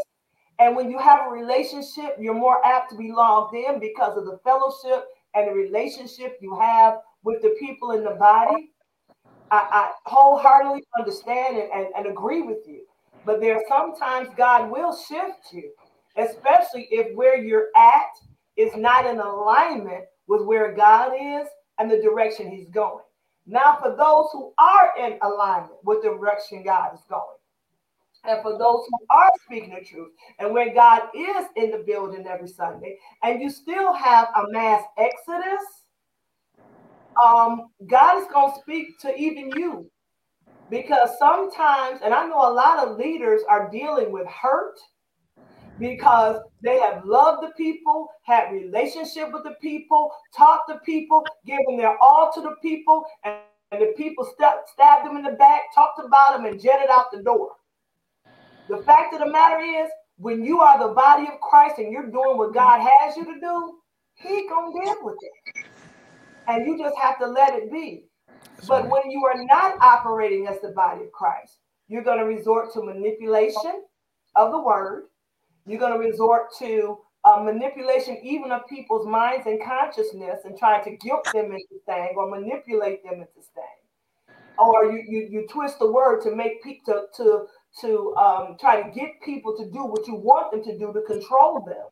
[0.59, 4.25] And when you have a relationship, you're more apt to be logged in because of
[4.25, 8.71] the fellowship and the relationship you have with the people in the body.
[9.49, 12.81] I, I wholeheartedly understand and, and, and agree with you.
[13.25, 15.71] But there are sometimes God will shift you,
[16.17, 18.07] especially if where you're at
[18.57, 21.47] is not in alignment with where God is
[21.77, 23.03] and the direction He's going.
[23.45, 27.36] Now, for those who are in alignment with the direction God is going,
[28.27, 32.27] and for those who are speaking the truth, and where God is in the building
[32.27, 35.63] every Sunday, and you still have a mass exodus,
[37.23, 39.89] um, God is going to speak to even you.
[40.69, 44.77] Because sometimes, and I know a lot of leaders are dealing with hurt
[45.79, 51.77] because they have loved the people, had relationship with the people, talked to people, given
[51.77, 53.35] their all to the people, and,
[53.71, 57.23] and the people stabbed them in the back, talked about them, and jetted out the
[57.23, 57.51] door.
[58.69, 62.09] The fact of the matter is, when you are the body of Christ and you're
[62.09, 63.77] doing what God has you to do,
[64.15, 65.63] He gonna deal with it,
[66.47, 68.05] and you just have to let it be.
[68.67, 72.73] But when you are not operating as the body of Christ, you're going to resort
[72.73, 73.83] to manipulation
[74.35, 75.05] of the word.
[75.65, 80.83] You're going to resort to uh, manipulation even of people's minds and consciousness and trying
[80.85, 83.65] to guilt them into staying or manipulate them into staying.
[84.57, 87.45] Or you, you, you twist the word to make people to, to,
[87.81, 91.01] to um, try to get people to do what you want them to do to
[91.01, 91.85] control them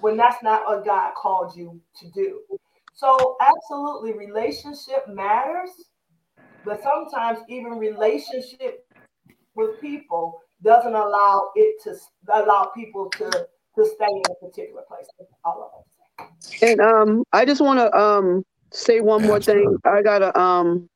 [0.00, 2.40] when that's not what God called you to do.
[2.94, 5.70] So, absolutely, relationship matters.
[6.64, 8.84] But sometimes even relationship
[9.54, 11.94] with people doesn't allow it to
[12.34, 15.06] allow people to to stay in a particular place.
[15.44, 15.84] All
[16.18, 16.28] of
[16.62, 19.78] And um, I just want to um say one more thing.
[19.84, 20.88] I gotta um,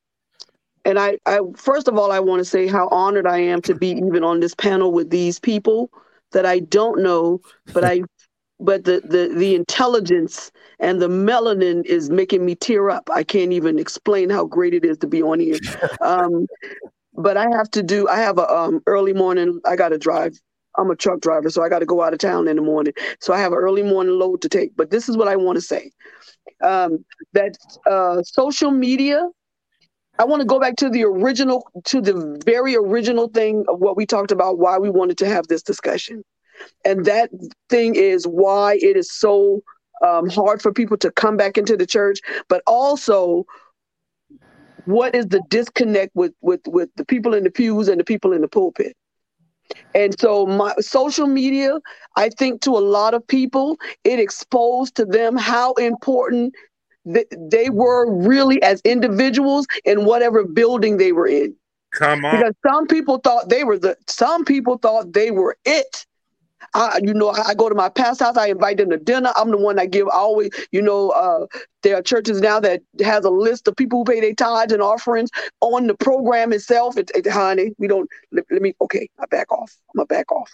[0.85, 3.75] and I I first of all I want to say how honored I am to
[3.75, 5.89] be even on this panel with these people
[6.31, 7.41] that I don't know,
[7.73, 8.01] but I
[8.59, 13.09] but the the the intelligence and the melanin is making me tear up.
[13.13, 15.59] I can't even explain how great it is to be on here.
[16.01, 16.47] Um,
[17.13, 18.07] but I have to do.
[18.07, 19.59] I have a um, early morning.
[19.65, 20.33] I got to drive.
[20.77, 22.93] I'm a truck driver, so I got to go out of town in the morning.
[23.21, 24.75] So I have an early morning load to take.
[24.75, 25.91] But this is what I want to say:
[26.63, 27.57] um, that
[27.89, 29.29] uh, social media.
[30.17, 33.97] I want to go back to the original, to the very original thing of what
[33.97, 34.59] we talked about.
[34.59, 36.23] Why we wanted to have this discussion,
[36.85, 37.29] and that
[37.69, 39.61] thing is why it is so
[40.05, 43.45] um, hard for people to come back into the church, but also
[44.85, 48.31] what is the disconnect with with with the people in the pews and the people
[48.31, 48.95] in the pulpit
[49.95, 51.79] and so my social media
[52.15, 56.53] i think to a lot of people it exposed to them how important
[57.11, 61.55] th- they were really as individuals in whatever building they were in
[61.91, 66.05] come on because some people thought they were the some people thought they were it
[66.73, 68.37] I, you know, I go to my past house.
[68.37, 69.31] I invite them to dinner.
[69.35, 71.45] I'm the one that give always, you know, uh,
[71.83, 74.81] there are churches now that has a list of people who pay their tithes and
[74.81, 75.29] offerings
[75.61, 76.97] on the program itself.
[76.97, 78.09] It, it, honey, we don't.
[78.31, 78.73] Let, let me.
[78.81, 79.73] Okay, I back off.
[79.93, 80.51] I'm gonna back off.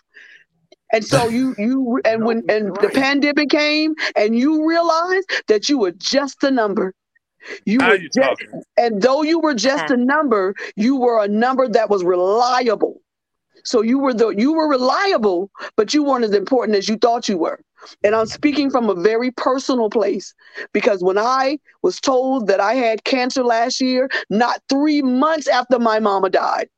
[0.93, 5.77] And so you you and when and the pandemic came and you realized that you
[5.79, 6.93] were just a number.
[7.65, 8.63] You How were you just, talking?
[8.77, 13.01] and though you were just a number, you were a number that was reliable.
[13.63, 17.29] So you were the you were reliable, but you weren't as important as you thought
[17.29, 17.59] you were.
[18.03, 20.33] And I'm speaking from a very personal place
[20.71, 25.79] because when I was told that I had cancer last year, not three months after
[25.79, 26.69] my mama died,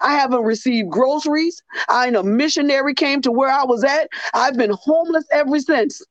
[0.00, 1.62] I haven't received groceries.
[1.88, 4.08] I ain't a missionary came to where I was at.
[4.34, 6.02] I've been homeless ever since.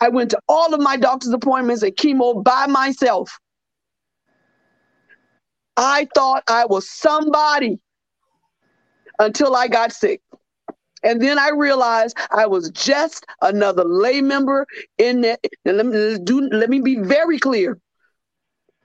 [0.00, 3.38] I went to all of my doctor's appointments and chemo by myself.
[5.76, 7.78] I thought I was somebody
[9.18, 10.20] until I got sick.
[11.04, 14.66] And then I realized I was just another lay member
[14.98, 15.40] in that.
[15.64, 17.78] Let me do let me be very clear.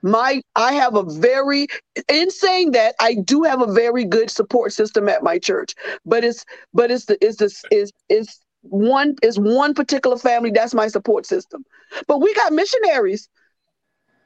[0.04, 1.66] My I have a very
[2.08, 5.74] in saying that I do have a very good support system at my church,
[6.04, 6.44] but it's
[6.74, 11.24] but it's the it's this is is one is one particular family that's my support
[11.24, 11.64] system.
[12.06, 13.30] But we got missionaries.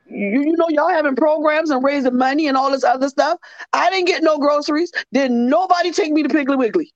[0.07, 3.39] You, you know y'all having programs and raising money and all this other stuff.
[3.73, 4.91] I didn't get no groceries.
[5.13, 6.93] Didn't nobody take me to Piggly Wiggly.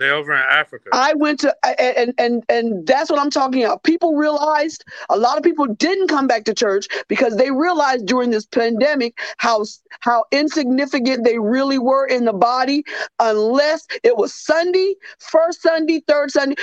[0.00, 0.88] They're over in Africa.
[0.94, 3.82] I went to and and and that's what I'm talking about.
[3.82, 8.30] People realized a lot of people didn't come back to church because they realized during
[8.30, 9.66] this pandemic how
[10.00, 12.82] how insignificant they really were in the body
[13.18, 16.56] unless it was Sunday, first Sunday, third Sunday.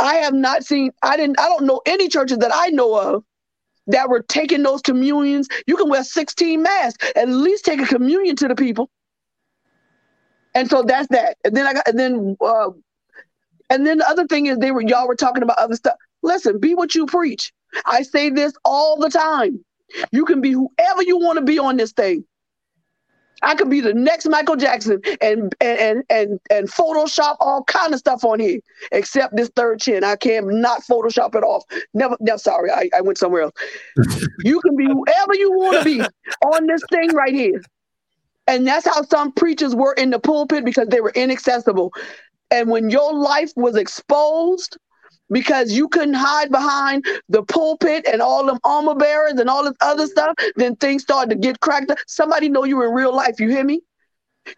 [0.00, 3.22] I have not seen I didn't I don't know any churches that I know of
[3.86, 5.46] that were taking those communions.
[5.68, 8.90] You can wear 16 masks, at least take a communion to the people.
[10.56, 11.36] And so that's that.
[11.44, 12.70] And then I got, and then, uh,
[13.68, 15.96] and then the other thing is they were y'all were talking about other stuff.
[16.22, 17.52] Listen, be what you preach.
[17.84, 19.62] I say this all the time.
[20.12, 22.24] You can be whoever you want to be on this thing.
[23.42, 27.92] I could be the next Michael Jackson and and and and, and Photoshop all kind
[27.92, 28.60] of stuff on here,
[28.92, 30.04] except this third chin.
[30.04, 31.64] I can't not Photoshop it off.
[31.92, 33.52] Never, no, sorry, I, I went somewhere else.
[34.42, 36.00] you can be whoever you want to be
[36.46, 37.62] on this thing right here.
[38.46, 41.92] And that's how some preachers were in the pulpit because they were inaccessible.
[42.50, 44.78] And when your life was exposed,
[45.30, 49.74] because you couldn't hide behind the pulpit and all them armor bearers and all this
[49.80, 51.90] other stuff, then things started to get cracked.
[51.90, 51.98] up.
[52.06, 53.40] Somebody know you in real life.
[53.40, 53.80] You hear me?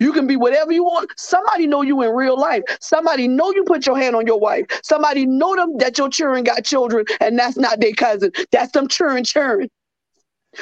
[0.00, 1.10] You can be whatever you want.
[1.16, 2.62] Somebody know you in real life.
[2.80, 4.66] Somebody know you put your hand on your wife.
[4.82, 8.30] Somebody know them that your children got children and that's not their cousin.
[8.52, 9.70] That's them children children.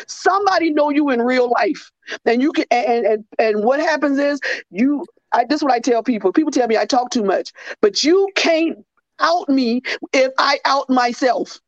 [0.07, 1.91] Somebody know you in real life.
[2.25, 5.81] And you can and and and what happens is you I this is what I
[5.81, 6.33] tell people.
[6.33, 8.79] People tell me I talk too much, but you can't
[9.21, 11.61] out me if I out myself.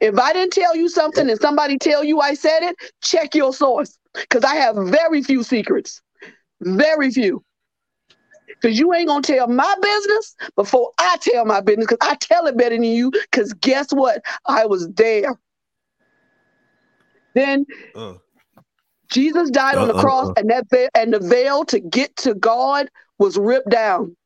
[0.00, 3.52] If I didn't tell you something and somebody tell you I said it, check your
[3.52, 3.98] source.
[4.14, 6.02] Because I have very few secrets.
[6.60, 7.44] Very few.
[8.46, 12.46] Because you ain't gonna tell my business before I tell my business, because I tell
[12.46, 13.10] it better than you.
[13.10, 14.22] Because guess what?
[14.46, 15.38] I was there.
[17.34, 18.14] Then Uh,
[19.10, 22.14] Jesus died on the Uh, uh, cross, and that veil, and the veil to get
[22.16, 22.88] to God
[23.18, 24.16] was ripped down.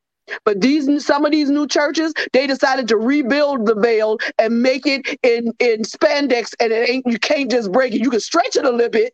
[0.45, 4.87] But these some of these new churches, they decided to rebuild the veil and make
[4.87, 8.01] it in in spandex, and it ain't you can't just break it.
[8.01, 9.13] You can stretch it a little bit,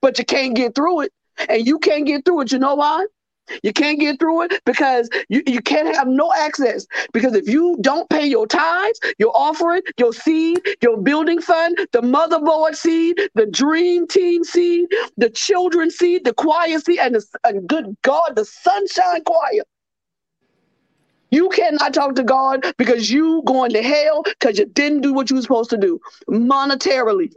[0.00, 1.12] but you can't get through it.
[1.48, 2.52] And you can't get through it.
[2.52, 3.06] You know why?
[3.62, 6.86] You can't get through it because you, you can't have no access.
[7.12, 12.00] Because if you don't pay your tithes, your offering, your seed, your building fund, the
[12.00, 17.68] motherboard seed, the dream team seed, the children seed, the choir seed, and, the, and
[17.68, 19.62] good God, the sunshine choir.
[21.30, 25.30] You cannot talk to God because you going to hell because you didn't do what
[25.30, 25.98] you were supposed to do
[26.28, 27.32] monetarily.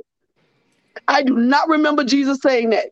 [1.07, 2.87] I do not remember Jesus saying that.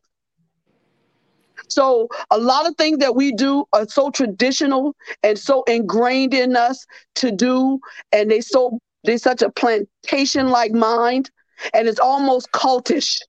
[1.74, 6.56] So a lot of things that we do are so traditional and so ingrained in
[6.56, 6.86] us
[7.16, 7.80] to do,
[8.12, 11.30] and they so they such a plantation like mind,
[11.74, 13.20] and it's almost cultish.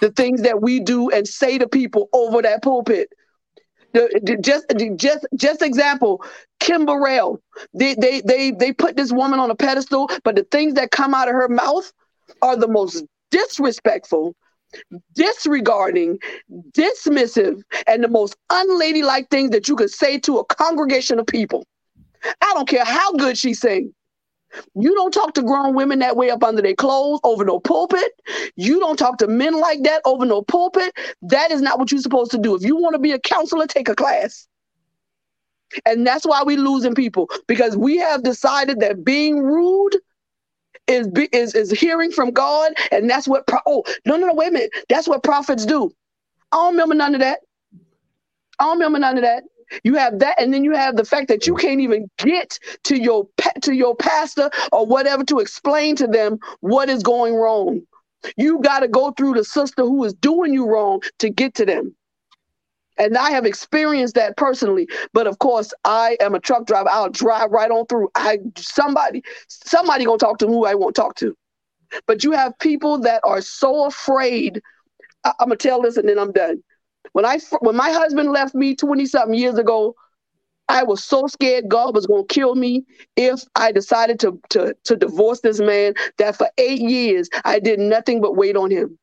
[0.00, 3.08] The things that we do and say to people over that pulpit.
[3.94, 4.66] The, the, just
[4.96, 6.22] just just example,
[6.60, 7.40] Kim Burrell.
[7.72, 11.14] They they they they put this woman on a pedestal, but the things that come
[11.14, 11.90] out of her mouth
[12.42, 14.34] are the most disrespectful
[15.14, 16.18] disregarding,
[16.72, 21.64] dismissive, and the most unladylike things that you could say to a congregation of people.
[22.24, 23.92] I don't care how good she sings.
[24.74, 28.12] You don't talk to grown women that way up under their clothes over no pulpit.
[28.56, 30.92] You don't talk to men like that over no pulpit.
[31.22, 32.56] That is not what you're supposed to do.
[32.56, 34.48] If you want to be a counselor, take a class.
[35.84, 39.98] And that's why we're losing people because we have decided that being rude
[40.88, 43.46] is is is hearing from God, and that's what.
[43.46, 45.90] Pro- oh no no no wait a minute, that's what prophets do.
[46.52, 47.40] I don't remember none of that.
[48.60, 49.44] I don't remember none of that.
[49.84, 52.98] You have that, and then you have the fact that you can't even get to
[52.98, 53.28] your
[53.62, 57.82] to your pastor or whatever to explain to them what is going wrong.
[58.36, 61.66] You got to go through the sister who is doing you wrong to get to
[61.66, 61.96] them.
[62.98, 64.88] And I have experienced that personally.
[65.12, 66.88] But of course, I am a truck driver.
[66.90, 68.10] I'll drive right on through.
[68.14, 71.36] I somebody, somebody gonna talk to who I won't talk to.
[72.06, 74.60] But you have people that are so afraid.
[75.24, 76.62] I, I'm gonna tell this and then I'm done.
[77.12, 79.94] When I when my husband left me 20 something years ago,
[80.68, 82.84] I was so scared God was gonna kill me
[83.16, 87.78] if I decided to to to divorce this man that for eight years I did
[87.80, 88.98] nothing but wait on him.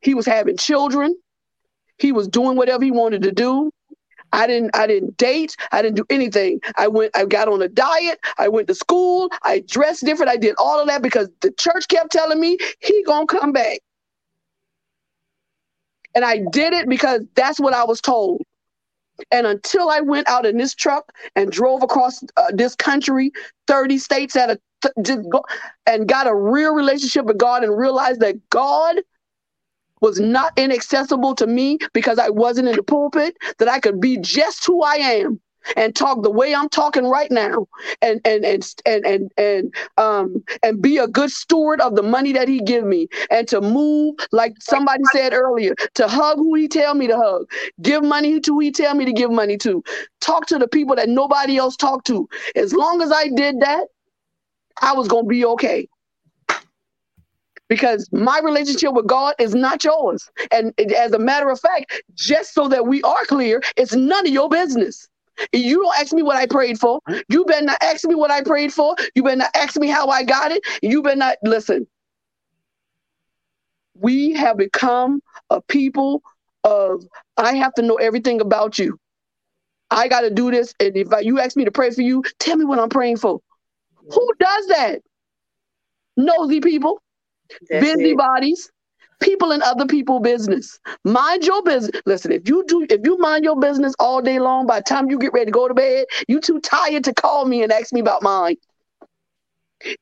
[0.00, 1.16] He was having children.
[1.98, 3.70] He was doing whatever he wanted to do.
[4.32, 5.56] I didn't I didn't date.
[5.72, 6.60] I didn't do anything.
[6.76, 8.20] I went I got on a diet.
[8.38, 9.30] I went to school.
[9.44, 10.30] I dressed different.
[10.30, 13.52] I did all of that because the church kept telling me he going to come
[13.52, 13.80] back.
[16.14, 18.42] And I did it because that's what I was told.
[19.30, 23.32] And until I went out in this truck and drove across uh, this country,
[23.66, 25.18] 30 states at a th-
[25.86, 28.96] and got a real relationship with God and realized that God
[30.06, 34.16] was not inaccessible to me because I wasn't in the pulpit, that I could be
[34.18, 35.40] just who I am
[35.76, 37.66] and talk the way I'm talking right now
[38.00, 42.32] and and and and and and um and be a good steward of the money
[42.34, 46.68] that he give me and to move like somebody said earlier to hug who he
[46.68, 47.50] tell me to hug
[47.82, 49.82] give money to who he tell me to give money to
[50.20, 52.28] talk to the people that nobody else talked to.
[52.54, 53.88] As long as I did that
[54.80, 55.88] I was going to be okay
[57.68, 60.30] because my relationship with God is not yours.
[60.52, 64.32] And as a matter of fact, just so that we are clear, it's none of
[64.32, 65.08] your business.
[65.52, 67.00] You don't ask me what I prayed for.
[67.28, 68.96] You better not ask me what I prayed for.
[69.14, 70.62] You better not ask me how I got it.
[70.82, 71.86] You better not listen.
[73.94, 75.20] We have become
[75.50, 76.22] a people
[76.64, 77.04] of
[77.36, 78.98] I have to know everything about you.
[79.90, 80.74] I got to do this.
[80.80, 83.18] And if I, you ask me to pray for you, tell me what I'm praying
[83.18, 83.40] for.
[84.10, 85.00] Who does that?
[86.16, 87.00] Nosy people.
[87.70, 88.70] Busybodies,
[89.20, 90.78] people in other people's business.
[91.04, 92.00] Mind your business.
[92.06, 95.10] Listen, if you do, if you mind your business all day long, by the time
[95.10, 97.92] you get ready to go to bed, you too tired to call me and ask
[97.92, 98.56] me about mine.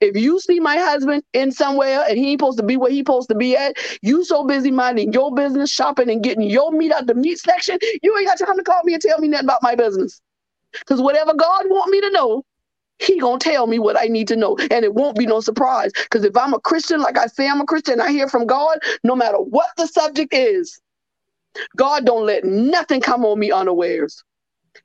[0.01, 2.99] If you see my husband in somewhere and he ain't supposed to be where he
[2.99, 6.93] supposed to be at, you so busy minding your business, shopping and getting your meat
[6.93, 9.47] out the meat section, you ain't got time to call me and tell me nothing
[9.47, 10.21] about my business.
[10.73, 12.45] Because whatever God want me to know,
[12.99, 15.93] he gonna tell me what I need to know, and it won't be no surprise.
[15.95, 18.79] Because if I'm a Christian, like I say I'm a Christian, I hear from God,
[19.05, 20.81] no matter what the subject is,
[21.77, 24.25] God don't let nothing come on me unawares.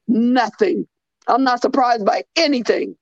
[0.07, 0.87] Nothing.
[1.27, 2.95] I'm not surprised by anything.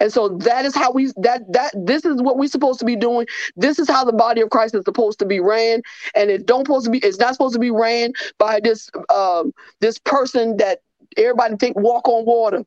[0.00, 2.96] And so that is how we that that this is what we're supposed to be
[2.96, 3.26] doing.
[3.56, 5.82] This is how the body of Christ is supposed to be ran,
[6.14, 6.98] and it don't supposed to be.
[6.98, 10.80] It's not supposed to be ran by this um this person that
[11.16, 12.64] everybody think walk on water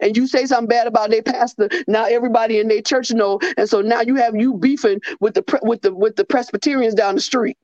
[0.00, 3.68] and you say something bad about their pastor, now everybody in their church know, and
[3.68, 7.20] so now you have you beefing with the with the with the Presbyterians down the
[7.20, 7.56] street.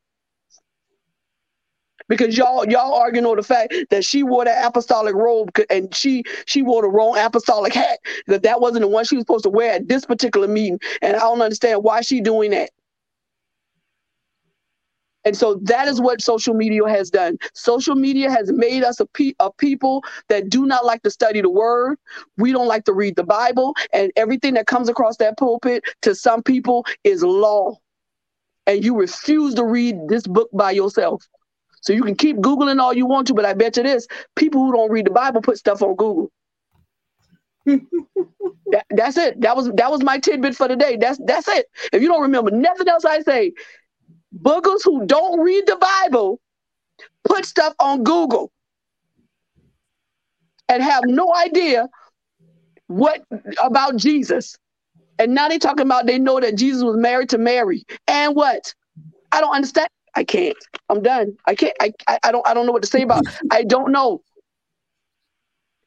[2.09, 6.25] Because y'all y'all arguing over the fact that she wore that apostolic robe and she
[6.47, 9.51] she wore the wrong apostolic hat that that wasn't the one she was supposed to
[9.51, 12.71] wear at this particular meeting, and I don't understand why she doing that.
[15.25, 17.39] And so that is what social media has done.
[17.55, 21.41] Social media has made us a, pe- a people that do not like to study
[21.41, 21.99] the word.
[22.37, 23.75] We don't like to read the Bible.
[23.93, 27.77] And everything that comes across that pulpit to some people is law.
[28.67, 31.25] And you refuse to read this book by yourself.
[31.83, 34.65] So you can keep Googling all you want to, but I bet you this people
[34.65, 36.31] who don't read the Bible put stuff on Google.
[37.67, 39.41] that, that's it.
[39.41, 40.97] That was that was my tidbit for today.
[41.01, 41.67] That's that's it.
[41.93, 43.53] If you don't remember nothing else I say,
[44.41, 46.41] boogers who don't read the Bible
[47.25, 48.51] put stuff on Google
[50.69, 51.89] and have no idea
[52.87, 53.23] what
[53.63, 54.57] about Jesus.
[55.19, 57.85] And now they talking about they know that Jesus was married to Mary.
[58.09, 58.75] And what?
[59.31, 59.89] I don't understand.
[60.15, 60.57] I can't.
[60.89, 61.37] I'm done.
[61.47, 61.75] I can't.
[61.81, 62.47] I, I, I don't.
[62.47, 63.25] I don't know what to say about.
[63.51, 64.23] I don't know.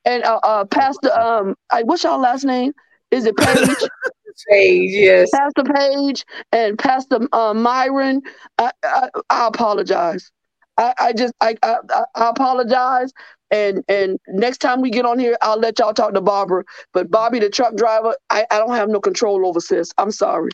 [0.04, 2.74] And uh, uh Pastor, um, I what's y'all last name?
[3.12, 3.70] Is it Page?
[4.50, 5.30] Page, yes.
[5.34, 8.22] Pastor Page and Pastor uh, Myron.
[8.58, 10.32] I, I, I apologize.
[10.78, 11.78] I, I just I, I
[12.16, 13.12] I apologize.
[13.52, 16.64] And and next time we get on here, I'll let y'all talk to Barbara.
[16.94, 19.92] But Bobby, the truck driver, I, I don't have no control over sis.
[19.98, 20.52] I'm sorry.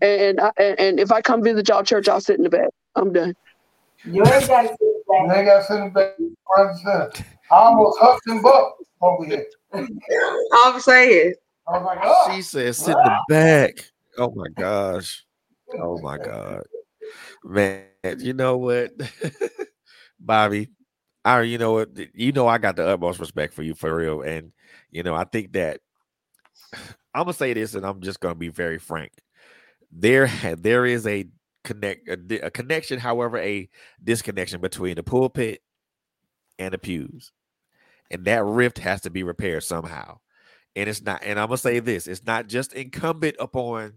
[0.00, 2.68] And I, and, and if I come visit y'all church, I'll sit in the back.
[2.96, 3.34] I'm done.
[4.04, 5.36] You ain't got to sit You back.
[5.36, 6.16] ain't got to sit in the back.
[6.46, 7.12] front and center.
[7.50, 9.46] I almost huffed and bucked over here.
[10.52, 11.34] I'm saying.
[11.72, 12.32] I was like, oh.
[12.34, 13.90] She said, sit in the back.
[14.18, 15.24] Oh my gosh.
[15.80, 16.64] Oh my God.
[17.44, 17.84] Man,
[18.18, 18.90] you know what?
[20.20, 20.68] Bobby,
[21.24, 24.22] I you know what you know I got the utmost respect for you for real.
[24.22, 24.52] And
[24.90, 25.80] you know, I think that
[27.14, 29.12] I'm gonna say this and I'm just gonna be very frank.
[29.90, 30.28] There
[30.58, 31.26] there is a
[31.64, 33.68] connect a, a connection, however, a
[34.02, 35.62] disconnection between the pulpit
[36.58, 37.32] and the pews.
[38.10, 40.18] And that rift has to be repaired somehow.
[40.74, 43.94] And it's not, and I'm gonna say this: it's not just incumbent upon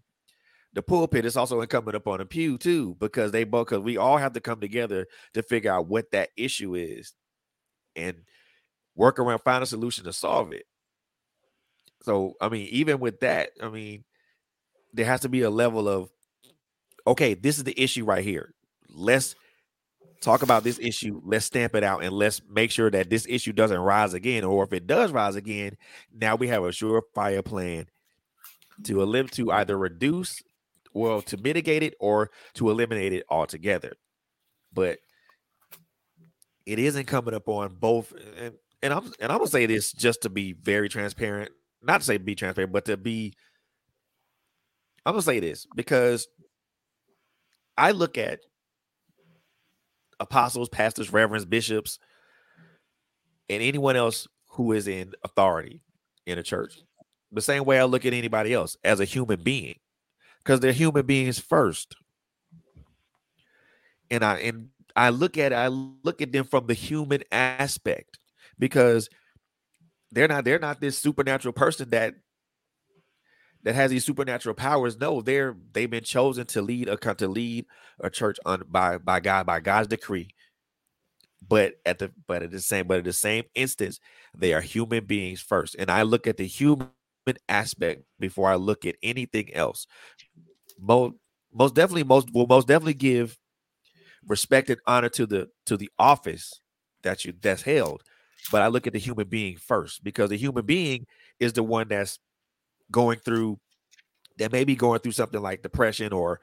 [0.73, 4.17] the pulpit; it's also incumbent upon the pew too, because they both, because we all
[4.17, 7.13] have to come together to figure out what that issue is,
[7.95, 8.17] and
[8.95, 10.65] work around, find a solution to solve it.
[12.03, 14.03] So, I mean, even with that, I mean,
[14.93, 16.09] there has to be a level of,
[17.07, 18.53] okay, this is the issue right here.
[18.89, 19.35] Let's
[20.25, 21.21] talk about this issue.
[21.23, 24.43] Let's stamp it out and let's make sure that this issue doesn't rise again.
[24.43, 25.77] Or if it does rise again,
[26.13, 27.85] now we have a surefire plan
[28.83, 30.41] to elim- to either reduce,
[30.93, 33.93] well, to mitigate it or to eliminate it altogether.
[34.73, 34.97] But
[36.65, 40.29] it is incumbent upon both, and, and I'm and I'm gonna say this just to
[40.29, 41.51] be very transparent,
[41.83, 43.33] not to say be transparent, but to be.
[45.05, 46.27] I'm gonna say this because
[47.77, 48.39] I look at
[50.19, 51.99] apostles, pastors, reverends, bishops,
[53.49, 55.81] and anyone else who is in authority
[56.25, 56.73] in a church.
[57.31, 59.75] The same way I look at anybody else as a human being,
[60.39, 61.95] because they're human beings first.
[64.09, 68.19] And I and I look at I look at them from the human aspect
[68.57, 69.09] because
[70.11, 72.15] they're not they're not this supernatural person that
[73.65, 74.97] that has these supernatural powers.
[74.97, 77.65] No, they're they've been chosen to lead a to lead
[77.99, 80.29] a church on by by God by God's decree.
[81.45, 83.99] But at the but at the same but at the same instance,
[84.37, 86.89] they are human beings first, and I look at the human
[87.49, 89.87] aspect before I look at anything else.
[90.79, 91.15] Most
[91.51, 93.37] most definitely most will most definitely give
[94.27, 96.61] respect and honor to the to the office
[97.01, 98.03] that you that's held,
[98.51, 101.07] but I look at the human being first because the human being
[101.39, 102.19] is the one that's
[102.91, 103.59] going through
[104.37, 106.39] that may be going through something like depression or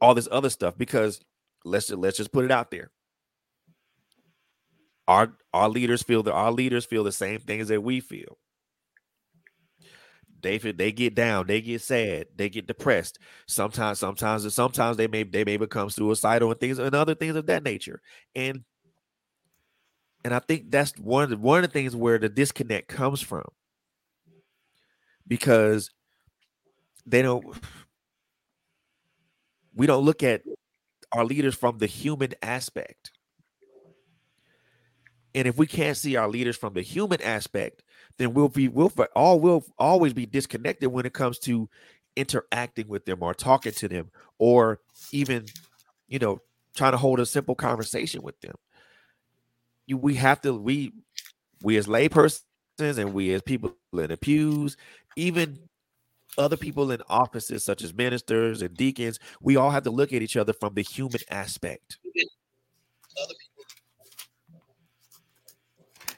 [0.00, 1.20] all this other stuff because
[1.64, 2.90] let's just, let's just put it out there.
[5.06, 8.38] Our our leaders feel that our leaders feel the same things that we feel.
[10.40, 13.18] They feel they get down they get sad they get depressed.
[13.46, 17.46] Sometimes sometimes sometimes they may they may become suicidal and things and other things of
[17.46, 18.00] that nature.
[18.34, 18.64] And
[20.24, 23.20] and i think that's one of the one of the things where the disconnect comes
[23.20, 23.44] from
[25.28, 25.90] because
[27.06, 27.44] they don't
[29.74, 30.42] we don't look at
[31.12, 33.12] our leaders from the human aspect.
[35.34, 37.82] And if we can't see our leaders from the human aspect
[38.18, 41.68] then we'll be we'll all will always be disconnected when it comes to
[42.16, 44.80] interacting with them or talking to them or
[45.12, 45.46] even
[46.08, 46.40] you know
[46.76, 48.54] trying to hold a simple conversation with them.
[49.86, 50.92] You, we have to we
[51.62, 52.42] we as laypersons
[52.80, 54.76] and we as people in the pews
[55.16, 55.58] even
[56.36, 60.22] other people in offices such as ministers and deacons we all have to look at
[60.22, 61.98] each other from the human aspect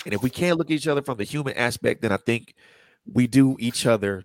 [0.04, 2.54] and if we can't look at each other from the human aspect then i think
[3.10, 4.24] we do each other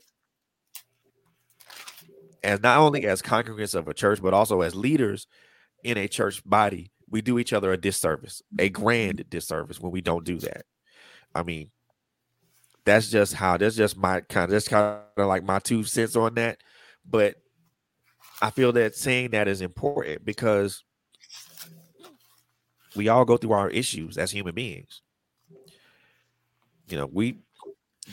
[2.43, 5.27] as not only as congregants of a church but also as leaders
[5.85, 10.01] in a church body, we do each other a disservice, a grand disservice when we
[10.01, 10.65] don't do that.
[11.33, 11.69] I mean,
[12.85, 16.15] that's just how that's just my kind of that's kind of like my two cents
[16.15, 16.59] on that.
[17.05, 17.35] But
[18.41, 20.83] I feel that saying that is important because
[22.95, 25.01] we all go through our issues as human beings.
[26.87, 27.39] You know, we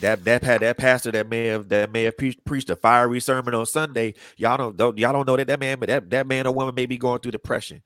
[0.01, 3.19] that that had that pastor that may have that may have pre- preached a fiery
[3.19, 4.15] sermon on Sunday.
[4.37, 6.73] Y'all don't, don't y'all don't know that that man, but that that man or woman
[6.73, 7.83] may be going through depression,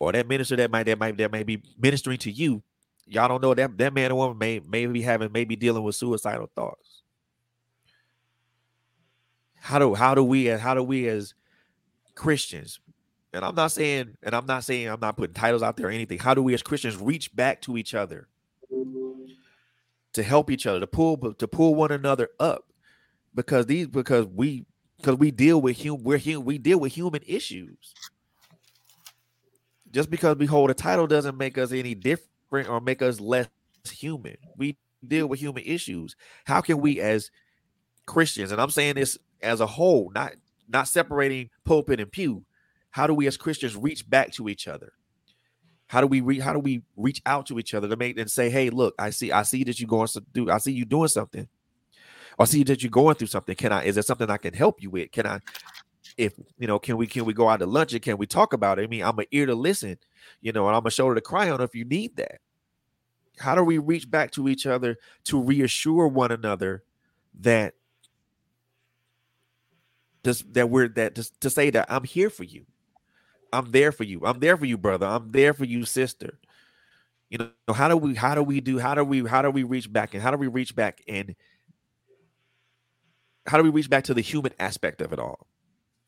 [0.00, 2.62] or that minister that might that might that may be ministering to you.
[3.06, 5.94] Y'all don't know that that man or woman may may be having maybe dealing with
[5.94, 7.02] suicidal thoughts.
[9.56, 11.34] How do how do we how do we as
[12.14, 12.80] Christians
[13.34, 15.90] and I'm not saying, and I'm not saying I'm not putting titles out there or
[15.90, 16.20] anything.
[16.20, 18.28] How do we as Christians reach back to each other
[20.12, 22.66] to help each other, to pull to pull one another up?
[23.34, 24.66] Because these because we
[24.98, 27.94] because we deal with human we're human we deal with human issues.
[29.90, 32.30] Just because we hold a title doesn't make us any different
[32.62, 33.48] or uh, make us less
[33.90, 34.36] human.
[34.56, 34.76] We
[35.06, 36.16] deal with human issues.
[36.44, 37.30] How can we as
[38.06, 40.32] Christians, and I'm saying this as a whole, not
[40.68, 42.44] not separating pulpit and pew,
[42.90, 44.92] how do we as Christians reach back to each other?
[45.86, 48.30] How do we re- how do we reach out to each other to make and
[48.30, 50.84] say, hey, look, I see, I see that you're going to do, I see you
[50.84, 51.48] doing something.
[52.38, 53.54] I see that you're going through something.
[53.54, 55.12] Can I, is there something I can help you with?
[55.12, 55.40] Can I,
[56.16, 58.52] if you know, can we can we go out to lunch and can we talk
[58.52, 58.82] about it?
[58.82, 59.98] I mean, I'm an ear to listen,
[60.40, 62.40] you know, and I'm a shoulder to cry on if you need that.
[63.38, 66.84] How do we reach back to each other to reassure one another
[67.40, 67.74] that
[70.24, 72.64] just that we're that just to say that I'm here for you.
[73.52, 74.22] I'm there for you.
[74.24, 75.06] I'm there for you, brother.
[75.06, 76.40] I'm there for you, sister.
[77.28, 79.62] You know, how do we how do we do how do we how do we
[79.62, 81.36] reach back and how do we reach back and
[83.46, 85.46] how do we reach back to the human aspect of it all?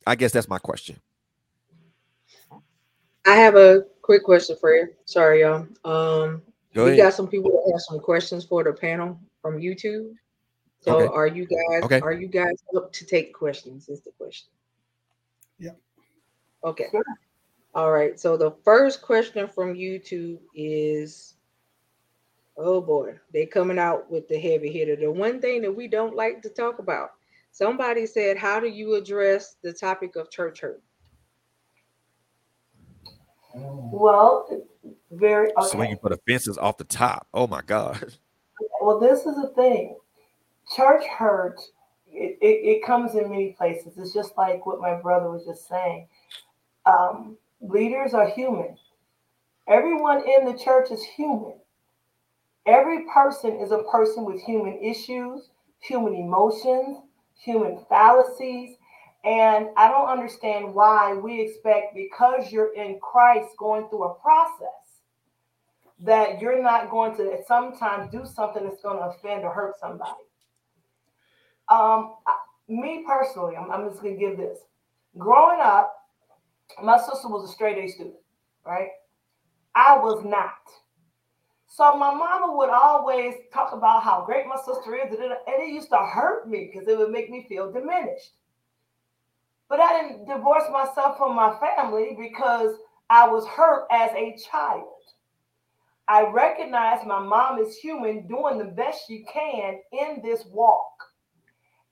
[0.07, 1.01] I guess that's my question.
[3.27, 4.89] I have a quick question for you.
[5.05, 5.66] Sorry, y'all.
[5.85, 6.41] Um,
[6.74, 6.99] Go we ahead.
[6.99, 10.15] got some people that have some questions for the panel from YouTube.
[10.81, 11.12] So, Okay.
[11.12, 12.01] are you guys Okay.
[12.01, 13.89] are you guys up to take questions?
[13.89, 14.49] Is the question.
[15.59, 15.77] Yep.
[16.62, 16.87] Okay.
[17.74, 18.19] All right.
[18.19, 21.35] So the first question from YouTube is,
[22.57, 24.95] oh boy, they coming out with the heavy hitter.
[24.95, 27.11] The one thing that we don't like to talk about.
[27.51, 30.83] Somebody said, "How do you address the topic of church hurt?"
[33.57, 34.49] Well,
[35.11, 35.69] very okay.
[35.69, 37.27] Swinging for the fences off the top.
[37.33, 38.15] Oh my God.
[38.81, 39.97] Well, this is the thing.
[40.77, 41.61] Church hurt,
[42.07, 43.95] it, it, it comes in many places.
[43.97, 46.09] It's just like what my brother was just saying.
[46.87, 48.77] Um, leaders are human.
[49.69, 51.55] Everyone in the church is human.
[52.66, 55.51] Every person is a person with human issues,
[55.81, 56.99] human emotions,
[57.37, 58.77] human fallacies.
[59.27, 65.03] And I don't understand why we expect because you're in Christ going through a process
[66.01, 70.12] that you're not going to sometimes do something that's going to offend or hurt somebody.
[71.69, 72.39] Um, I-
[72.69, 74.59] me personally, I'm, I'm just going to give this.
[75.19, 75.94] Growing up,
[76.82, 78.16] my sister was a straight A student,
[78.66, 78.89] right?
[79.74, 80.51] I was not.
[81.69, 85.62] So my mama would always talk about how great my sister is, and it, and
[85.62, 88.32] it used to hurt me because it would make me feel diminished.
[89.69, 92.77] But I didn't divorce myself from my family because
[93.11, 94.89] I was hurt as a child.
[96.09, 100.93] I recognize my mom is human, doing the best she can in this walk.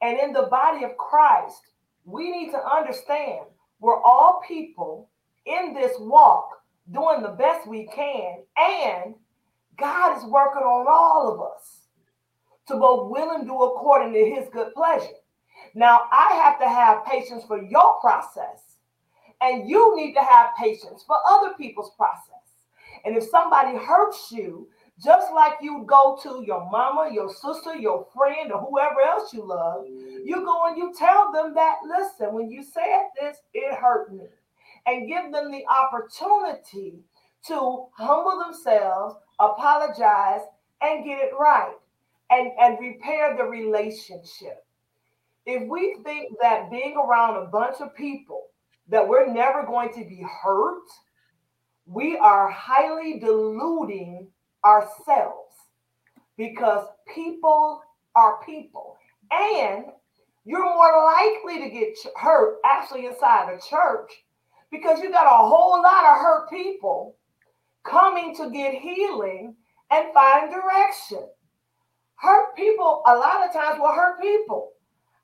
[0.03, 1.61] And in the body of Christ,
[2.05, 3.47] we need to understand
[3.81, 5.11] we're all people
[5.47, 6.49] in this walk
[6.93, 8.45] doing the best we can.
[8.57, 9.15] And
[9.79, 11.89] God is working on all of us
[12.69, 15.07] to both will and do according to his good pleasure.
[15.75, 18.79] Now, I have to have patience for your process,
[19.41, 22.31] and you need to have patience for other people's process.
[23.05, 24.69] And if somebody hurts you,
[25.03, 29.45] just like you go to your mama, your sister, your friend, or whoever else you
[29.45, 34.13] love, you go and you tell them that, listen, when you said this, it hurt
[34.15, 34.25] me.
[34.87, 37.01] And give them the opportunity
[37.49, 40.43] to humble themselves, apologize,
[40.81, 41.75] and get it right
[42.31, 44.65] and, and repair the relationship.
[45.47, 48.47] If we think that being around a bunch of people
[48.89, 50.85] that we're never going to be hurt,
[51.87, 54.29] we are highly deluding
[54.65, 55.55] ourselves
[56.37, 57.83] because people
[58.17, 58.97] are people.
[59.31, 59.87] And
[60.45, 64.11] you're more likely to get hurt actually inside a church
[64.71, 67.17] because you got a whole lot of hurt people
[67.85, 69.55] coming to get healing
[69.91, 71.27] and find direction.
[72.17, 74.74] Hurt people, a lot of times, will hurt people.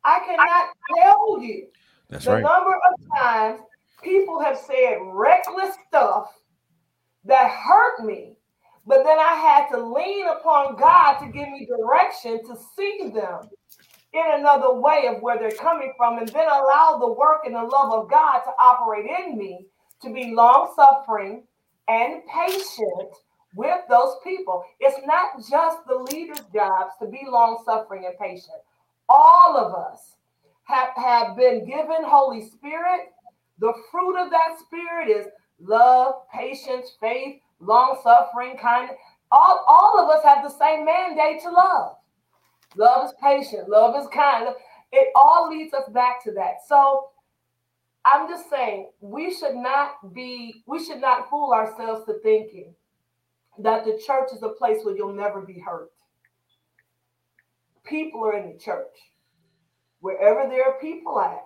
[0.04, 1.68] I cannot tell you
[2.08, 2.42] That's the right.
[2.42, 3.60] number of times
[4.02, 6.32] people have said reckless stuff
[7.24, 8.36] that hurt me,
[8.86, 13.50] but then I had to lean upon God to give me direction to see them
[14.12, 17.62] in another way of where they're coming from, and then allow the work and the
[17.62, 19.66] love of God to operate in me
[20.02, 21.44] to be long suffering
[21.88, 23.14] and patient
[23.54, 24.64] with those people.
[24.80, 28.62] It's not just the leader's jobs to be long suffering and patient.
[29.10, 30.14] All of us
[30.64, 33.12] have, have been given Holy Spirit.
[33.58, 35.26] The fruit of that spirit is
[35.58, 38.96] love, patience, faith, long suffering, kindness.
[39.32, 41.96] All, all of us have the same mandate to love.
[42.76, 44.48] Love is patient, love is kind.
[44.92, 46.58] It all leads us back to that.
[46.68, 47.08] So
[48.04, 52.74] I'm just saying we should not be, we should not fool ourselves to thinking
[53.58, 55.90] that the church is a place where you'll never be hurt.
[57.84, 58.96] People are in the church.
[60.00, 61.44] Wherever there are people at,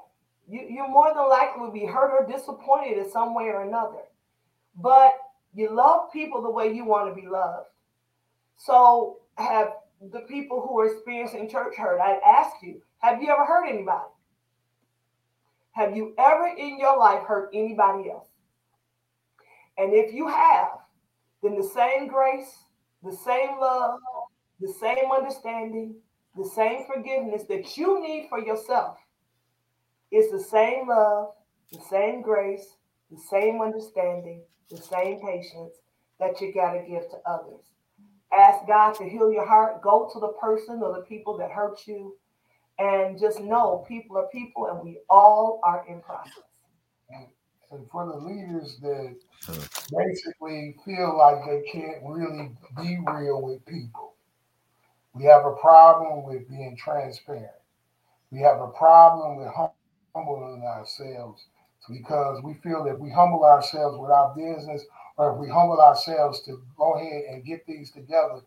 [0.49, 4.03] you, you more than likely will be hurt or disappointed in some way or another.
[4.77, 5.15] But
[5.55, 7.69] you love people the way you want to be loved.
[8.57, 9.73] So have
[10.13, 14.05] the people who are experiencing church hurt, I'd ask you, have you ever hurt anybody?
[15.73, 18.29] Have you ever in your life hurt anybody else?
[19.77, 20.69] And if you have,
[21.43, 22.59] then the same grace,
[23.03, 23.99] the same love,
[24.61, 25.97] the same understanding,
[26.37, 28.99] the same forgiveness that you need for yourself
[30.11, 31.29] is the same love,
[31.73, 32.77] the same grace,
[33.11, 35.75] the same understanding, the same patience
[36.19, 37.61] that you got to give to others.
[38.37, 39.83] Ask God to heal your heart.
[39.83, 42.17] Go to the person or the people that hurt you.
[42.79, 46.33] And just know people are people and we all are in process.
[47.71, 49.17] And for the leaders that
[49.97, 54.14] basically feel like they can't really be real with people,
[55.15, 57.51] we have a problem with being transparent.
[58.31, 59.49] We have a problem with
[60.15, 61.47] humbling ourselves
[61.89, 64.85] because we feel that we humble ourselves with our business
[65.17, 68.41] or if we humble ourselves to go ahead and get things together,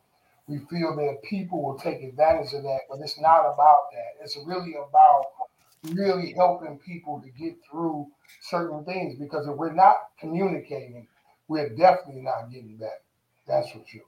[0.48, 2.82] we feel that people will take advantage of that.
[2.90, 4.24] But it's not about that.
[4.24, 5.26] It's really about
[5.94, 8.08] really helping people to get through
[8.42, 11.08] certain things because if we're not communicating,
[11.48, 12.92] we're definitely not getting better.
[13.48, 14.02] That's for sure.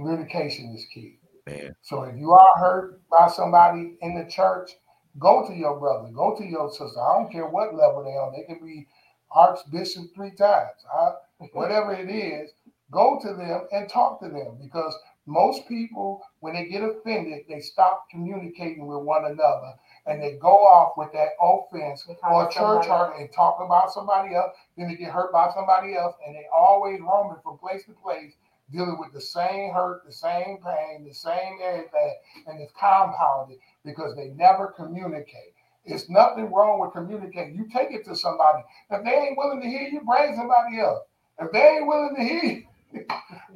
[0.00, 1.18] Communication is key.
[1.46, 1.74] Man.
[1.82, 4.70] So if you are hurt by somebody in the church,
[5.18, 7.00] go to your brother, go to your sister.
[7.00, 8.32] I don't care what level they are.
[8.32, 8.86] They can be
[9.30, 10.72] archbishop three times.
[10.92, 11.10] I,
[11.52, 12.50] whatever it is,
[12.90, 14.96] go to them and talk to them because
[15.26, 19.74] most people, when they get offended, they stop communicating with one another
[20.06, 24.52] and they go off with that offense or church hurt and talk about somebody else.
[24.76, 28.32] Then they get hurt by somebody else and they always roaming from place to place
[28.72, 32.14] dealing with the same hurt, the same pain, the same everything,
[32.46, 35.54] and it's compounded because they never communicate.
[35.84, 37.54] It's nothing wrong with communicating.
[37.54, 38.62] You take it to somebody.
[38.90, 41.00] If they ain't willing to hear you, bring somebody else.
[41.38, 43.06] If they ain't willing to hear you, you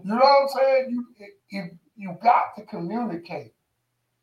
[0.05, 0.91] know what I'm saying?
[0.91, 3.53] You you you got to communicate.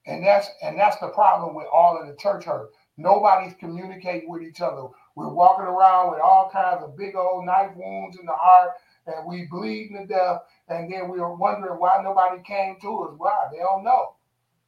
[0.06, 2.72] And that's and that's the problem with all of the church hurt.
[2.98, 4.88] Nobody's communicating with each other.
[5.16, 8.72] We're walking around with all kinds of big old knife wounds in the heart,
[9.08, 10.42] and we bleeding to death.
[10.68, 13.16] And then we are wondering why nobody came to us.
[13.18, 13.48] Why?
[13.52, 14.16] They don't know.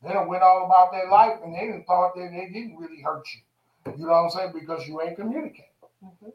[0.04, 3.02] They don't went all about their life and they didn't thought that they didn't really
[3.02, 3.94] hurt you.
[3.98, 4.54] You know what I'm saying?
[4.54, 5.66] Because you ain't communicating.
[6.04, 6.30] Mm-hmm.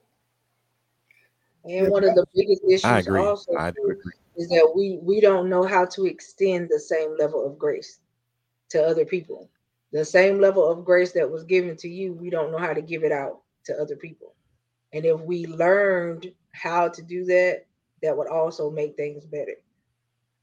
[1.71, 3.21] And one of the biggest issues I agree.
[3.21, 3.97] also I agree.
[4.37, 7.99] is that we we don't know how to extend the same level of grace
[8.71, 9.51] to other people.
[9.93, 12.83] The same level of grace that was given to you, we don't know how to
[12.83, 14.35] give it out to other people.
[14.93, 17.67] And if we learned how to do that,
[18.03, 19.55] that would also make things better.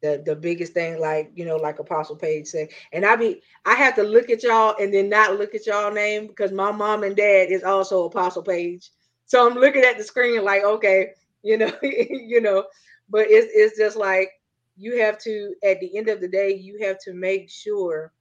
[0.01, 3.73] The the biggest thing like you know like apostle Page said and i be i
[3.73, 7.03] have to look at y'all and then not look at y'all name because my mom
[7.03, 8.91] and dad is also apostle Paige.
[9.25, 11.13] So i'm looking at the screen like okay
[11.43, 12.65] you know you know
[13.09, 14.29] but it's, it's just like
[14.77, 18.11] you have to at the end of the day you have to make sure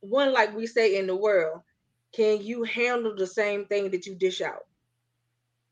[0.00, 1.60] one like we say in the world
[2.12, 4.66] can you handle the same thing that you dish out?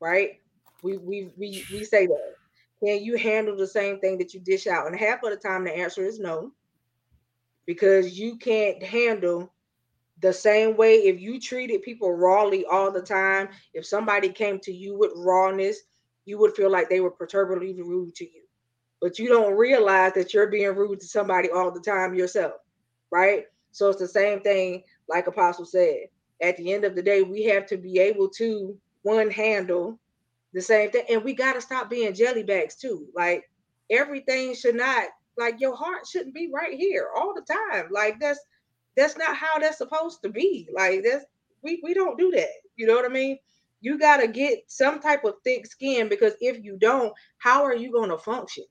[0.00, 0.40] Right?
[0.82, 2.34] We we we, we say that
[2.84, 4.86] can you handle the same thing that you dish out?
[4.86, 6.52] And half of the time, the answer is no,
[7.66, 9.52] because you can't handle
[10.20, 13.48] the same way if you treated people rawly all the time.
[13.74, 15.80] If somebody came to you with rawness,
[16.24, 18.42] you would feel like they were perturbably rude to you.
[19.00, 22.54] But you don't realize that you're being rude to somebody all the time yourself,
[23.10, 23.44] right?
[23.72, 26.06] So it's the same thing, like Apostle said.
[26.42, 29.98] At the end of the day, we have to be able to one handle
[30.56, 31.04] the same thing.
[31.10, 33.06] And we got to stop being jelly bags too.
[33.14, 33.44] Like
[33.90, 37.88] everything should not, like your heart shouldn't be right here all the time.
[37.90, 38.40] Like that's
[38.96, 40.66] that's not how that's supposed to be.
[40.74, 41.26] Like that's
[41.62, 42.48] we we don't do that.
[42.76, 43.38] You know what I mean?
[43.82, 47.76] You got to get some type of thick skin because if you don't, how are
[47.76, 48.64] you going to function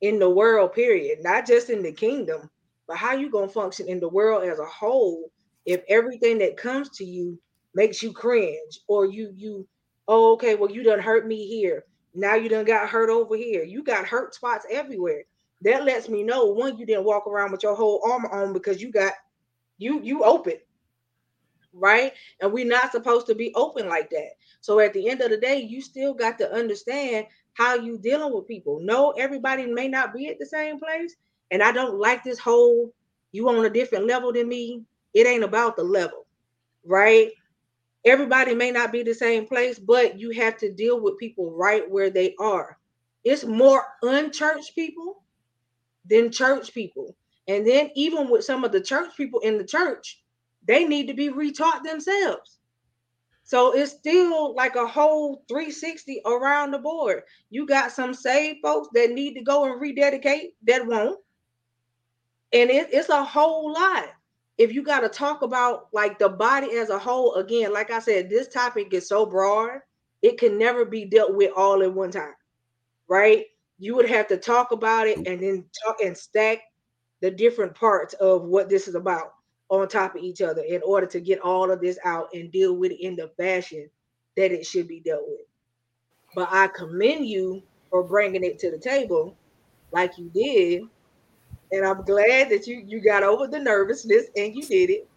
[0.00, 1.20] in the world, period?
[1.22, 2.50] Not just in the kingdom,
[2.88, 5.30] but how you going to function in the world as a whole
[5.64, 7.38] if everything that comes to you
[7.74, 9.68] makes you cringe or you, you,
[10.08, 11.84] oh, okay, well, you done hurt me here.
[12.14, 13.62] Now you done got hurt over here.
[13.62, 15.22] You got hurt spots everywhere.
[15.62, 18.80] That lets me know one, you didn't walk around with your whole armor on because
[18.82, 19.12] you got
[19.78, 20.54] you you open
[21.72, 22.12] right?
[22.40, 24.32] And we're not supposed to be open like that.
[24.60, 28.34] So at the end of the day, you still got to understand how you dealing
[28.34, 28.80] with people.
[28.80, 31.16] No, everybody may not be at the same place.
[31.50, 32.92] And I don't like this whole
[33.32, 34.82] you on a different level than me.
[35.14, 36.26] It ain't about the level,
[36.84, 37.30] right?
[38.04, 41.88] Everybody may not be the same place, but you have to deal with people right
[41.90, 42.78] where they are.
[43.24, 45.22] It's more unchurched people
[46.08, 47.16] than church people.
[47.48, 50.22] And then even with some of the church people in the church,
[50.66, 52.58] they need to be retaught themselves.
[53.44, 57.22] So it's still like a whole 360 around the board.
[57.48, 61.18] You got some saved folks that need to go and rededicate that won't.
[62.52, 64.04] And it, it's a whole lot.
[64.58, 68.00] If you got to talk about like the body as a whole, again, like I
[68.00, 69.80] said, this topic is so broad,
[70.22, 72.34] it can never be dealt with all in one time,
[73.08, 73.46] right?
[73.78, 76.58] You would have to talk about it and then talk and stack
[77.20, 79.34] the different parts of what this is about
[79.70, 82.74] on top of each other in order to get all of this out and deal
[82.74, 83.88] with it in the fashion
[84.36, 85.40] that it should be dealt with.
[86.34, 89.36] But I commend you for bringing it to the table
[89.92, 90.82] like you did.
[91.72, 95.08] And I'm glad that you you got over the nervousness and you did it.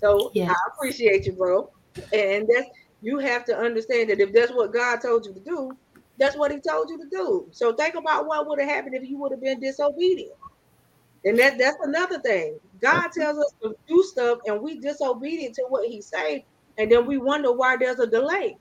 [0.00, 0.50] So yes.
[0.50, 1.70] I appreciate you, bro.
[2.12, 2.68] And that's
[3.02, 5.76] you have to understand that if that's what God told you to do,
[6.18, 7.46] that's what he told you to do.
[7.50, 10.32] So think about what would have happened if you would have been disobedient.
[11.24, 12.58] And that, that's another thing.
[12.80, 16.44] God tells us to do stuff and we disobedient to what he say,
[16.78, 18.56] and then we wonder why there's a delay.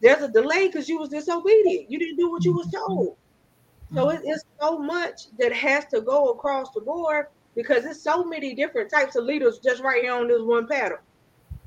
[0.00, 1.90] There's a delay because you was disobedient.
[1.90, 3.16] You didn't do what you was told.
[3.94, 8.24] So it, it's so much that has to go across the board because there's so
[8.24, 10.98] many different types of leaders just right here on this one pattern.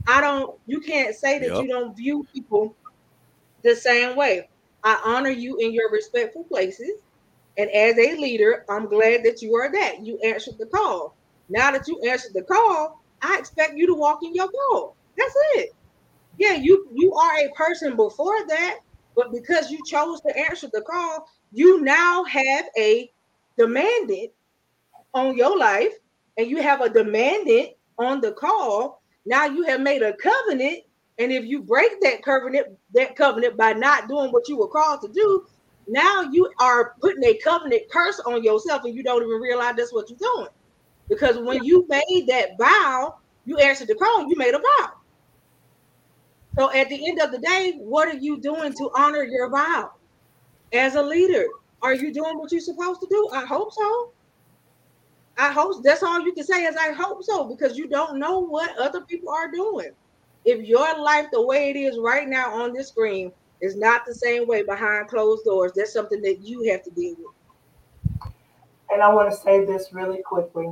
[0.08, 1.62] I don't, you can't say that yep.
[1.62, 2.76] you don't view people
[3.64, 4.50] the same way.
[4.84, 6.92] I honor you in your respectful places.
[7.58, 10.06] And as a leader, I'm glad that you are that.
[10.06, 11.16] You answered the call.
[11.50, 14.96] Now that you answered the call, I expect you to walk in your call.
[15.18, 15.70] That's it.
[16.38, 18.80] Yeah, you you are a person before that,
[19.16, 23.10] but because you chose to answer the call, you now have a
[23.58, 24.32] demandant
[25.14, 25.94] on your life,
[26.38, 29.02] and you have a demandant on the call.
[29.26, 30.84] Now you have made a covenant,
[31.18, 35.02] and if you break that covenant, that covenant by not doing what you were called
[35.04, 35.46] to do,
[35.88, 39.94] now you are putting a covenant curse on yourself and you don't even realize that's
[39.94, 40.50] what you're doing.
[41.08, 43.16] Because when you made that vow,
[43.46, 44.92] you answered the call, you made a vow.
[46.58, 49.92] So at the end of the day, what are you doing to honor your vow
[50.74, 51.46] as a leader?
[51.82, 53.30] Are you doing what you're supposed to do?
[53.34, 54.12] I hope so.
[55.38, 58.40] I hope that's all you can say is I hope so because you don't know
[58.40, 59.92] what other people are doing.
[60.46, 63.32] If your life the way it is right now on this screen
[63.62, 65.74] is not the same way behind closed doors.
[65.76, 68.32] That's something that you have to deal with.
[68.92, 70.72] And I want to say this really quickly.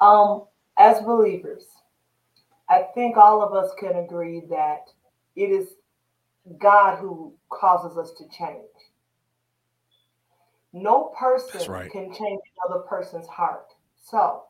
[0.00, 0.44] Um,
[0.78, 1.64] as believers,
[2.70, 4.84] I think all of us can agree that
[5.36, 5.68] it is
[6.58, 8.62] God who causes us to change.
[10.72, 11.90] No person right.
[11.90, 13.66] can change another person's heart.
[14.02, 14.44] So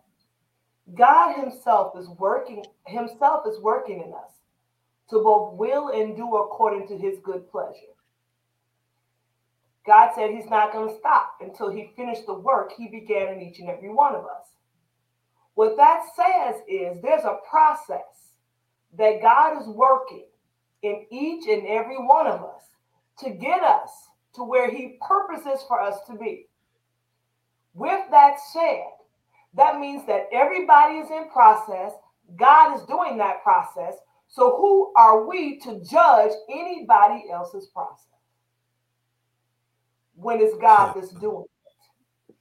[0.94, 4.32] God Himself is working, Himself is working in us
[5.12, 7.92] to both will and do according to his good pleasure.
[9.86, 13.42] God said he's not going to stop until he finished the work he began in
[13.42, 14.46] each and every one of us.
[15.54, 18.32] What that says is there's a process
[18.96, 20.26] that God is working
[20.82, 22.62] in each and every one of us
[23.20, 23.90] to get us
[24.34, 26.46] to where he purposes for us to be.
[27.74, 28.84] With that said,
[29.54, 31.92] that means that everybody is in process.
[32.36, 33.94] God is doing that process,
[34.32, 38.06] so, who are we to judge anybody else's process
[40.14, 41.44] when it's God that's doing
[42.28, 42.34] it?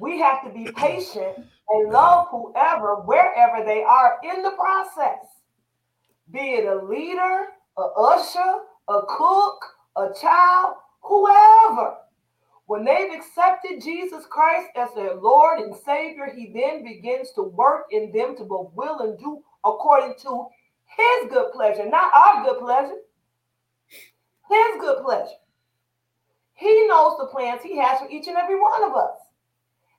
[0.00, 1.36] We have to be patient
[1.68, 5.24] and love whoever, wherever they are in the process,
[6.32, 9.64] be it a leader, a usher, a cook,
[9.96, 11.96] a child, whoever.
[12.66, 17.86] When they've accepted Jesus Christ as their Lord and Savior, He then begins to work
[17.90, 20.46] in them to both will and do according to
[20.96, 22.98] his good pleasure, not our good pleasure.
[23.88, 25.40] His good pleasure.
[26.54, 29.16] He knows the plans he has for each and every one of us.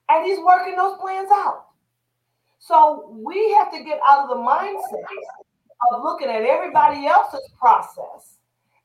[0.08, 1.66] And he's working those plans out.
[2.58, 5.02] So we have to get out of the mindset
[5.92, 8.38] of looking at everybody else's process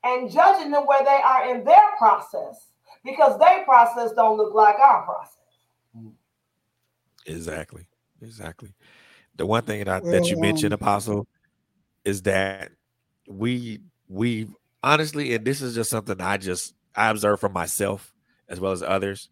[0.03, 2.67] and judging them where they are in their process
[3.03, 5.35] because their process don't look like our process.
[7.25, 7.85] Exactly.
[8.21, 8.73] Exactly.
[9.35, 11.27] The one thing that, I, that you mentioned, Apostle,
[12.03, 12.71] is that
[13.27, 14.47] we we
[14.83, 18.13] honestly, and this is just something I just I observe from myself
[18.49, 19.29] as well as others.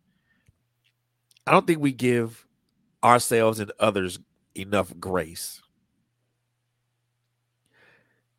[1.45, 2.45] I don't think we give
[3.03, 4.19] ourselves and others
[4.55, 5.61] enough grace.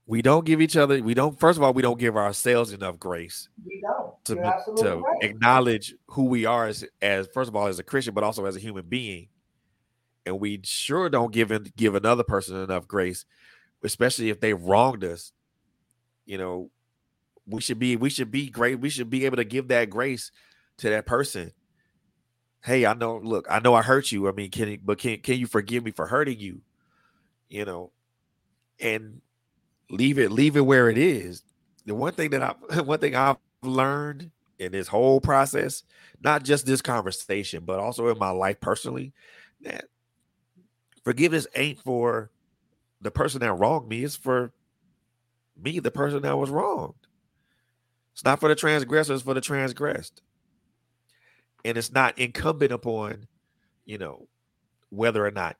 [0.09, 2.99] We don't give each other, we don't, first of all, we don't give ourselves enough
[2.99, 4.25] grace We don't.
[4.25, 5.23] to, You're be- absolutely to right.
[5.23, 8.57] acknowledge who we are as, as first of all as a Christian, but also as
[8.57, 9.29] a human being.
[10.25, 13.27] And we sure don't give in, give another person enough grace,
[13.85, 15.33] especially if they wronged us.
[16.25, 16.71] You know,
[17.47, 18.81] we should be we should be great.
[18.81, 20.33] We should be able to give that grace
[20.79, 21.53] to that person.
[22.63, 23.19] Hey, I know.
[23.23, 24.29] Look, I know I hurt you.
[24.29, 26.61] I mean, can but can can you forgive me for hurting you?
[27.49, 27.93] You know,
[28.81, 29.23] and
[29.91, 31.43] leave it leave it where it is.
[31.87, 35.83] The one thing that I one thing I've learned in this whole process,
[36.23, 39.13] not just this conversation, but also in my life personally,
[39.63, 39.85] that
[41.05, 42.31] forgiveness ain't for
[43.01, 44.53] the person that wronged me, it's for
[45.57, 46.95] me, the person that was wronged.
[48.13, 50.23] It's not for the transgressor, it's for the transgressed.
[51.65, 53.27] And it's not incumbent upon,
[53.85, 54.29] you know,
[54.91, 55.57] whether or not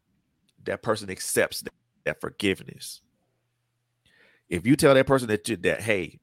[0.65, 1.73] that person accepts that,
[2.05, 3.01] that forgiveness.
[4.49, 6.21] If you tell that person that you, that hey,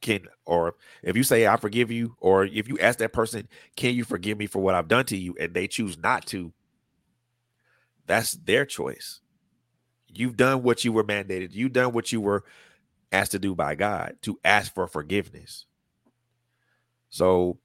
[0.00, 3.94] can or if you say I forgive you, or if you ask that person, can
[3.94, 6.52] you forgive me for what I've done to you, and they choose not to,
[8.06, 9.20] that's their choice.
[10.12, 11.52] You've done what you were mandated.
[11.52, 12.44] You've done what you were
[13.12, 15.66] asked to do by God to ask for forgiveness.
[17.10, 17.58] So,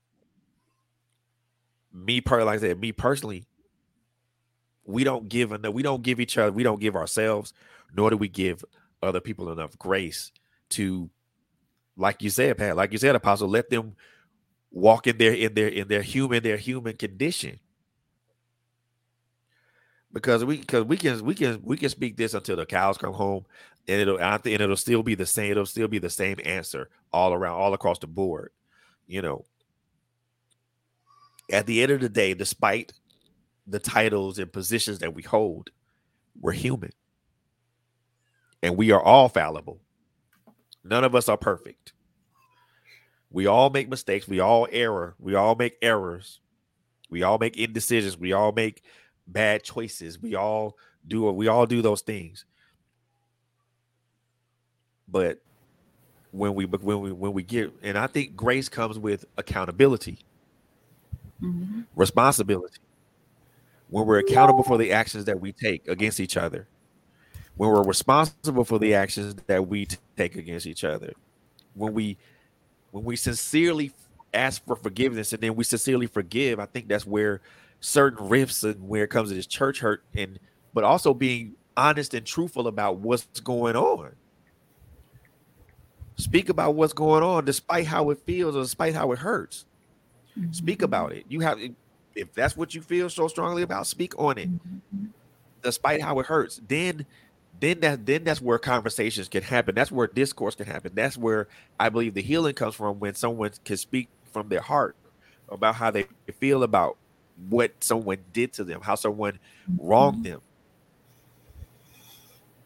[1.93, 3.45] me per like I said, me personally,
[4.83, 5.73] we don't give enough.
[5.73, 6.51] We don't give each other.
[6.51, 7.53] We don't give ourselves,
[7.95, 8.63] nor do we give
[9.05, 10.31] other people enough grace
[10.69, 11.09] to,
[11.97, 13.95] like you said, Pat, like you said, Apostle, let them
[14.71, 17.59] walk in their in their in their human their human condition.
[20.11, 23.13] Because we because we can we can we can speak this until the cows come
[23.13, 23.45] home,
[23.87, 25.51] and it'll I think and it'll still be the same.
[25.51, 28.51] It'll still be the same answer all around, all across the board.
[29.07, 29.45] You know,
[31.51, 32.93] at the end of the day, despite
[33.67, 35.69] the titles and positions that we hold,
[36.39, 36.91] we're human.
[38.65, 39.79] And we are all fallible.
[40.83, 41.93] None of us are perfect.
[43.29, 44.27] We all make mistakes.
[44.27, 45.13] We all error.
[45.19, 46.39] We all make errors.
[47.11, 48.17] We all make indecisions.
[48.17, 48.81] We all make
[49.27, 50.19] bad choices.
[50.19, 50.77] We all
[51.07, 52.45] do we all do those things.
[55.07, 55.43] But
[56.31, 60.17] when we when we when we get and I think grace comes with accountability,
[61.39, 61.85] Mhm.
[61.95, 62.79] responsibility.
[63.89, 66.67] When we're accountable for the actions that we take against each other.
[67.57, 71.13] When we're responsible for the actions that we t- take against each other.
[71.73, 72.17] When we
[72.91, 73.91] when we sincerely
[74.33, 77.41] ask for forgiveness and then we sincerely forgive, I think that's where
[77.79, 80.39] certain rifts and where it comes to this church hurt and
[80.73, 84.11] but also being honest and truthful about what's going on.
[86.17, 89.65] Speak about what's going on despite how it feels or despite how it hurts.
[90.51, 90.85] Speak mm-hmm.
[90.85, 91.25] about it.
[91.29, 91.59] You have
[92.15, 94.49] if that's what you feel so strongly about, speak on it.
[94.49, 95.05] Mm-hmm.
[95.61, 96.61] Despite how it hurts.
[96.67, 97.05] Then
[97.59, 99.75] then that then that's where conversations can happen.
[99.75, 100.91] That's where discourse can happen.
[100.93, 101.47] That's where
[101.79, 104.95] I believe the healing comes from when someone can speak from their heart
[105.49, 106.07] about how they
[106.39, 106.97] feel about
[107.49, 109.39] what someone did to them, how someone
[109.77, 110.41] wronged them.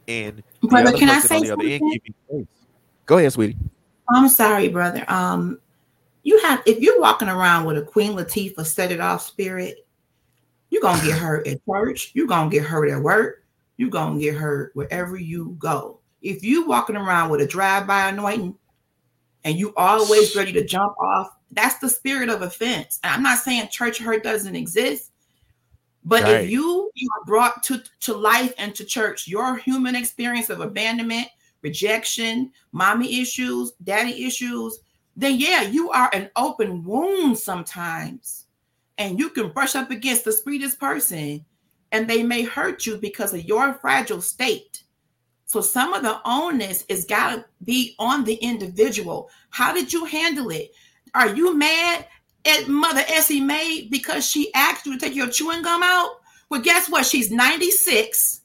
[0.07, 2.16] And Brother, can I say on the other end something?
[2.30, 2.45] grace.
[3.06, 3.57] Go ahead, sweetie.
[4.10, 5.06] I'm sorry, brother.
[5.07, 5.60] Um,
[6.24, 9.86] you have if you're walking around with a Queen Latifah set it off spirit,
[10.70, 13.39] you're gonna get hurt at church, you're gonna get hurt at work,
[13.80, 16.01] you're gonna get hurt wherever you go.
[16.22, 18.53] If you walking around with a drive-by anointing
[19.45, 22.99] and you always ready to jump off, that's the spirit of offense.
[23.03, 25.14] And I'm not saying church hurt doesn't exist,
[26.03, 26.43] but Right.
[26.43, 30.60] if you you are brought to, to life and to church, your human experience of
[30.60, 31.30] abandonment,
[31.61, 34.80] rejection, mommy issues, daddy issues,
[35.15, 38.45] then yeah, you are an open wound sometimes.
[38.97, 41.45] And you can brush up against the sweetest person
[41.91, 44.84] and they may hurt you because of your fragile state.
[45.45, 49.30] So some of the onus is got to be on the individual.
[49.49, 50.72] How did you handle it?
[51.16, 52.06] Are you mad
[52.45, 56.22] at Mother Essie Mae because she asked you to take your chewing gum out?
[56.49, 57.06] Well, guess what?
[57.06, 58.41] She's 96,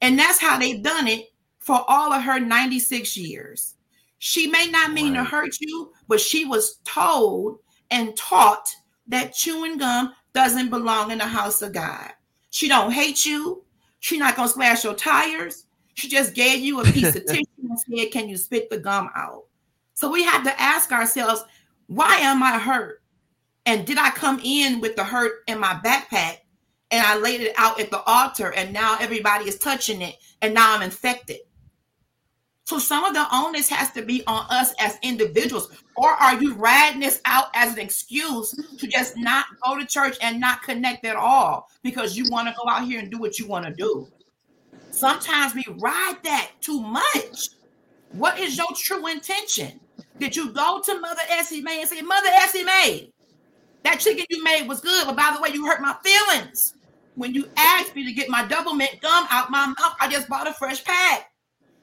[0.00, 1.28] and that's how they've done it
[1.58, 3.74] for all of her 96 years.
[4.18, 7.58] She may not mean to hurt you, but she was told
[7.90, 8.68] and taught
[9.08, 12.12] that chewing gum doesn't belong in the house of God.
[12.52, 13.64] She don't hate you.
[14.00, 15.64] She not gonna slash your tires.
[15.94, 19.10] She just gave you a piece of tissue and said, Can you spit the gum
[19.16, 19.44] out?
[19.94, 21.44] So we have to ask ourselves,
[21.86, 23.02] why am I hurt?
[23.64, 26.38] And did I come in with the hurt in my backpack
[26.90, 30.52] and I laid it out at the altar and now everybody is touching it and
[30.52, 31.38] now I'm infected?
[32.72, 35.68] So some of the onus has to be on us as individuals.
[35.94, 40.16] Or are you riding this out as an excuse to just not go to church
[40.22, 43.38] and not connect at all because you want to go out here and do what
[43.38, 44.08] you want to do?
[44.90, 47.50] Sometimes we ride that too much.
[48.12, 49.78] What is your true intention?
[50.18, 53.12] Did you go to Mother Essie Mae and say, Mother Essie Mae,
[53.82, 56.72] that chicken you made was good, but by the way, you hurt my feelings.
[57.16, 60.48] When you asked me to get my Doublemint gum out my mouth, I just bought
[60.48, 61.31] a fresh pack.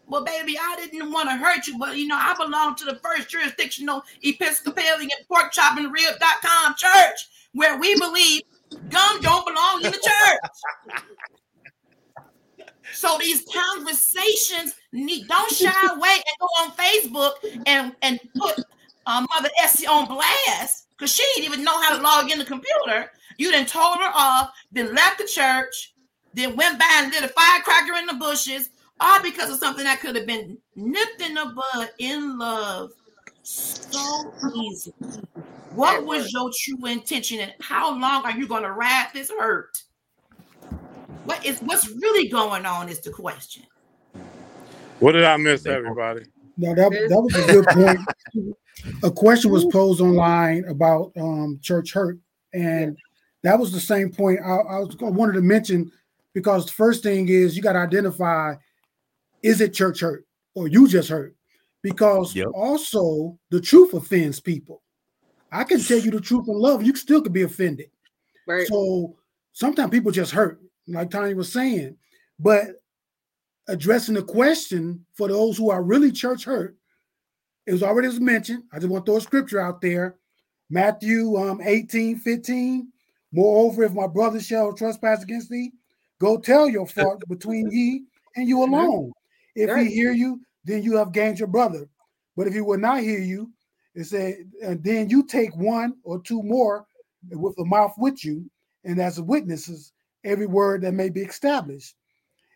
[0.09, 2.95] Well, baby, I didn't want to hurt you, but you know, I belong to the
[2.95, 8.41] first jurisdictional Episcopalian pork chopping rib.com church where we believe
[8.89, 11.03] gum don't belong in the church.
[12.91, 17.33] So these conversations need don't shy away and go on Facebook
[17.67, 18.59] and and put
[19.05, 22.45] um, Mother Essie on blast because she didn't even know how to log in the
[22.45, 23.11] computer.
[23.37, 25.93] You then told her off, then left the church,
[26.33, 28.69] then went by and lit a firecracker in the bushes,
[28.99, 32.91] all because of something that could have been nipped in the bud in love
[33.43, 34.93] so easy.
[35.73, 39.81] What was your true intention, and how long are you going to ride this hurt?
[41.25, 43.63] What is what's really going on is the question.
[44.99, 46.25] What did I miss, everybody?
[46.57, 47.99] No, that, that was a good point.
[49.03, 52.17] a question was posed online about um, church hurt,
[52.53, 52.97] and
[53.43, 55.91] that was the same point I, I, was, I wanted to mention
[56.33, 58.55] because the first thing is you got to identify
[59.43, 60.25] is it church hurt
[60.55, 61.35] or you just hurt?
[61.81, 62.47] Because yep.
[62.53, 64.81] also the truth offends people.
[65.51, 67.89] I can tell you the truth in love, you still could be offended.
[68.47, 68.67] Right.
[68.67, 69.15] So
[69.53, 71.95] sometimes people just hurt like Tanya was saying.
[72.39, 72.67] But
[73.67, 76.75] addressing the question for those who are really church hurt,
[77.65, 78.63] it was already mentioned.
[78.73, 80.15] I just want to throw a scripture out there.
[80.69, 82.91] Matthew um, 18, 15.
[83.31, 85.71] Moreover, if my brother shall trespass against thee,
[86.19, 88.03] go tell your fault between ye
[88.35, 89.11] and you alone.
[89.55, 91.87] If he hear you, then you have gained your brother.
[92.35, 93.51] But if he will not hear you,
[93.95, 96.85] it said, and then you take one or two more
[97.31, 98.49] with the mouth with you,
[98.85, 99.91] and as witnesses,
[100.23, 101.95] every word that may be established.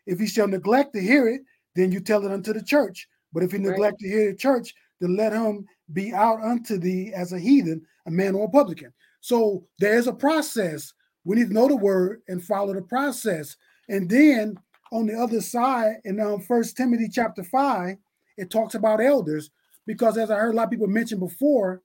[0.05, 1.41] If he shall neglect to hear it,
[1.75, 3.07] then you tell it unto the church.
[3.33, 3.99] But if he neglect right.
[3.99, 8.11] to hear the church, then let him be out unto thee as a heathen, a
[8.11, 8.93] man or a publican.
[9.21, 10.93] So there's a process.
[11.25, 13.55] We need to know the word and follow the process.
[13.89, 14.57] And then
[14.93, 17.97] on the other side, in um, First Timothy chapter five,
[18.37, 19.49] it talks about elders
[19.85, 21.81] because, as I heard a lot of people mention before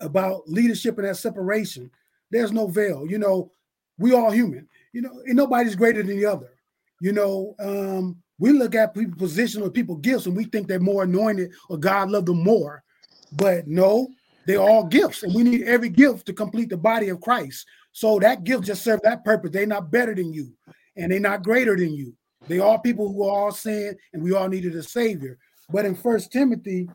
[0.00, 1.90] about leadership and that separation,
[2.30, 3.06] there's no veil.
[3.08, 3.50] You know,
[3.98, 4.68] we all human.
[4.92, 6.50] You know, and nobody's greater than the other.
[7.00, 10.80] You know, um, we look at people position or people gifts and we think they're
[10.80, 12.82] more anointed or God loved them more.
[13.32, 14.08] But no,
[14.46, 17.66] they're all gifts, and we need every gift to complete the body of Christ.
[17.92, 19.50] So that gift just serves that purpose.
[19.50, 20.52] They're not better than you,
[20.96, 22.14] and they're not greater than you.
[22.48, 25.38] They are people who are all sin, and we all needed a savior.
[25.70, 26.88] But in First Timothy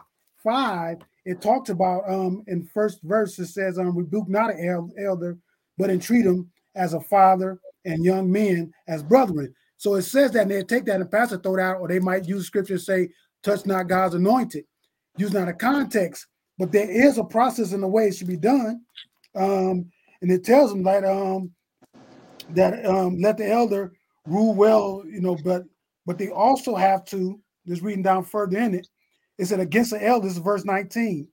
[0.44, 5.38] 5, it talks about um in first verse, it says, um, rebuke not an elder,
[5.78, 9.54] but entreat him as a father and young men as brethren.
[9.78, 12.00] So it says that, and they take that and pastor throw it out, or they
[12.00, 13.10] might use scripture and say,
[13.44, 14.66] touch not God's anointed,
[15.18, 16.28] using out of context.
[16.58, 18.82] But there is a process in the way it should be done.
[19.36, 19.92] Um,
[20.22, 21.52] and it tells them that um
[22.56, 23.94] that um let the elder
[24.26, 25.64] rule well, you know, but
[26.06, 28.88] but they also have to, just reading down further in it,
[29.38, 31.28] it said against the elders, verse 19,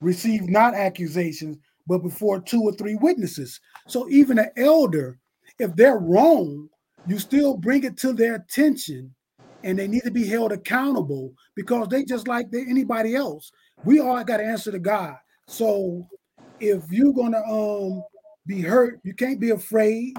[0.00, 3.60] receive not accusations, but before two or three witnesses.
[3.86, 5.18] So even an elder,
[5.58, 6.68] if they're wrong,
[7.06, 9.14] you still bring it to their attention
[9.62, 13.50] and they need to be held accountable because they just like anybody else.
[13.84, 15.16] We all got to answer to God.
[15.46, 16.06] So
[16.60, 18.02] if you're gonna um
[18.46, 20.14] be hurt, you can't be afraid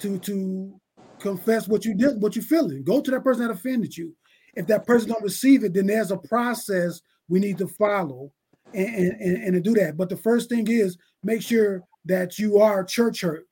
[0.00, 0.80] to to
[1.18, 2.84] confess what you did, what you're feeling.
[2.84, 4.14] Go to that person that offended you.
[4.54, 8.32] If that person don't receive it, then there's a process we need to follow
[8.74, 9.96] and, and, and to do that.
[9.96, 13.46] But the first thing is make sure that you are church hurt.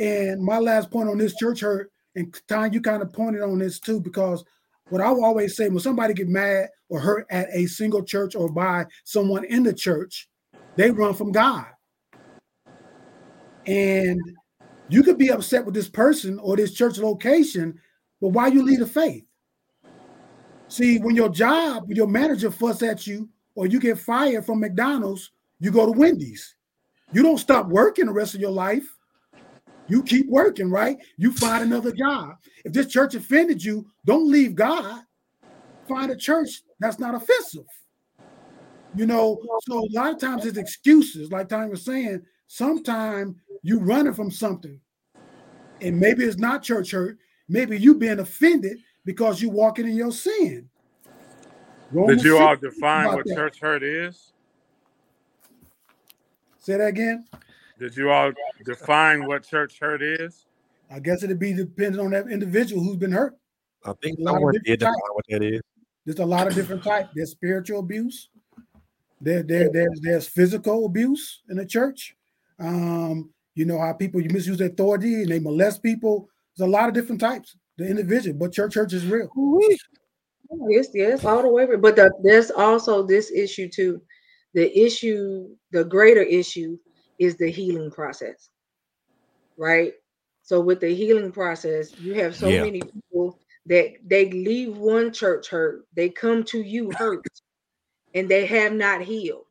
[0.00, 3.58] And my last point on this church hurt, and Tom, you kind of pointed on
[3.58, 4.44] this too, because
[4.88, 8.50] what I always say when somebody get mad or hurt at a single church or
[8.50, 10.28] by someone in the church,
[10.76, 11.66] they run from God.
[13.66, 14.20] And
[14.94, 17.80] you could be upset with this person or this church location,
[18.20, 19.24] but why you leave the faith?
[20.68, 24.60] See, when your job, when your manager fuss at you or you get fired from
[24.60, 26.54] McDonald's, you go to Wendy's.
[27.12, 28.84] You don't stop working the rest of your life.
[29.88, 30.96] You keep working, right?
[31.16, 32.36] You find another job.
[32.64, 35.02] If this church offended you, don't leave God.
[35.88, 37.66] Find a church that's not offensive.
[38.94, 42.22] You know, so a lot of times it's excuses, like Tanya was saying.
[42.46, 44.80] Sometimes you're running from something,
[45.84, 47.18] and maybe it's not church hurt.
[47.48, 50.68] Maybe you being offended because you're walking in your sin.
[51.92, 53.34] Romans Did you all define what that.
[53.34, 54.32] church hurt is?
[56.58, 57.26] Say that again.
[57.78, 58.32] Did you all
[58.64, 60.46] define what church hurt is?
[60.90, 63.36] I guess it'd be depending on that individual who's been hurt.
[63.84, 65.60] I think A lot of someone did define what that is.
[66.06, 67.10] There's a lot of different types.
[67.14, 68.28] There's spiritual abuse.
[69.20, 72.16] There, there, there's there's physical abuse in the church.
[72.58, 76.28] Um, you know how people you misuse authority and they molest people.
[76.56, 77.56] There's a lot of different types.
[77.76, 79.28] The individual, but your church is real.
[80.68, 81.66] Yes, yes, all the way.
[81.76, 84.00] But the, there's also this issue too.
[84.52, 86.78] The issue, the greater issue,
[87.18, 88.50] is the healing process,
[89.56, 89.92] right?
[90.42, 92.62] So with the healing process, you have so Yeah.
[92.62, 97.26] many people that they leave one church hurt, they come to you hurt,
[98.14, 99.46] and they have not healed.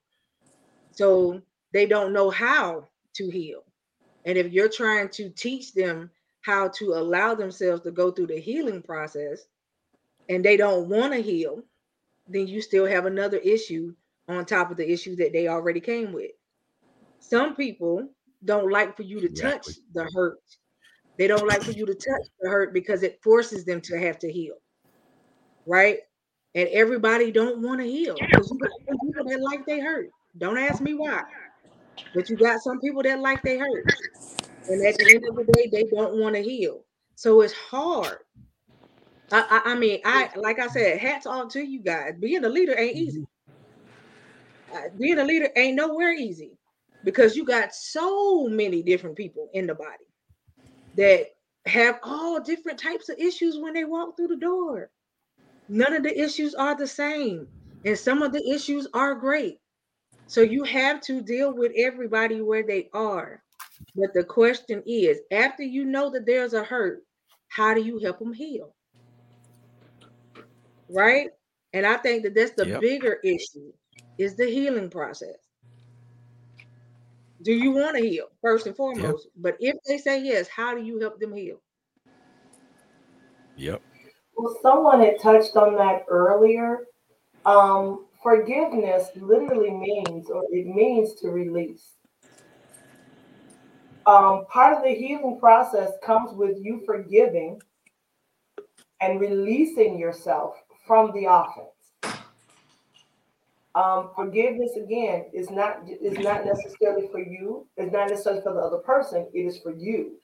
[0.91, 1.41] So
[1.73, 3.63] they don't know how to heal.
[4.25, 6.09] And if you're trying to teach them
[6.41, 9.45] how to allow themselves to go through the healing process,
[10.29, 11.61] and they don't want to heal,
[12.27, 13.93] then you still have another issue
[14.29, 16.31] on top of the issue that they already came with.
[17.19, 18.09] Some people
[18.45, 20.39] don't like for you to touch the hurt.
[21.17, 24.17] They don't like for you to touch the hurt because it forces them to have
[24.19, 24.55] to heal.
[25.65, 25.99] Right?
[26.55, 28.15] And everybody don't want to heal.
[28.15, 30.09] Because you got people that like they hurt.
[30.37, 31.23] Don't ask me why.
[32.13, 33.85] But you got some people that like they hurt.
[34.67, 36.83] And at the end of the day, they don't want to heal.
[37.15, 38.17] So it's hard.
[39.31, 42.13] I, I, I mean, I like I said, hats off to you guys.
[42.19, 43.25] Being a leader ain't easy.
[44.73, 46.51] Uh, being a leader ain't nowhere easy
[47.03, 50.05] because you got so many different people in the body
[50.95, 51.27] that
[51.65, 54.89] have all different types of issues when they walk through the door.
[55.69, 57.47] None of the issues are the same,
[57.85, 59.59] and some of the issues are great.
[60.33, 63.43] So you have to deal with everybody where they are.
[63.95, 67.03] But the question is, after you know that there's a hurt,
[67.49, 68.73] how do you help them heal?
[70.89, 71.29] Right?
[71.73, 72.81] And I think that that's the Yep.
[72.81, 73.71] bigger issue
[74.17, 75.37] is the healing process.
[77.43, 79.27] Do you want to heal first and foremost?
[79.35, 81.61] But if they say yes, how do you help them heal?
[83.55, 83.83] Yep.
[84.35, 86.87] Well, someone had touched on that earlier.
[87.45, 91.91] Um, forgiveness literally means, or it means to release.
[94.05, 97.61] Um, part of the healing process comes with you forgiving
[99.01, 100.55] and releasing yourself
[100.87, 101.69] from the offense.
[103.75, 107.67] Um, forgiveness again is not is not necessarily for you.
[107.75, 109.27] It's not necessarily for the other person.
[109.33, 110.17] It is for you.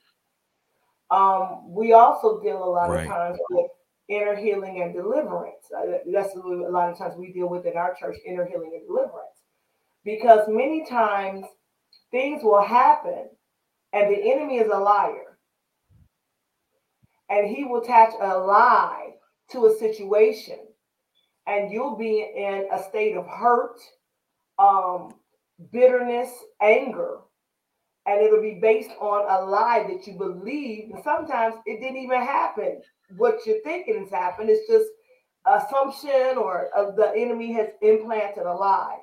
[1.10, 3.00] Um, we also deal a lot Right.
[3.06, 3.70] of times with
[4.10, 5.64] inner healing and deliverance.
[5.74, 8.72] Uh, That's a a lot of times we deal with in our church inner healing
[8.74, 9.38] and deliverance,
[10.04, 11.46] because many times
[12.10, 13.30] things will happen,
[13.92, 15.38] and the enemy is a liar,
[17.28, 19.14] and he will attach a lie
[19.52, 20.58] to a situation,
[21.46, 23.78] and you'll be in a state of hurt,
[24.58, 25.14] um,
[25.72, 26.30] bitterness,
[26.60, 27.18] anger,
[28.06, 30.90] and it'll be based on a lie that you believe.
[30.92, 32.80] And sometimes it didn't even happen.
[33.16, 34.50] What you're thinking has happened.
[34.50, 34.88] It's just
[35.46, 38.98] assumption or uh, the enemy has implanted a lie.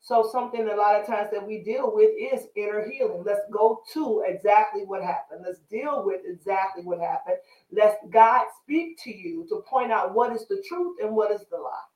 [0.00, 3.24] So something a lot of times that we deal with is inner healing.
[3.26, 5.42] Let's go to exactly what happened.
[5.44, 7.38] Let's deal with exactly what happened.
[7.72, 11.44] Let God speak to you to point out what is the truth and what is
[11.50, 11.88] the lie.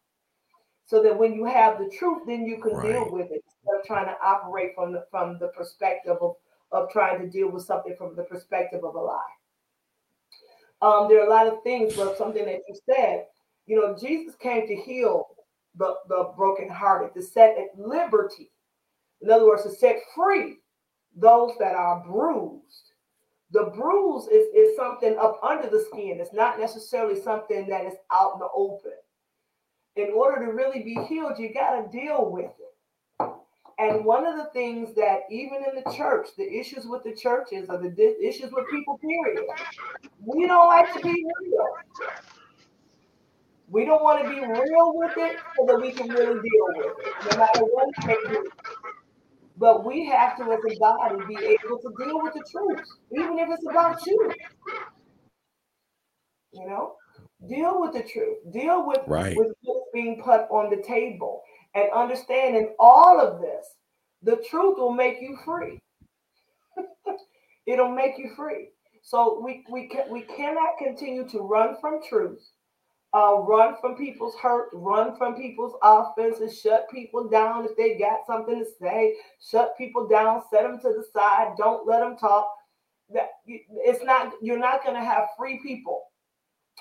[0.86, 3.86] So that when you have the truth, then you can deal with it instead of
[3.86, 6.34] trying to operate from the from the perspective of,
[6.72, 9.20] of trying to deal with something from the perspective of a lie.
[10.82, 13.27] Um, there are a lot of things, but something that you said,
[13.66, 15.27] you know, Jesus came to heal
[15.77, 18.51] the, the brokenhearted, to set at liberty.
[19.20, 20.57] In other words, to set free
[21.16, 22.93] those that are bruised.
[23.52, 26.19] The bruise is, is something up under the skin.
[26.20, 28.93] It's not necessarily something that is out in the open.
[29.97, 32.69] In order to really be healed, you got to deal with it.
[33.81, 37.66] And one of the things that even in the church, the issues with the churches
[37.70, 39.47] or the di- issues with people, period,
[40.23, 41.66] we don't like to be real.
[43.69, 46.86] We don't want to be real with it so that we can really deal with
[46.86, 48.48] it, no matter what it may be.
[49.57, 53.39] But we have to, as a body, be able to deal with the truth, even
[53.39, 54.32] if it's about you.
[56.52, 56.97] You know,
[57.48, 59.36] deal with the truth, deal with, Right.
[59.36, 61.43] with what's being put on the table,
[61.74, 63.66] and understanding all of this.
[64.22, 65.78] The truth will make you free.
[67.66, 68.68] It'll make you free.
[69.02, 72.51] So we we can we cannot continue to run from truth,
[73.14, 78.26] uh, run from people's hurt, run from people's offenses, shut people down if they got
[78.26, 79.16] something to say,
[79.51, 82.47] shut people down, set them to the side, don't let them talk.
[83.12, 86.02] That it's not you're not going to have free people.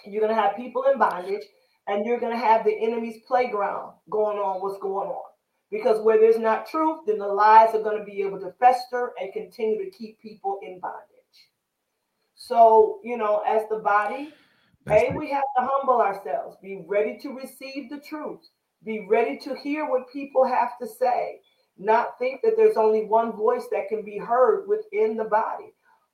[0.05, 1.43] You're going to have people in bondage,
[1.89, 4.61] and you're going to have the enemy's playground going on.
[4.61, 5.31] What's going on?
[5.71, 9.11] Because where there's not truth, then the lies are going to be able to fester
[9.19, 11.05] and continue to keep people in bondage.
[12.35, 14.33] So, you know, as the body,
[14.89, 18.39] A, we have to humble ourselves, be ready to receive the truth,
[18.83, 21.41] be ready to hear what people have to say,
[21.77, 25.73] not think that there's only one voice that can be heard within the body.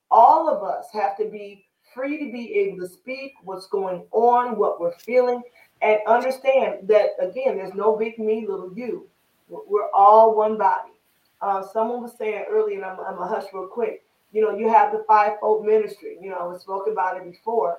[0.09, 4.57] All of us have to be free to be able to speak what's going on,
[4.57, 5.41] what we're feeling,
[5.81, 9.07] and understand that, again, there's no big me, little you.
[9.49, 10.91] We're all one body.
[11.41, 14.03] Uh, someone was saying earlier, and I'm, I'm a hush real quick.
[14.31, 16.17] You know, you have the fivefold ministry.
[16.19, 17.77] You know, we spoke about it before,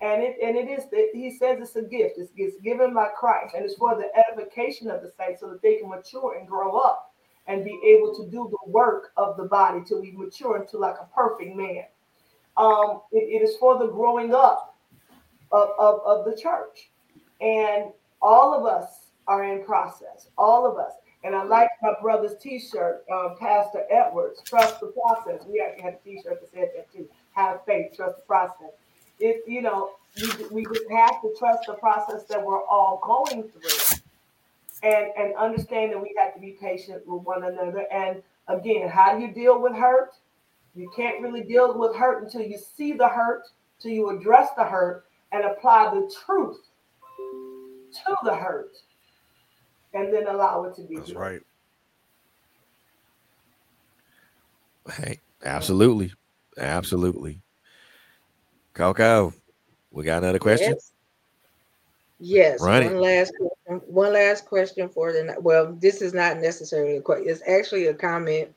[0.00, 2.18] and it and it is that he says it's a gift.
[2.18, 5.62] It's, it's given by Christ, and it's for the edification of the saints, so that
[5.62, 7.12] they can mature and grow up
[7.46, 10.96] and be able to do the work of the body till we mature into like
[11.00, 11.84] a perfect man.
[12.56, 14.76] Um, it, it is for the growing up
[15.50, 16.89] of, of, of the church,
[17.40, 17.92] and
[18.22, 20.28] all of us are in process.
[20.36, 20.92] All of us.
[21.22, 25.94] And I like my brother's T-shirt, um, Pastor Edwards, "Trust the process." We actually had
[25.94, 27.08] a T-shirt that said that too.
[27.32, 28.70] Have faith, trust the process.
[29.18, 33.50] If you know, we, we just have to trust the process that we're all going
[33.50, 33.98] through,
[34.82, 37.86] and and understand that we have to be patient with one another.
[37.92, 40.14] And again, how do you deal with hurt?
[40.74, 43.42] You can't really deal with hurt until you see the hurt,
[43.78, 46.69] till you address the hurt, and apply the truth
[47.92, 48.72] to the hurt
[49.94, 50.96] and then allow it to be.
[50.96, 51.40] That's right.
[54.92, 56.12] Hey, absolutely.
[56.58, 57.40] Absolutely.
[58.74, 59.32] Cocoa,
[59.90, 60.72] we got another question?
[60.72, 60.92] Yes.
[62.22, 62.62] Yes.
[62.62, 62.84] Right.
[62.84, 63.82] One last question.
[63.86, 67.28] One last question for the well, this is not necessarily a question.
[67.28, 68.54] It's actually a comment.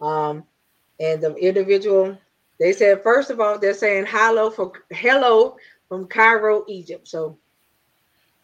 [0.00, 0.44] Um,
[1.00, 2.16] and the individual
[2.58, 5.56] they said first of all they're saying hello for hello
[5.88, 7.08] from Cairo, Egypt.
[7.08, 7.36] So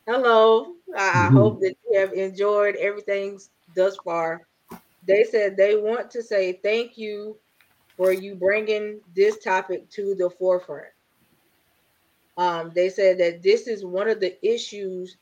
[0.07, 0.75] hello.
[0.97, 3.39] I, I hope that you have enjoyed everything
[3.75, 4.43] thus far.
[5.07, 7.37] They said they want to say thank you
[7.97, 10.87] for you bringing this topic to the forefront.
[12.37, 15.17] Um, they said that this is one of the issues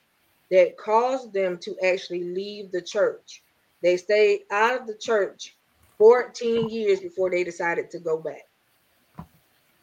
[0.51, 3.43] that caused them to actually leave the church.
[3.83, 5.57] They stayed out of the church
[5.99, 8.43] 14 years before they decided to go back.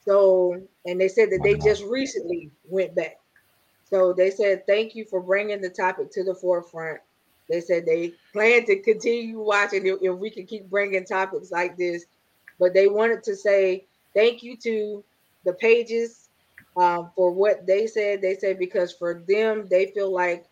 [0.01, 3.20] So, and they said that they just recently went back.
[3.91, 6.99] So they said, thank you for bringing the topic to the forefront.
[7.49, 11.77] They said they plan to continue watching if, if we can keep bringing topics like
[11.77, 12.05] this.
[12.59, 15.03] But they wanted to say thank you to
[15.45, 16.29] the pages
[16.77, 18.21] um, for what they said.
[18.21, 20.45] They said because for them, they feel like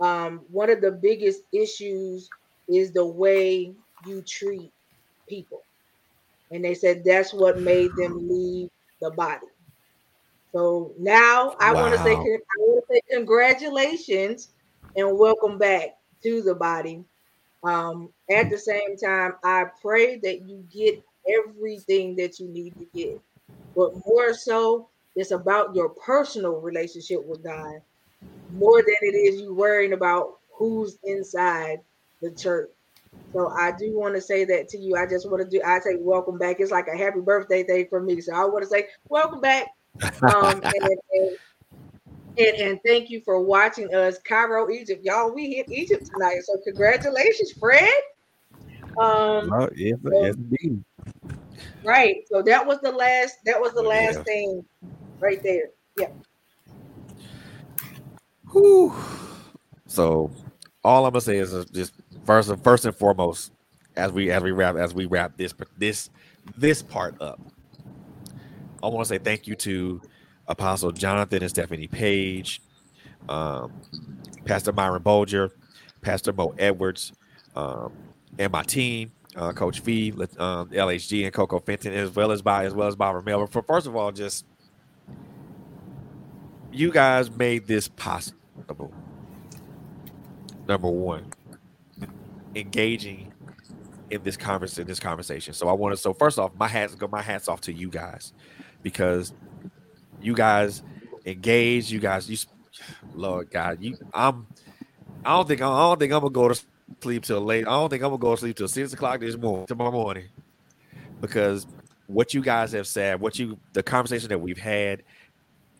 [0.00, 2.32] um, one of the biggest issues
[2.68, 3.74] is the way
[4.06, 4.72] you treat
[5.28, 5.64] people.
[6.50, 9.46] And they said that's what made them leave the body.
[10.52, 12.16] So now I want to say I
[12.58, 14.48] want to say congratulations
[14.96, 15.90] and welcome back
[16.22, 17.04] to the body.
[17.62, 22.86] Um, at the same time, I pray that you get everything that you need to
[22.94, 23.20] get,
[23.76, 27.80] but more so, it's about your personal relationship with God
[28.52, 31.78] more than it is you worrying about who's inside
[32.22, 32.70] the church.
[33.32, 34.96] So I do want to say that to you.
[34.96, 35.62] I just want to do.
[35.64, 36.56] I say welcome back.
[36.58, 38.20] It's like a happy birthday thing for me.
[38.20, 39.68] So I want to say welcome back
[40.22, 40.62] um, and,
[41.12, 41.36] and,
[42.38, 45.04] and, and thank you for watching us, Cairo, Egypt.
[45.04, 46.38] Y'all, we hit Egypt tonight.
[46.44, 47.88] So congratulations, Fred.
[49.00, 50.84] Um, Oh, yes, so- yes, indeed.
[51.84, 52.16] right.
[52.30, 54.22] So that was the last, that was the last yeah.
[54.24, 54.64] thing
[55.20, 55.68] right there.
[55.96, 56.06] Yeah.
[58.52, 58.94] Whew.
[59.86, 60.30] So
[60.84, 61.92] all I'm gonna say is uh, just
[62.24, 63.52] first and first and foremost,
[63.96, 66.10] as we as we wrap as we wrap this this
[66.56, 67.40] this part up,
[68.82, 70.00] I want to say thank you to
[70.48, 72.62] Apostle Jonathan and Stephanie Page,
[73.28, 73.72] um,
[74.44, 75.52] Pastor Myron Bulger,
[76.00, 77.12] Pastor Moe Edwards,
[77.54, 77.92] um,
[78.38, 82.64] and my team, uh, Coach Fee, um, LHG, and Cocoa Fenton, as well as by
[82.64, 83.48] as well as Barbara Melvin.
[83.48, 84.46] For first of all, just
[86.72, 88.92] you guys made this possible.
[90.66, 91.26] Number one,
[92.54, 93.32] engaging
[94.10, 95.52] in this converse in this conversation.
[95.52, 95.96] So I want to.
[95.96, 97.08] So first off, my hats go.
[97.08, 98.32] My hats off to you guys
[98.82, 99.32] because
[100.20, 100.82] you guys
[101.26, 101.90] engage.
[101.90, 102.36] You guys, you,
[103.14, 103.96] Lord God, you.
[104.12, 104.46] I'm.
[105.24, 105.60] I don't think.
[105.60, 106.62] I don't think I'm gonna go to
[107.02, 107.66] sleep till late.
[107.66, 110.28] I don't think I'm gonna go to sleep till six o'clock this morning tomorrow morning
[111.20, 111.66] because
[112.06, 115.02] what you guys have said, what you the conversation that we've had,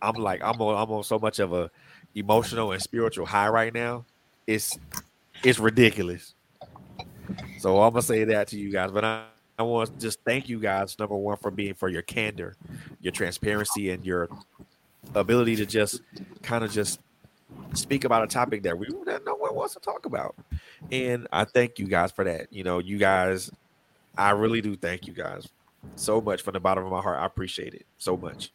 [0.02, 1.70] I'm like I'm on I'm on so much of a
[2.14, 4.04] emotional and spiritual high right now.
[4.46, 4.78] It's
[5.42, 6.34] it's ridiculous.
[7.58, 9.24] So I'm gonna say that to you guys, but I,
[9.60, 12.56] I want to just thank you guys number one for being for your candor,
[13.02, 14.30] your transparency, and your
[15.14, 16.00] ability to just
[16.40, 16.98] kind of just
[17.74, 20.34] speak about a topic that we that no one wants to talk about.
[20.90, 22.50] And I thank you guys for that.
[22.50, 23.50] You know, you guys,
[24.16, 25.46] I really do thank you guys
[25.94, 27.18] so much from the bottom of my heart.
[27.18, 28.54] I appreciate it so much.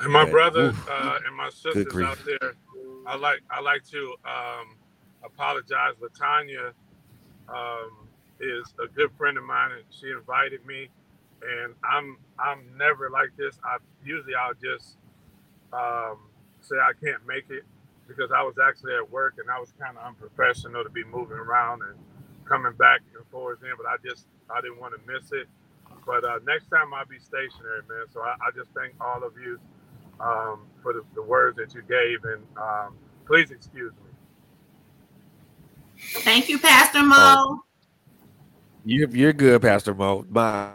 [0.00, 2.52] And my brother uh, and my sisters out there,
[3.06, 4.76] I like I like to um,
[5.24, 5.94] apologize.
[6.02, 6.72] Latanya
[7.48, 8.03] um,
[8.40, 10.88] is a good friend of mine, and she invited me.
[11.42, 13.58] And I'm I'm never like this.
[13.64, 14.96] I usually I'll just
[15.72, 16.18] um,
[16.60, 17.64] say I can't make it
[18.08, 21.36] because I was actually at work and I was kind of unprofessional to be moving
[21.36, 21.98] around and
[22.44, 23.72] coming back and forth in.
[23.76, 25.48] But I just I didn't want to miss it.
[26.06, 28.06] But uh, next time I'll be stationary, man.
[28.12, 29.58] So I, I just thank all of you
[30.20, 32.96] um, for the, the words that you gave, and um,
[33.26, 34.10] please excuse me.
[36.22, 37.64] Thank you, Pastor Moe.
[38.84, 40.26] You're you're good, Pastor Moe.
[40.28, 40.70] My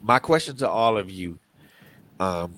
[0.00, 1.38] my question to all of you.
[2.18, 2.54] Um,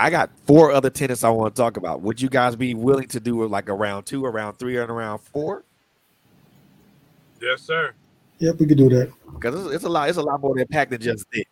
[0.00, 2.02] I got four other tenants I want to talk about.
[2.02, 5.18] Would you guys be willing to do like a round two, around three, and around
[5.18, 5.64] four?
[7.40, 7.92] Yes, sir.
[8.38, 9.12] Yep, we could do that.
[9.32, 10.08] Because it's, it's a lot.
[10.08, 11.44] It's a lot more than packed than just this.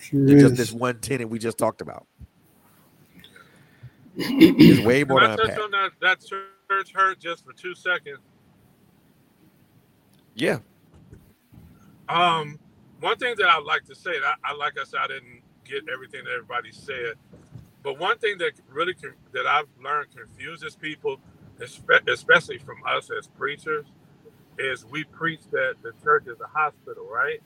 [0.00, 2.06] Sure Than just this one tenant we just talked about.
[4.16, 7.74] It's way Can more I than touch on that, that church hurt just for two
[7.74, 8.18] seconds?
[10.34, 10.58] Yeah.
[12.08, 12.60] Um,
[13.00, 15.84] one thing that I'd like to say, I, I like I said, I didn't get
[15.92, 17.14] everything that everybody said,
[17.82, 18.94] but one thing that really
[19.32, 21.18] that I've learned confuses people,
[21.60, 23.86] espe- especially from us as preachers,
[24.58, 27.40] is we preach that the church is a hospital, right?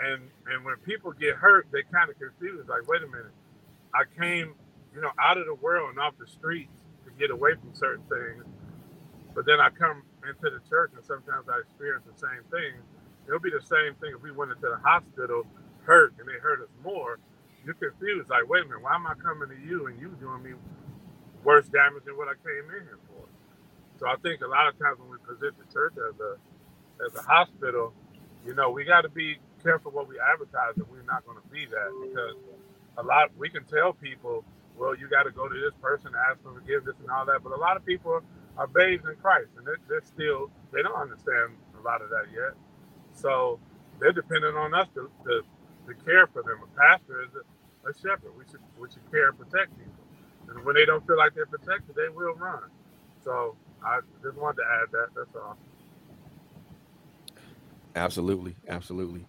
[0.00, 2.68] And and when people get hurt, they kind of confused.
[2.68, 3.34] Like, wait a minute,
[3.94, 4.54] I came,
[4.94, 6.72] you know, out of the world and off the streets
[7.06, 8.44] to get away from certain things,
[9.34, 12.74] but then I come into the church and sometimes I experience the same thing.
[13.28, 15.44] It'll be the same thing if we went into the hospital
[15.84, 17.18] hurt and they hurt us more.
[17.64, 20.42] You're confused, like, wait a minute, why am I coming to you and you doing
[20.42, 20.52] me
[21.44, 23.24] worse damage than what I came in here for?
[24.00, 26.32] So I think a lot of times when we present the church as a
[27.04, 27.92] as a hospital,
[28.46, 31.48] you know, we got to be careful what we advertise that we're not going to
[31.48, 32.36] be that because
[32.98, 34.44] a lot we can tell people,
[34.78, 37.52] well, you got to go to this person, ask for forgiveness and all that, but
[37.52, 38.22] a lot of people
[38.58, 42.26] are babes in Christ and they're, they're still they don't understand a lot of that
[42.34, 42.54] yet.
[43.14, 43.60] So
[44.00, 45.42] they're dependent on us to, to,
[45.88, 46.60] to care for them.
[46.64, 48.32] A pastor is a, a shepherd.
[48.38, 49.92] We should we should care and protect people.
[50.48, 52.64] And when they don't feel like they're protected, they will run.
[53.24, 55.08] So I just wanted to add that.
[55.16, 55.56] That's all.
[57.96, 59.26] Absolutely, absolutely.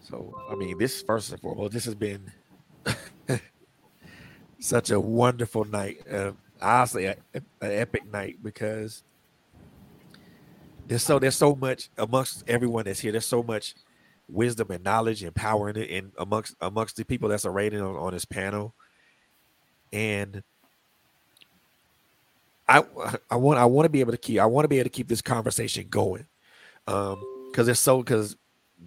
[0.00, 2.32] So, I mean, this first and foremost, this has been
[4.60, 5.98] such a wonderful night.
[6.10, 7.16] Uh, honestly, an
[7.60, 9.04] epic night because
[10.88, 13.12] there's so there's so much amongst everyone that's here.
[13.12, 13.74] There's so much
[14.28, 17.96] wisdom and knowledge and power in it, and amongst amongst the people that's rating on,
[17.96, 18.74] on this panel.
[19.92, 20.42] And
[22.68, 22.84] I
[23.30, 24.90] I want I want to be able to keep I want to be able to
[24.90, 26.26] keep this conversation going.
[26.86, 28.36] Um, because it's so because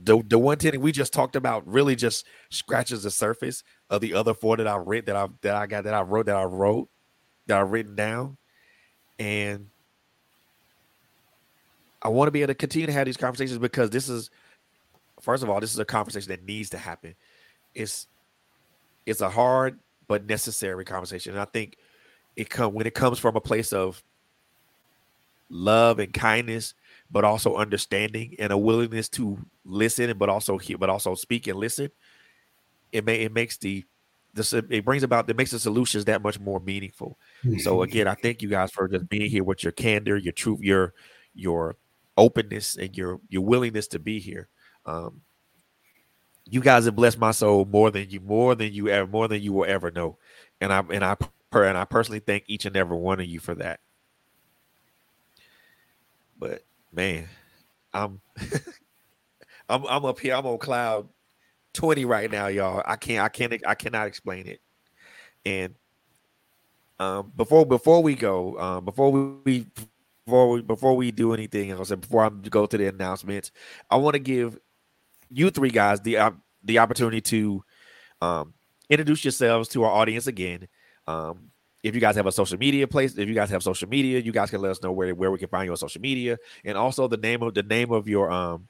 [0.03, 4.13] the the one thing we just talked about really just scratches the surface of the
[4.13, 6.45] other four that I read that I that I got that I wrote that I
[6.45, 6.89] wrote
[7.47, 8.37] that I written down,
[9.19, 9.67] and
[12.01, 14.29] I want to be able to continue to have these conversations because this is
[15.21, 17.15] first of all this is a conversation that needs to happen.
[17.73, 18.07] It's
[19.05, 21.77] it's a hard but necessary conversation, and I think
[22.35, 24.03] it come when it comes from a place of
[25.49, 26.73] love and kindness
[27.11, 31.59] but also understanding and a willingness to listen, but also hear, but also speak and
[31.59, 31.91] listen.
[32.91, 33.83] It may it makes the
[34.33, 37.17] this it brings about it makes the solutions that much more meaningful.
[37.59, 37.83] So mm-hmm.
[37.83, 40.93] again, I thank you guys for just being here with your candor, your truth, your
[41.35, 41.75] your
[42.17, 44.47] openness, and your your willingness to be here.
[44.85, 45.21] Um,
[46.45, 49.41] you guys have blessed my soul more than you more than you ever more than
[49.41, 50.17] you will ever know,
[50.59, 51.15] and I and I
[51.53, 53.79] and I personally thank each and every one of you for that.
[56.39, 57.27] But man,
[57.93, 58.21] I'm
[59.69, 60.35] I'm I'm up here.
[60.35, 61.07] I'm on cloud
[61.73, 62.83] 20 right now, y'all.
[62.85, 64.61] I can't I can't I cannot explain it.
[65.45, 65.75] And
[66.99, 69.67] um before before we go, um before we
[70.25, 73.51] before we before we do anything else, and before I go to the announcements,
[73.89, 74.57] I want to give
[75.29, 76.31] you three guys the uh,
[76.63, 77.63] the opportunity to
[78.21, 78.53] um
[78.89, 80.67] introduce yourselves to our audience again.
[81.07, 81.51] Um
[81.83, 84.31] if you guys have a social media place, if you guys have social media, you
[84.31, 86.77] guys can let us know where, where we can find you on social media, and
[86.77, 88.67] also the name of the name of your um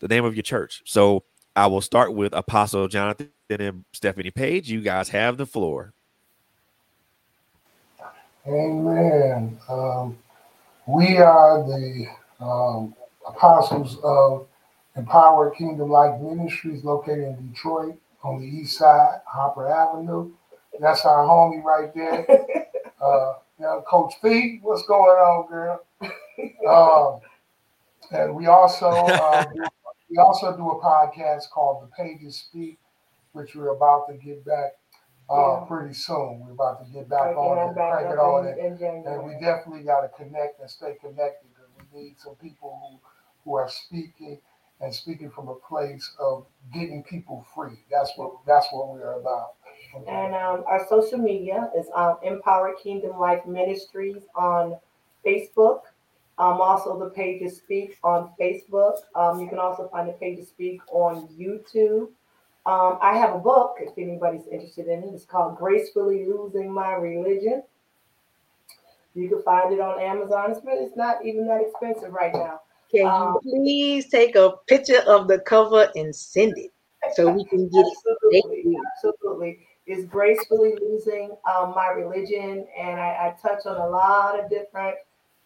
[0.00, 0.82] the name of your church.
[0.84, 1.24] So
[1.56, 4.70] I will start with Apostle Jonathan and Stephanie Page.
[4.70, 5.94] You guys have the floor.
[8.46, 9.58] Amen.
[9.68, 10.18] Um,
[10.86, 12.06] we are the
[12.40, 12.94] um,
[13.26, 14.46] apostles of
[14.96, 20.32] Empowered Kingdom Life Ministries located in Detroit on the east side, Harper Avenue.
[20.80, 22.26] That's our homie right there.
[23.02, 25.84] Uh, know, Coach Fee, what's going on, girl?
[26.68, 27.20] Um,
[28.10, 29.44] and we also uh,
[30.10, 32.78] we also do a podcast called The Pages Speak,
[33.32, 34.72] which we're about to get back
[35.32, 35.64] uh, Yeah.
[35.66, 36.44] pretty soon.
[36.46, 38.58] We're about to get back on it it, crank it on in- it.
[38.58, 39.24] in And January.
[39.34, 42.78] we definitely got to connect and stay connected because we need some people
[43.44, 44.40] who, who are speaking
[44.80, 47.78] and speaking from a place of getting people free.
[47.90, 49.54] That's what that's what we're about.
[50.08, 54.76] And um, our social media is um, Empowered Kingdom Life Ministries on
[55.24, 55.82] Facebook.
[56.38, 58.96] Um, also, the Pages Speak on Facebook.
[59.14, 62.08] Um, you can also find the Pages Speak on YouTube.
[62.64, 65.10] Um, I have a book if anybody's interested in it.
[65.14, 67.64] It's called Gracefully Losing My Religion.
[69.14, 70.52] You can find it on Amazon.
[70.52, 72.60] It's, really, it's not even that expensive right now.
[72.90, 76.70] Can Um, you please take a picture of the cover and send it
[77.14, 77.96] so we can get it?
[77.96, 78.84] Absolutely, you.
[78.96, 79.66] absolutely.
[79.86, 84.94] Is gracefully losing um, my religion, and I, I touch on a lot of different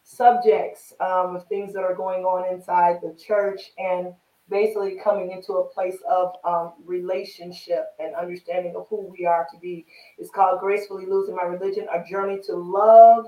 [0.02, 4.12] subjects um, of things that are going on inside the church, and
[4.48, 9.58] basically coming into a place of um, relationship and understanding of who we are to
[9.58, 9.86] be.
[10.18, 13.26] It's called Gracefully Losing My Religion: A Journey to Love,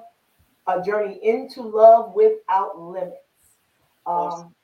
[0.67, 3.17] a journey into love without limits.
[4.07, 4.55] Um,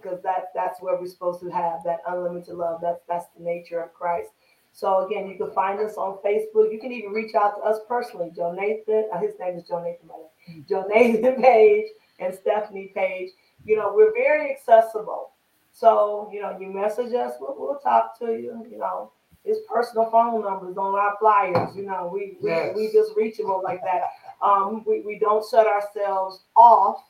[0.00, 2.80] because that that's where we're supposed to have that unlimited love.
[2.80, 4.30] That's that's the nature of Christ.
[4.72, 6.72] So again, you can find us on Facebook.
[6.72, 8.30] You can even reach out to us personally.
[8.34, 10.64] Joe Nathan, uh, his name is Joe Nathan, by the way.
[10.68, 11.86] Joe Nathan Page
[12.20, 13.30] and Stephanie Page.
[13.64, 15.32] You know, we're very accessible.
[15.78, 18.66] So you know, you message us, we'll, we'll talk to you.
[18.70, 19.12] You know,
[19.44, 21.76] it's personal phone numbers on our flyers.
[21.76, 22.76] You know, we we, Yes.
[22.76, 24.10] we just reachable like that.
[24.44, 27.02] Um, we, we don't shut ourselves off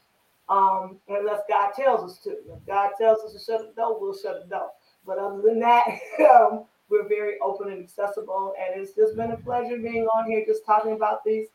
[0.50, 2.30] um, unless God tells us to.
[2.30, 4.70] If God tells us to shut the door, we'll shut the door.
[5.06, 5.84] But other than that,
[6.30, 10.44] um, we're very open and accessible, and it's just been a pleasure being on here,
[10.46, 11.48] just talking about these,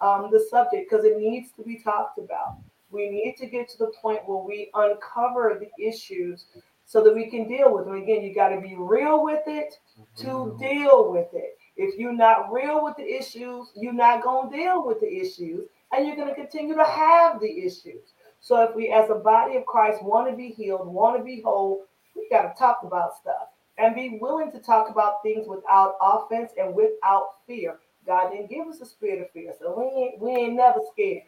[0.00, 2.58] um, the subject because it needs to be talked about.
[2.90, 6.46] We need to get to the point where we uncover the issues
[6.86, 7.94] so that we can deal with them.
[7.94, 9.74] Again, you got to be real with it
[10.16, 10.58] to mm-hmm.
[10.58, 11.56] deal with it.
[11.76, 15.66] If you're not real with the issues, you're not going to deal with the issues,
[15.92, 18.12] and you're going to continue to have the issues.
[18.40, 21.40] So if we, as a body of Christ, want to be healed, want to be
[21.40, 21.84] whole,
[22.16, 26.52] we got to talk about stuff and be willing to talk about things without offense
[26.58, 27.78] and without fear.
[28.06, 31.22] God didn't give us a spirit of fear, so we ain't we ain't never scared.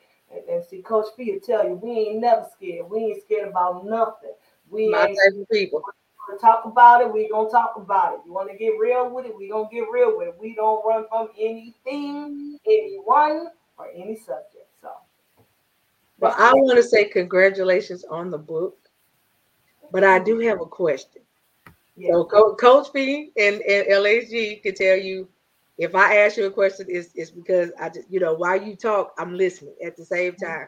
[0.49, 2.89] And, see, Coach P will tell you, we ain't never scared.
[2.89, 4.33] We ain't scared about nothing.
[4.71, 5.83] We My ain't of people.
[6.27, 8.21] gonna talk about it, we gonna talk about it.
[8.25, 10.35] You wanna get real with it, we gonna get real with it.
[10.41, 14.69] We don't run from anything, anyone, or any subject.
[14.81, 14.91] So
[16.19, 18.79] Well, I want to say congratulations on the book,
[19.91, 21.23] but I do have a question.
[21.97, 22.13] yeah.
[22.13, 25.29] So, Co- Coach P and, and LHG can tell you
[25.79, 28.77] if I ask you a question, it's, it's because I just, you know, while you
[28.77, 30.67] talk, I'm listening at the same time.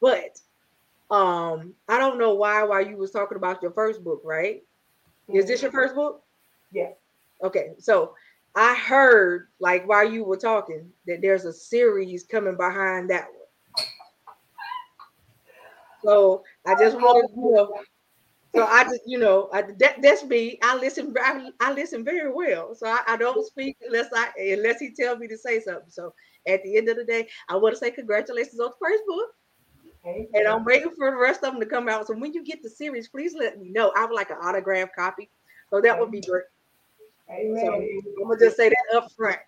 [0.00, 0.40] But
[1.10, 4.62] um, I don't know why while you was talking about your first book, right?
[5.28, 6.22] Is this your first book?
[6.72, 6.90] Yeah.
[7.42, 8.14] Okay, so
[8.54, 13.86] I heard like while you were talking that there's a series coming behind that one.
[16.02, 17.74] So I just wanted to know.
[18.54, 20.58] So I just, you know, I, that, that's me.
[20.62, 21.14] I listen.
[21.20, 22.74] I, I listen very well.
[22.74, 25.88] So I, I don't speak unless I unless he tells me to say something.
[25.88, 26.12] So
[26.46, 29.34] at the end of the day, I want to say congratulations on the first book,
[30.04, 30.26] Okay.
[30.34, 32.08] and I'm waiting for the rest of them to come out.
[32.08, 33.92] So when you get the series, please let me know.
[33.96, 35.30] I would like an autograph copy.
[35.70, 36.44] So that would be great.
[37.30, 37.64] Amen.
[37.64, 37.74] So
[38.22, 39.38] I'm gonna just say that up front.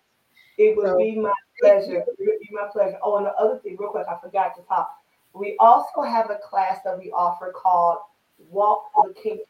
[0.57, 1.97] It would So- be my pleasure.
[1.97, 2.97] It would be my pleasure.
[3.03, 4.97] Oh, and the other thing, real quick, I forgot to talk.
[5.33, 7.97] We also have a class that we offer called
[8.37, 9.45] Walk the Kingdom,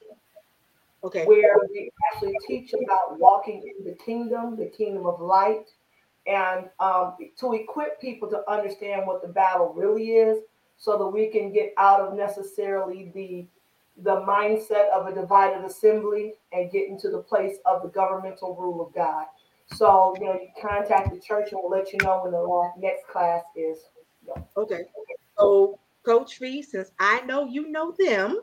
[1.03, 1.25] Okay.
[1.25, 5.69] where we actually teach about walking in the kingdom, the kingdom of light,
[6.27, 10.43] and um, to equip people to understand what the battle really is,
[10.77, 13.45] so that we can get out of necessarily the
[13.97, 18.85] the mindset of a divided assembly and get into the place of the governmental rule
[18.85, 19.27] of God.
[19.67, 23.07] So, you know, you contact the church and we'll let you know when the next
[23.07, 23.77] class is.
[24.57, 24.81] Okay.
[25.37, 28.39] So Coach Fee, since I know you know them,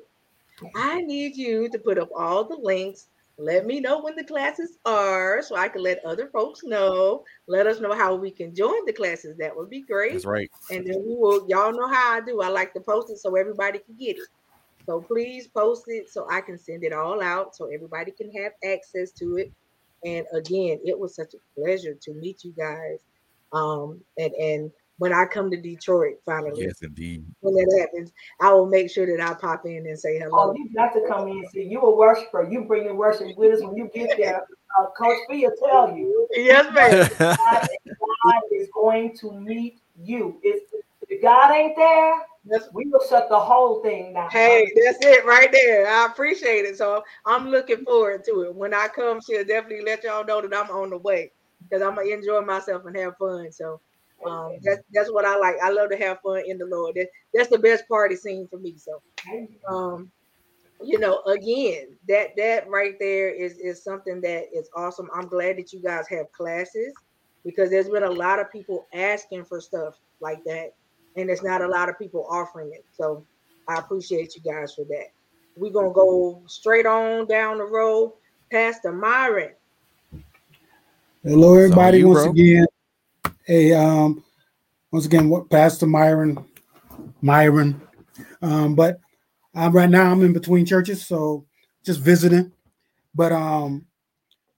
[0.75, 3.09] I need you to put up all the links.
[3.39, 7.25] Let me know when the classes are so I can let other folks know.
[7.47, 9.37] Let us know how we can join the classes.
[9.39, 10.13] That would be great.
[10.13, 10.51] That's right.
[10.71, 12.43] And then we will, y'all know how I do.
[12.43, 14.29] I like to post it so everybody can get it.
[14.85, 18.53] So please post it so I can send it all out so everybody can have
[18.65, 19.53] access to it.
[20.05, 22.99] And again, it was such a pleasure to meet you guys.
[23.53, 27.25] Um, and and when I come to Detroit finally, Yes, indeed.
[27.41, 30.51] when that happens, I will make sure that I pop in and say hello.
[30.51, 31.63] Oh, you got to come in see.
[31.63, 32.47] You a worshiper.
[32.51, 34.43] You bring your worship with us when you get there.
[34.79, 36.29] Uh, Coach Fee will tell you.
[36.33, 37.09] Yes, ma'am.
[37.19, 40.39] God, God is going to meet you.
[40.43, 40.65] If,
[41.09, 42.13] if God ain't there,
[42.45, 44.29] That's we will shut the whole thing down.
[44.31, 45.89] Hey, that's it right there.
[45.89, 46.77] I appreciate it.
[46.77, 48.55] So I'm looking forward to it.
[48.55, 51.95] When I come, she'll definitely let y'all know that I'm on the way because I'm
[51.95, 53.51] gonna enjoy myself and have fun.
[53.51, 53.81] So
[54.27, 55.57] um, that's that's what I like.
[55.63, 56.95] I love to have fun in the Lord.
[56.97, 58.77] That, that's the best party scene for me.
[58.77, 59.03] So
[59.69, 60.11] um,
[60.83, 65.09] you know, again, that that right there is is something that is awesome.
[65.15, 66.95] I'm glad that you guys have classes
[67.45, 70.71] because there's been a lot of people asking for stuff like that,
[71.17, 72.85] and there's not a lot of people offering it.
[72.93, 73.27] So
[73.69, 75.09] I appreciate you guys for that.
[75.57, 78.15] We're gonna go straight on down the road,
[78.51, 79.53] Pastor Myron.
[81.23, 81.99] Hello, everybody.
[81.99, 82.31] you, once bro.
[82.31, 82.67] again,
[83.51, 84.23] hey, um,
[84.93, 86.39] once again, what Pastor Myron,
[87.21, 87.81] Myron,
[88.43, 89.01] um, but
[89.57, 91.45] um, right now I'm in between churches, so
[91.85, 92.53] just visiting.
[93.13, 93.87] But um,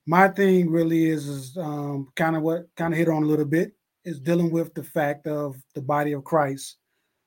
[0.05, 3.47] my thing really is is um, kind of what kind of hit on a little
[3.47, 3.73] bit
[4.05, 6.77] is dealing with the fact of the body of Christ.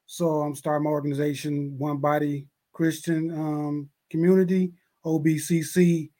[0.05, 4.71] So I'm starting my organization, One Body Christian um, Community,
[5.03, 6.11] OBCC,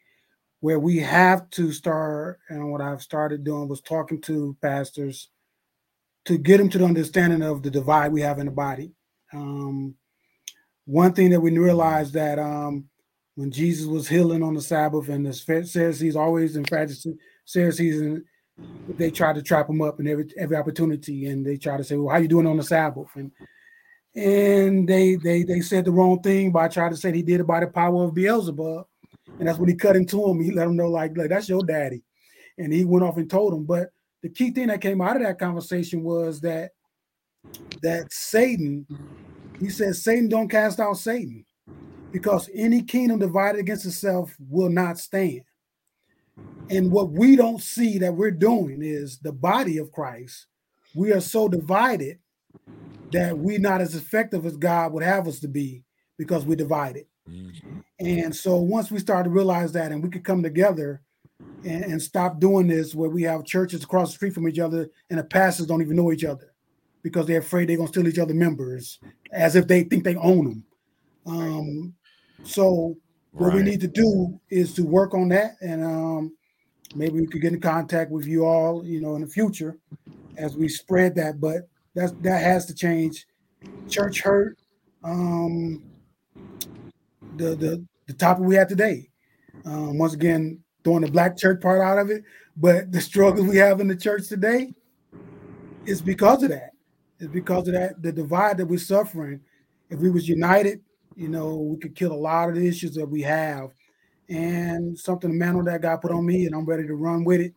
[0.62, 2.40] where we have to start.
[2.50, 5.30] And what I've started doing was talking to pastors
[6.26, 8.92] to get them to the understanding of the divide we have in the body.
[9.34, 9.96] Um,
[10.86, 12.86] one thing that we realized that um,
[13.36, 18.24] when Jesus was healing on the Sabbath, and the Pharisees always in Pharisees, and
[18.98, 21.96] they try to trap him up in every every opportunity, and they try to say,
[21.96, 23.32] "Well, how you doing on the Sabbath?" and
[24.16, 27.48] and they they they said the wrong thing by trying to say he did it
[27.48, 28.88] by the power of Beelzebub,
[29.40, 30.42] and that's when he cut into him.
[30.42, 32.04] He let him know like, like that's your daddy,
[32.58, 33.66] and he went off and told him.
[33.66, 33.90] But
[34.24, 36.72] the key thing that came out of that conversation was that
[37.82, 38.88] that Satan,
[39.60, 41.46] he said, Satan don't cast out Satan,
[42.12, 45.42] because any kingdom divided against itself will not stand.
[46.70, 50.48] And what we don't see that we're doing is the body of Christ.
[50.96, 52.20] We are so divided
[53.12, 55.84] that we're not as effective as God would have us to be
[56.18, 57.06] because we're divided.
[57.30, 57.84] Mhm.
[58.00, 61.02] And so once we start to realize that and we could come together
[61.66, 64.90] and, and stop doing this where we have churches across the street from each other
[65.10, 66.54] and the pastors don't even know each other
[67.02, 69.00] because they're afraid they're gonna steal each other members
[69.32, 70.64] as if they think they own them.
[71.26, 71.94] Um,
[72.44, 72.96] so
[73.32, 76.38] what we need to do is to work on that and um,
[76.96, 79.78] maybe we could get in contact with you all, you know, in the future
[80.38, 81.40] as we spread that.
[81.40, 83.26] But that's that has to change.
[83.90, 84.58] Church hurt.
[85.04, 85.84] Um,
[87.38, 89.10] the the the topic we had today.
[89.66, 92.24] Um, once again, throwing the black church part out of it,
[92.56, 94.72] but the struggles we have in the church today
[95.86, 96.70] is because of that.
[97.20, 99.42] It's because of that the divide that we're suffering.
[99.90, 100.82] If we was united,
[101.16, 103.72] you know, we could kill a lot of the issues that we have.
[104.30, 107.42] And something the mantle that God put on me, and I'm ready to run with
[107.42, 107.54] it.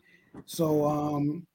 [0.46, 1.46] So um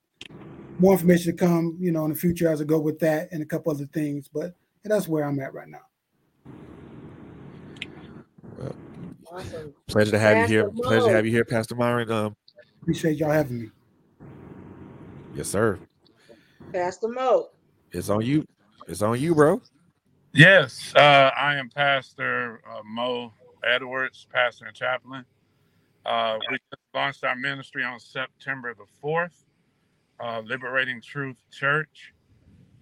[0.79, 3.41] more information to come, you know, in the future as I go with that and
[3.41, 4.27] a couple other things.
[4.27, 5.79] But that's where I'm at right now.
[9.33, 9.73] Awesome.
[9.87, 10.69] Pleasure to have you here.
[10.69, 12.11] Pastor Pleasure to have you here, Pastor Myron.
[12.11, 12.35] Um,
[12.81, 13.69] Appreciate y'all having me.
[15.33, 15.79] yes, sir.
[16.71, 17.49] Pastor Moe.
[17.91, 18.45] It's on you.
[18.87, 19.59] It's on you, bro.
[20.33, 25.25] Yes, uh, I am Pastor uh, Moe Edwards, pastor and chaplain.
[26.05, 29.45] Uh, we just launched our ministry on September the 4th,
[30.19, 32.13] uh, Liberating Truth Church.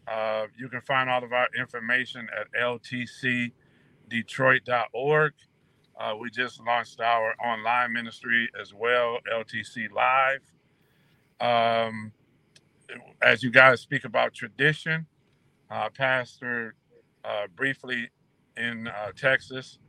[0.07, 5.33] Uh, you can find all of our information at ltcdetroit.org.
[5.99, 10.41] Uh, we just launched our online ministry as well, LTC Live.
[11.41, 12.13] Um,
[13.21, 15.07] as you guys speak about tradition,
[15.71, 16.75] uh, Pastor
[17.25, 18.09] uh, briefly
[18.57, 19.79] in uh, Texas,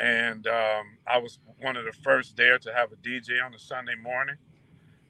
[0.00, 3.58] and um, I was one of the first there to have a DJ on a
[3.58, 4.36] Sunday morning.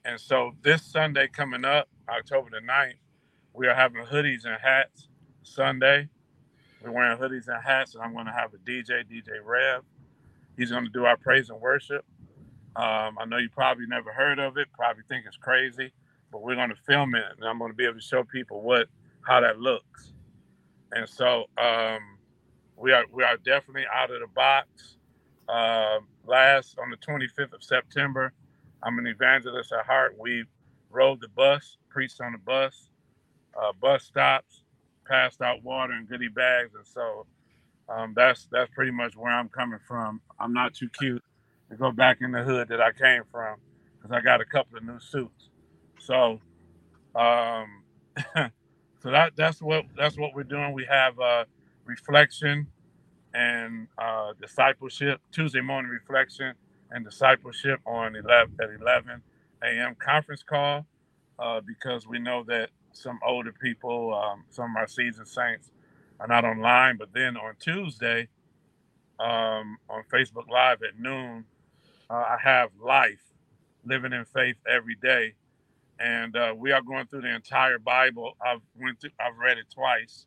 [0.04, 2.94] And so this Sunday coming up, October the 9th,
[3.54, 5.08] we are having hoodies and hats
[5.42, 6.08] Sunday.
[6.82, 9.82] We're wearing hoodies and hats, and I'm going to have a DJ, DJ Rev.
[10.56, 12.04] He's going to do our praise and worship.
[12.74, 15.92] Um, I know you probably never heard of it, probably think it's crazy,
[16.30, 18.62] but we're going to film it, and I'm going to be able to show people
[18.62, 18.88] what
[19.22, 20.12] how that looks.
[20.92, 22.00] And so um,
[22.76, 24.96] we are we are definitely out of the box.
[25.48, 28.32] Uh, last on the 25th of September,
[28.82, 30.16] I'm an evangelist at heart.
[30.18, 30.44] We
[30.90, 32.88] rode the bus, preached on the bus,
[33.60, 34.62] uh, bus stops,
[35.06, 37.26] passed out water and goodie bags, and so
[37.88, 40.20] um, that's that's pretty much where I'm coming from.
[40.40, 41.22] I'm not too cute
[41.70, 43.58] to go back in the hood that I came from
[43.98, 45.50] because I got a couple of new suits.
[46.00, 46.40] So,
[47.16, 47.84] um,
[48.36, 50.72] so that that's what that's what we're doing.
[50.74, 51.44] We have uh,
[51.86, 52.68] reflection
[53.34, 56.54] and uh, discipleship Tuesday morning reflection
[56.92, 59.22] and discipleship on 11 at 11
[59.64, 59.96] a.m.
[60.04, 60.86] conference call
[61.40, 65.71] uh, because we know that some older people, um, some of our seasoned saints
[66.22, 66.96] are not online.
[66.96, 68.28] But then on Tuesday,
[69.18, 71.44] um, on Facebook Live at noon,
[72.10, 73.22] uh, I have life,
[73.84, 75.34] living in faith every day,
[75.98, 78.34] and uh, we are going through the entire Bible.
[78.44, 80.26] I've went through, I've read it twice,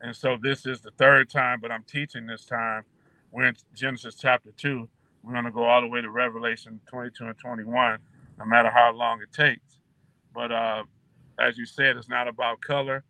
[0.00, 2.84] and so this is the third time, but I'm teaching this time.
[3.32, 4.88] We're in Genesis chapter two.
[5.22, 7.98] We're going to go all the way to Revelation 22 and 21,
[8.38, 9.78] no matter how long it takes.
[10.34, 10.84] But uh,
[11.38, 13.04] as you said, it's not about color,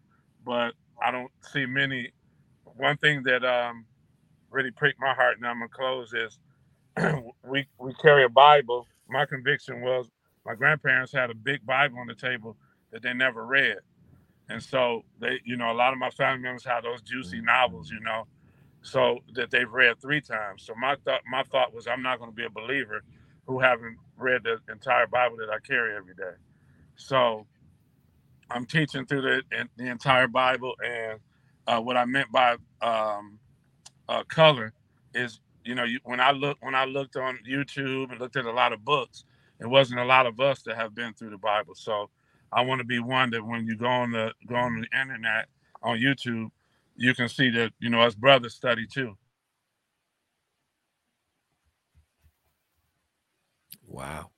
[0.45, 0.73] but
[1.03, 2.13] I don't see many.
[2.77, 3.87] One thing that um,
[4.51, 6.39] really pricked my heart, and I'm gonna close is
[7.45, 8.87] we we carry a Bible.
[9.09, 10.11] My conviction was
[10.47, 12.57] my grandparents had a big Bible on the table
[12.93, 13.79] that they never read,
[14.51, 17.91] and so they, you know, a lot of my family members have those juicy novels,
[17.91, 18.27] you know,
[18.83, 20.65] so that they've read three times.
[20.65, 23.03] So my thought my thought was I'm not going to be a believer
[23.47, 26.37] who haven't read the entire Bible that I carry every day.
[26.97, 27.47] So
[28.51, 29.43] I'm teaching through the
[29.77, 31.21] the entire Bible, and
[31.67, 33.39] uh, what I meant by um,
[34.09, 34.73] uh, color
[35.15, 38.45] is, you know, you, when I look when I looked on YouTube and looked at
[38.45, 39.25] a lot of books,
[39.61, 41.75] it wasn't a lot of us that have been through the Bible.
[41.75, 42.11] So
[42.53, 45.47] I want to be one that when you go on the go on the internet
[45.83, 46.51] on YouTube,
[46.97, 49.17] you can see that you know us brothers study too.
[53.89, 54.31] Wow.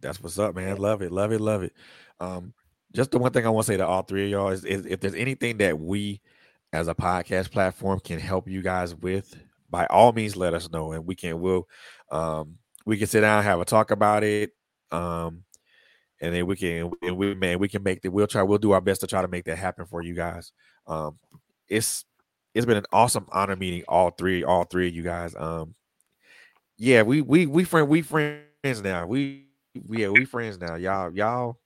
[0.00, 0.76] That's what's up, man.
[0.76, 1.72] Love it, love it, love it.
[2.20, 2.54] Um,
[2.94, 4.86] just the one thing I want to say to all three of y'all is, is
[4.86, 6.20] if there's anything that we
[6.72, 9.34] as a podcast platform can help you guys with,
[9.70, 11.68] by all means let us know and we can we'll
[12.10, 12.56] um
[12.86, 14.50] we can sit down have a talk about it.
[14.90, 15.44] Um
[16.20, 18.72] and then we can and we man we can make the we'll try we'll do
[18.72, 20.52] our best to try to make that happen for you guys.
[20.86, 21.18] Um
[21.68, 22.04] it's
[22.54, 25.34] it's been an awesome honor meeting all three all three of you guys.
[25.36, 25.74] Um
[26.78, 29.06] yeah, we we we friend we friends now.
[29.06, 30.76] We yeah, we friends now.
[30.76, 31.58] Y'all y'all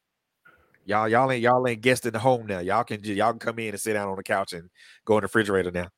[0.84, 2.58] Y'all, y'all ain't y'all ain't guest in the home now.
[2.58, 4.68] Y'all can y'all can come in and sit down on the couch and
[5.04, 5.88] go in the refrigerator now.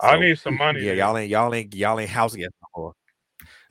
[0.00, 0.80] So, I need some money.
[0.80, 2.94] Yeah, y'all ain't y'all ain't y'all ain't house guests no.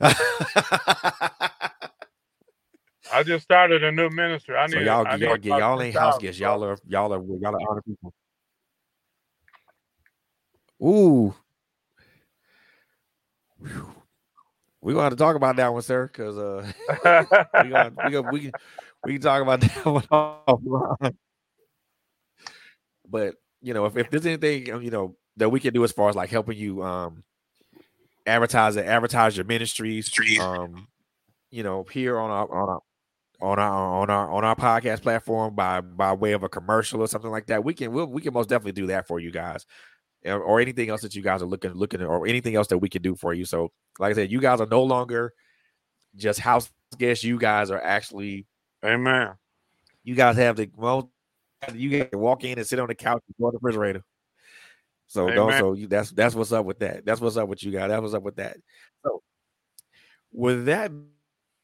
[3.10, 4.56] I just started a new ministry.
[4.56, 6.38] I need so y'all I y'all, need y'all ain't house guests.
[6.40, 8.12] Y'all are y'all are y'all are honor people.
[10.82, 11.34] Ooh.
[14.80, 16.64] We're gonna have to talk about that one, sir, because uh
[17.64, 18.52] we gonna, we gonna, we
[19.04, 21.14] we can talk about that one offline.
[23.08, 26.08] But you know, if, if there's anything you know that we can do as far
[26.08, 27.24] as like helping you um
[28.26, 30.86] advertise it, advertise your ministries, um,
[31.50, 32.80] you know, here on our on our
[33.40, 37.08] on our on our on our podcast platform by by way of a commercial or
[37.08, 39.64] something like that, we can we'll, we can most definitely do that for you guys,
[40.24, 42.78] or, or anything else that you guys are looking looking at, or anything else that
[42.78, 43.44] we can do for you.
[43.44, 45.32] So, like I said, you guys are no longer
[46.16, 47.24] just house guests.
[47.24, 48.46] You guys are actually
[48.84, 49.34] Amen.
[50.04, 51.10] You guys have the well,
[51.74, 54.02] you get to walk in and sit on the couch and go to the refrigerator.
[55.08, 55.36] So Amen.
[55.36, 57.04] don't so you, that's that's what's up with that.
[57.04, 57.88] That's what's up with you guys.
[57.88, 58.56] That's what's up with that.
[59.04, 59.22] So
[60.32, 60.92] with that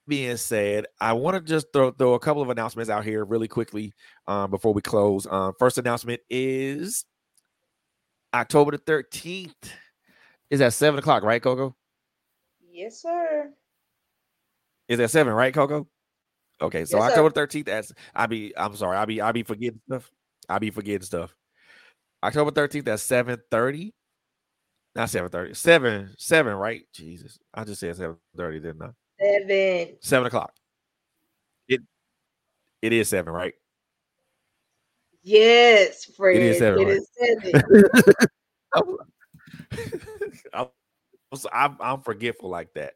[0.06, 3.48] being said, I want to just throw throw a couple of announcements out here really
[3.48, 3.92] quickly
[4.26, 5.26] um, before we close.
[5.26, 7.04] Um, first announcement is
[8.32, 9.52] October the 13th.
[10.50, 11.74] Is at seven o'clock, right, Cocoa?
[12.70, 13.50] Yes, sir.
[14.88, 15.86] Is at seven, right, Cocoa?
[16.64, 17.10] Okay, so Yes.
[17.10, 17.68] October thirteenth.
[17.68, 20.10] As I be, I'm sorry, I be, I be forgetting stuff.
[20.48, 21.34] I be forgetting stuff.
[22.22, 23.92] October thirteenth at seven thirty.
[24.94, 25.52] Not seven thirty.
[25.52, 26.82] Seven, seven, right?
[26.94, 28.90] Jesus, I just said seven thirty, didn't I?
[29.20, 29.96] Seven.
[30.00, 30.54] Seven o'clock.
[31.68, 31.82] It,
[32.80, 33.54] it is seven, right?
[35.22, 36.36] Yes, Fred.
[36.36, 36.96] It is seven, It right?
[36.96, 37.62] is seven.
[40.54, 40.68] I'm,
[41.52, 42.94] I'm, I'm forgetful like that.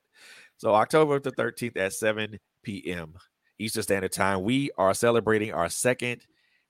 [0.56, 3.14] So October the 13th at 7 p.m.
[3.58, 6.22] Eastern Standard Time, we are celebrating our second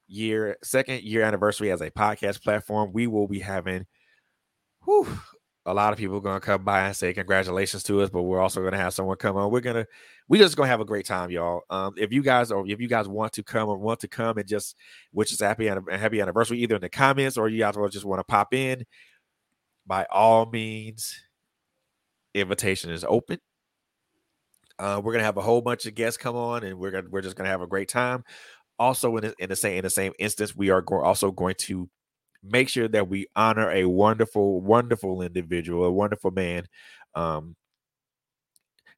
[0.07, 2.92] year, second year anniversary as a podcast platform.
[2.92, 3.86] We will be having
[4.84, 5.07] whew,
[5.67, 8.41] a lot of people going to come by and say congratulations to us, but we're
[8.41, 9.50] also going to have someone come on.
[9.50, 9.86] We're gonna
[10.26, 11.60] we just gonna have a great time, y'all.
[11.68, 14.39] Um, if you guys or if you guys want to come or want to come
[14.39, 14.76] and just
[15.12, 18.20] wish us happy and happy anniversary, either in the comments or you guys just want
[18.20, 18.84] to pop in,
[19.86, 21.20] by all means,
[22.34, 23.39] invitation is open.
[24.78, 27.20] Uh, we're gonna have a whole bunch of guests come on, and we're gonna we're
[27.23, 28.24] just gonna have a great time.
[28.78, 31.57] Also, in the, in the same in the same instance, we are go- also going
[31.58, 31.89] to
[32.42, 36.66] make sure that we honor a wonderful, wonderful individual, a wonderful man,
[37.15, 37.57] um,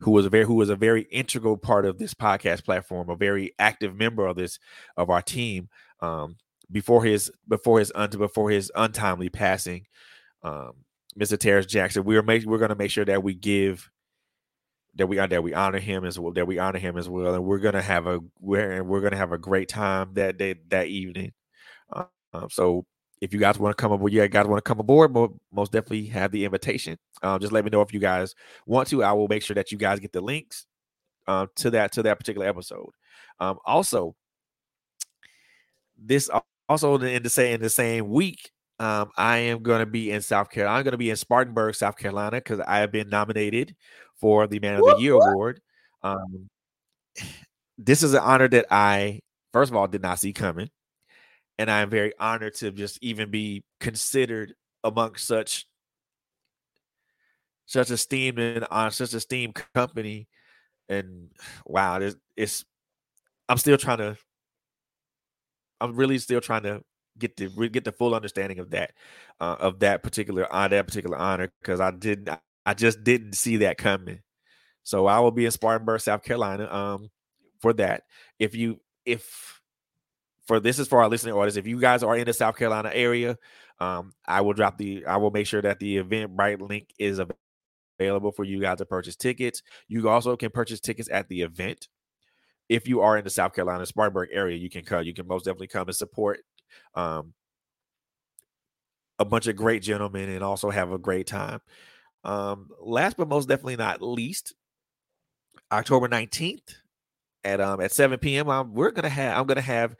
[0.00, 3.16] who was a very who was a very integral part of this podcast platform, a
[3.16, 4.58] very active member of this
[4.96, 5.68] of our team.
[6.00, 6.36] Um,
[6.70, 9.86] before his before his un, before his untimely passing,
[10.42, 10.72] um,
[11.18, 11.38] Mr.
[11.38, 13.90] Terrence Jackson, we are make, we're going to make sure that we give
[14.96, 17.44] that we that we honor him as well that we honor him as well, and
[17.44, 20.88] we're to have a we're we're going to have a great time that day that
[20.88, 21.32] evening.
[21.92, 22.84] Uh, um, so
[23.20, 25.14] if you guys want to come aboard, yeah, guys want to come aboard,
[25.52, 26.98] most definitely have the invitation.
[27.22, 28.34] Um, just let me know if you guys
[28.66, 29.02] want to.
[29.04, 30.66] I will make sure that you guys get the links
[31.26, 32.90] uh, to that to that particular episode.
[33.38, 34.16] Um, also,
[35.98, 36.30] this
[36.68, 40.22] also in the same in the same week, um, I am going to be in
[40.22, 40.78] South Carolina.
[40.78, 43.76] I'm going to be in Spartanburg, South Carolina, because I have been nominated
[44.16, 45.60] for the Man of the Year award.
[46.02, 46.48] Um,
[47.78, 49.20] this is an honor that I,
[49.52, 50.70] first of all, did not see coming
[51.60, 55.66] and I am very honored to just even be considered amongst such
[57.66, 60.26] such esteemed and on uh, such esteemed company.
[60.88, 61.28] And
[61.66, 62.64] wow, it's, it's
[63.46, 64.16] I'm still trying to
[65.82, 66.82] I'm really still trying to
[67.20, 68.92] get the get the full understanding of that
[69.40, 72.28] uh, of that particular uh, that particular honor because I didn't
[72.66, 74.20] I just didn't see that coming.
[74.82, 77.10] So I will be in Spartanburg, South Carolina, um,
[77.60, 78.02] for that.
[78.38, 79.60] If you if
[80.50, 81.56] for this is for our listening audience.
[81.56, 83.38] If you guys are in the South Carolina area,
[83.78, 87.20] um, I will drop the I will make sure that the Eventbrite link is
[88.00, 89.62] available for you guys to purchase tickets.
[89.86, 91.86] You also can purchase tickets at the event.
[92.68, 95.04] If you are in the South Carolina Spartanburg area, you can come.
[95.04, 96.40] You can most definitely come and support
[96.94, 97.34] um,
[99.18, 101.60] a bunch of great gentlemen and also have a great time.
[102.24, 104.54] Um, last but most definitely not least,
[105.72, 106.74] October 19th
[107.44, 108.48] at um at 7 p.m.
[108.48, 109.96] I'm, we're gonna have I'm gonna have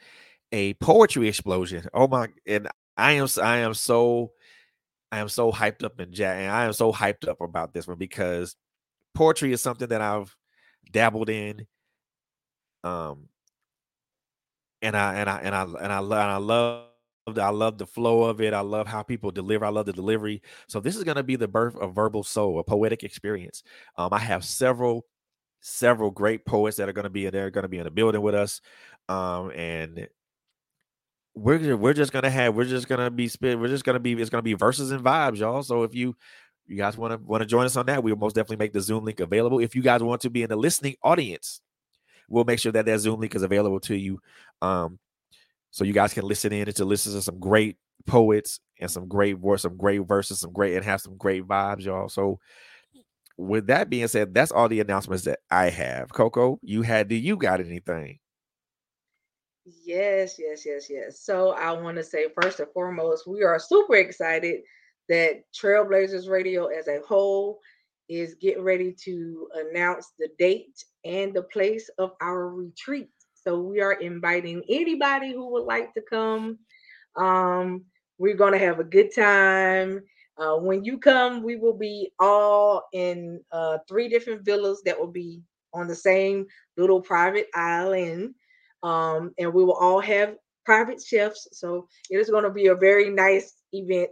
[0.53, 1.87] a poetry explosion.
[1.95, 2.29] Oh my!
[2.47, 4.33] And I am I am so
[5.13, 7.89] I am so hyped up and ja- and I am so hyped up about this
[7.89, 8.57] one because
[9.15, 10.37] poetry is something that I've
[10.93, 11.67] dabbled in.
[12.85, 13.29] Um,
[14.83, 16.87] and I and I and I and I, and I love
[17.39, 18.53] I love the flow of it.
[18.53, 19.65] I love how people deliver.
[19.65, 20.43] I love the delivery.
[20.69, 23.63] So this is going to be the birth of verbal soul, a poetic experience.
[23.97, 25.07] Um, I have several
[25.61, 27.91] several great poets that are going to be in there, going to be in the
[27.91, 28.61] building with us.
[29.09, 30.09] Um, and
[31.35, 34.31] we're we're just gonna have we're just gonna be spit we're just gonna be it's
[34.31, 36.15] gonna be verses and vibes y'all so if you
[36.67, 38.81] you guys want to want to join us on that we'll most definitely make the
[38.81, 41.61] zoom link available if you guys want to be in the listening audience
[42.31, 44.19] we'll make sure that that zoom link is available to you
[44.63, 44.99] um
[45.71, 46.67] so you guys can listen in.
[46.67, 47.77] And to listen to some great
[48.07, 52.09] poets and some great some great verses some great and have some great vibes y'all.
[52.09, 52.41] So
[53.37, 56.13] with that being said that's all the announcements that i have.
[56.13, 58.19] Cocoa you had do you got anything?
[59.85, 61.21] Yes, yes, yes, yes.
[61.21, 64.63] So I want to say first and foremost, we are super excited
[65.09, 67.61] that Trailblazers Radio as a whole
[68.11, 73.09] is getting ready to announce the date and the place of our retreat.
[73.35, 76.59] So we are inviting anybody who would like to come.
[77.17, 77.85] Um,
[78.19, 80.03] we're going to have a good time.
[80.37, 85.13] Uh, when you come, we will be all in uh, three different villas that will
[85.13, 85.41] be
[85.73, 88.35] on the same little private island
[88.83, 91.49] um, and we will all have private chefs.
[91.53, 94.11] So it is going to be a very nice event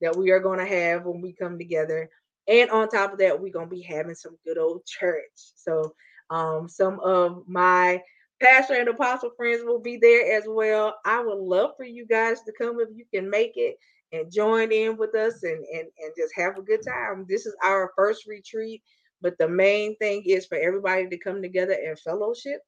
[0.00, 2.08] that we are going to have when we come together.
[2.50, 5.30] And on top of that, we're to be having some good old church.
[5.54, 5.94] So
[6.30, 8.02] um, some of my
[8.42, 10.96] pastor and apostle friends will be there as well.
[11.04, 13.76] I would love for you guys to come if you can make it
[14.12, 17.24] and join in with us and, and, and just have a good time.
[17.28, 18.82] This is our first retreat,
[19.22, 22.62] but the main thing is for everybody to come together and fellowship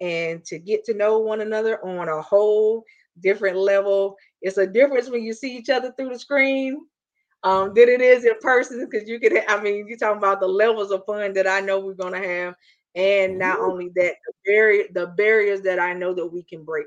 [0.00, 2.82] and to get to know one another on a whole
[3.20, 4.16] different level.
[4.40, 6.80] It's a difference when you see each other through the screen
[7.44, 10.46] um, than it is in person because you can, I mean, you're talking about the
[10.46, 12.54] levels of fun that I know we're going to have.
[12.94, 16.86] And not only that, the, barrier, the barriers that I know that we can break.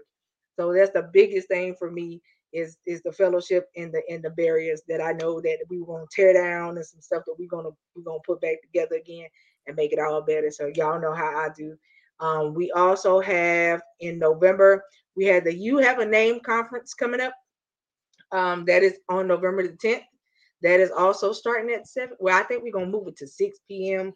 [0.58, 2.22] So that's the biggest thing for me
[2.54, 5.86] is is the fellowship and the and the barriers that I know that we are
[5.86, 9.28] gonna tear down and some stuff that we're gonna we're gonna put back together again
[9.68, 10.50] and make it all better.
[10.50, 11.76] So y'all know how I do.
[12.22, 14.86] Um, we also have in November,
[15.16, 17.34] we had the You Have a Name conference coming up.
[18.32, 20.04] Um, that is on November the 10th.
[20.62, 22.16] That is also starting at 7.
[22.20, 24.14] Well, I think we're going to move it to 6 p.m.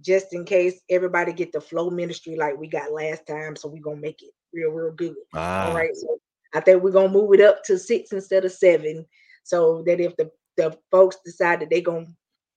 [0.00, 3.56] just in case everybody get the flow ministry like we got last time.
[3.56, 5.16] So we're going to make it real, real good.
[5.34, 5.66] Ah.
[5.66, 5.94] All right.
[5.94, 6.18] So
[6.54, 9.04] I think we're going to move it up to 6 instead of 7
[9.42, 12.12] so that if the, the folks decide that they're going to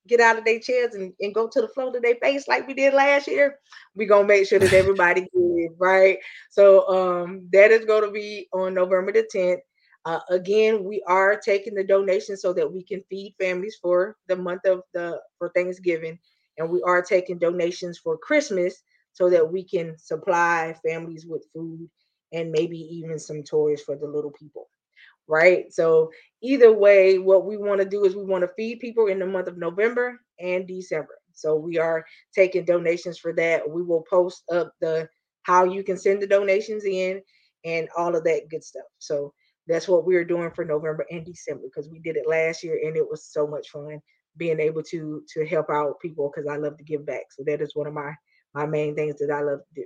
[0.06, 2.66] get out of their chairs and, and go to the floor to their face like
[2.66, 3.58] we did last year,
[3.94, 6.18] we're gonna make sure that everybody good, right?
[6.50, 9.60] So um that is gonna be on November the 10th.
[10.04, 14.36] Uh, again, we are taking the donations so that we can feed families for the
[14.36, 16.18] month of the for Thanksgiving,
[16.58, 21.88] and we are taking donations for Christmas so that we can supply families with food
[22.32, 24.68] and maybe even some toys for the little people.
[25.26, 25.72] Right.
[25.72, 26.10] So
[26.42, 29.26] either way, what we want to do is we want to feed people in the
[29.26, 31.18] month of November and December.
[31.32, 33.68] So we are taking donations for that.
[33.68, 35.08] We will post up the
[35.44, 37.22] how you can send the donations in
[37.64, 38.84] and all of that good stuff.
[38.98, 39.32] So
[39.66, 42.96] that's what we're doing for November and December because we did it last year and
[42.96, 44.00] it was so much fun
[44.36, 47.24] being able to to help out people because I love to give back.
[47.30, 48.12] So that is one of my
[48.54, 49.84] my main things that I love to do.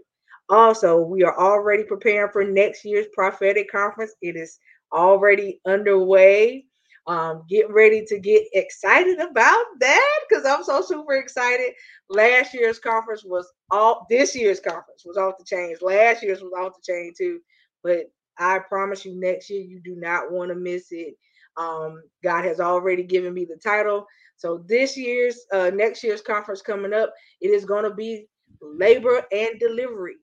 [0.51, 4.15] Also, we are already preparing for next year's prophetic conference.
[4.23, 4.59] It is
[4.93, 6.65] already underway.
[7.07, 11.73] Um, get ready to get excited about that because I'm so super excited.
[12.11, 15.81] Last year's conference was all this year's conference was off the chains.
[15.81, 17.41] Last year's was off the chain too.
[17.83, 21.15] But I promise you, next year you do not want to miss it.
[21.57, 24.07] Um, God has already given me the title.
[24.37, 28.27] So this year's uh, next year's conference coming up, it is going to be
[28.61, 30.17] labor and delivery,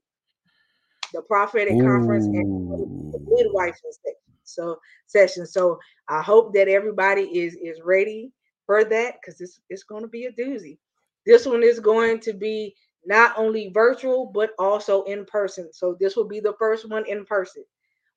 [1.14, 1.84] the prophetic Ooh.
[1.84, 2.46] conference and
[3.12, 3.76] the midwife
[4.44, 4.78] so
[5.08, 5.46] session.
[5.46, 8.32] So I hope that everybody is is ready
[8.66, 10.78] for that because it's it's going to be a doozy.
[11.26, 15.72] This one is going to be not only virtual but also in person.
[15.74, 17.64] So this will be the first one in person.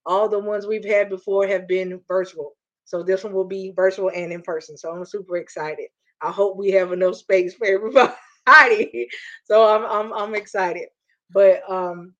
[0.06, 2.56] All the ones we've had before have been virtual.
[2.84, 4.76] So this one will be virtual and in person.
[4.76, 5.88] So I'm super excited.
[6.22, 9.08] I hope we have enough space for everybody.
[9.44, 10.88] so I'm I'm I'm excited.
[11.30, 12.14] But um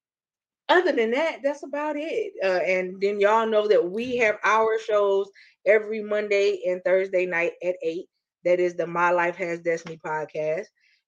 [0.68, 2.32] other than that, that's about it.
[2.44, 5.30] Uh, and then y'all know that we have our shows
[5.66, 8.04] every Monday and Thursday night at 8.
[8.44, 10.66] That is the My Life Has Destiny podcast.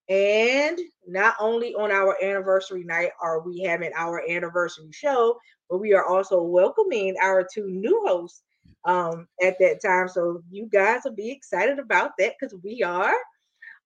[0.08, 5.38] And not only on our anniversary night are we having our anniversary show,
[5.70, 8.42] but we are also welcoming our two new hosts
[8.84, 10.08] um, at that time.
[10.08, 13.14] So you guys will be excited about that because we are.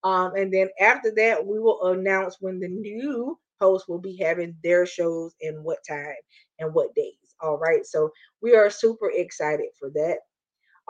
[0.03, 4.57] Um, and then after that, we will announce when the new hosts will be having
[4.63, 6.15] their shows and what time
[6.59, 7.15] and what days.
[7.41, 7.85] All right.
[7.85, 8.11] So
[8.43, 10.19] we are super excited for that.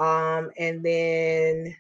[0.03, 1.75] Um, and then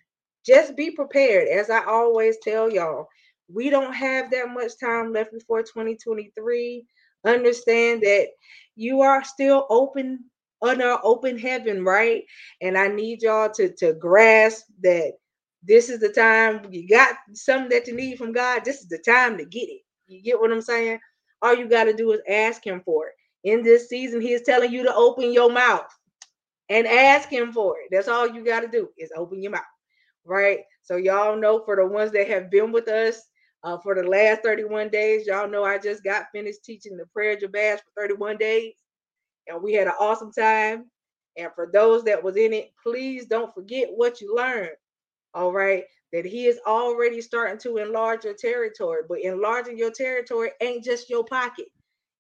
[0.47, 1.49] just be prepared.
[1.49, 3.09] As I always tell y'all,
[3.53, 6.87] we don't have that much time left before 2023.
[7.25, 8.29] Understand that
[8.77, 10.25] you are still open
[10.63, 12.25] under open heaven, right?
[12.61, 15.13] And I need y'all to, to grasp that
[15.63, 18.65] this is the time you got something that you need from God.
[18.65, 19.81] This is the time to get it.
[20.07, 20.99] You get what I'm saying?
[21.43, 23.15] All you got to do is ask Him for it.
[23.45, 25.87] In this season, He is telling you to open your mouth
[26.69, 27.89] and ask Him for it.
[27.91, 29.63] That's all you got to do is open your mouth,
[30.25, 30.61] right?
[30.83, 33.23] So, y'all know for the ones that have been with us
[33.65, 37.37] uh, for the last 31 days, y'all know I just got finished teaching the prayer
[37.37, 38.75] Jabez for 31 days,
[39.49, 40.91] and we had an awesome time.
[41.37, 44.77] And for those that was in it, please don't forget what you learned.
[45.35, 45.85] All right
[46.15, 49.03] that he is already starting to enlarge your territory.
[49.09, 51.67] But enlarging your territory ain't just your pocket.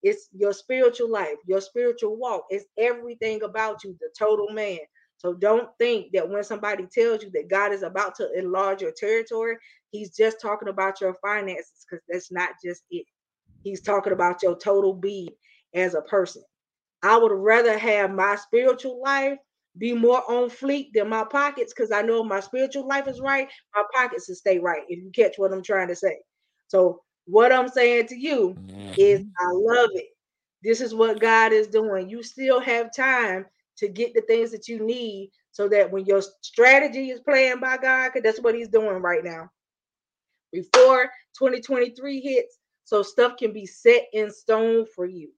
[0.02, 2.46] It's your spiritual life, your spiritual walk.
[2.50, 4.80] It's everything about you, the total man.
[5.18, 8.92] So don't think that when somebody tells you that God is about to enlarge your
[8.92, 9.56] territory,
[9.90, 13.06] he's just talking about your finances because that's not just it.
[13.62, 15.30] He's talking about your total being
[15.74, 16.42] as a person.
[17.02, 19.38] I would rather have my spiritual life
[19.76, 23.48] be more on fleek than my pockets because I know my spiritual life is right,
[23.74, 24.82] my pockets will stay right.
[24.88, 26.18] If you catch what I'm trying to say.
[26.68, 28.92] So, what I'm saying to you mm-hmm.
[28.98, 30.08] is, I love it.
[30.62, 32.08] This is what God is doing.
[32.08, 33.46] You still have time
[33.78, 37.76] to get the things that you need so that when your strategy is playing by
[37.76, 39.50] God, because that's what He's doing right now.
[40.52, 45.30] Before 2023 hits, so stuff can be set in stone for you.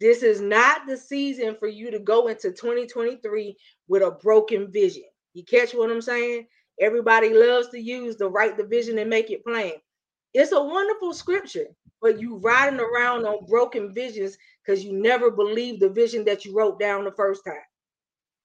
[0.00, 3.56] This is not the season for you to go into 2023
[3.88, 5.04] with a broken vision.
[5.34, 6.46] You catch what I'm saying?
[6.80, 9.74] Everybody loves to use the write the vision and make it plain.
[10.34, 11.66] It's a wonderful scripture,
[12.02, 16.54] but you riding around on broken visions because you never believed the vision that you
[16.54, 17.56] wrote down the first time.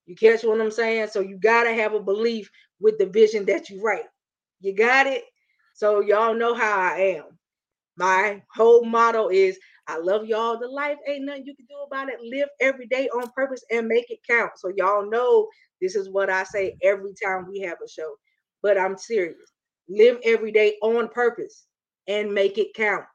[0.05, 1.09] You catch what I'm saying?
[1.09, 4.05] So you gotta have a belief with the vision that you write.
[4.61, 5.23] You got it?
[5.73, 7.37] So y'all know how I am.
[7.97, 10.57] My whole motto is I love y'all.
[10.59, 12.19] The life ain't nothing you can do about it.
[12.21, 14.51] Live every day on purpose and make it count.
[14.57, 15.47] So y'all know
[15.81, 18.15] this is what I say every time we have a show.
[18.61, 19.51] But I'm serious.
[19.89, 21.67] Live every day on purpose
[22.07, 23.05] and make it count.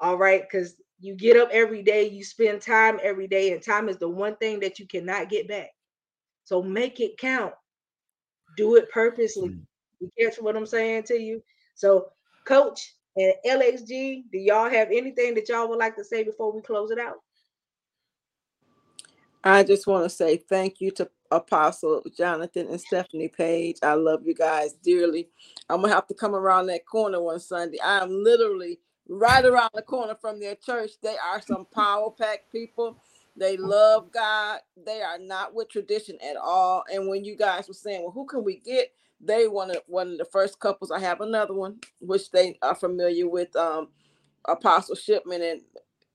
[0.00, 3.88] All right, because you get up every day, you spend time every day, and time
[3.88, 5.70] is the one thing that you cannot get back.
[6.44, 7.54] So make it count.
[8.56, 9.50] Do it purposely.
[9.50, 9.60] Mm.
[10.00, 11.42] You catch what I'm saying to you?
[11.74, 12.08] So,
[12.44, 16.60] coach, and LXG, do y'all have anything that y'all would like to say before we
[16.60, 17.16] close it out?
[19.42, 23.78] I just want to say thank you to Apostle Jonathan and Stephanie Page.
[23.82, 25.28] I love you guys dearly.
[25.70, 27.78] I'm gonna have to come around that corner one Sunday.
[27.80, 30.92] I am literally right around the corner from their church.
[31.02, 32.98] They are some power pack people.
[33.36, 34.60] They love God.
[34.86, 36.84] They are not with tradition at all.
[36.92, 38.92] And when you guys were saying, well, who can we get?
[39.20, 39.52] They of
[39.86, 40.90] one of the first couples.
[40.92, 43.88] I have another one, which they are familiar with, um,
[44.46, 45.60] Apostle Shipman and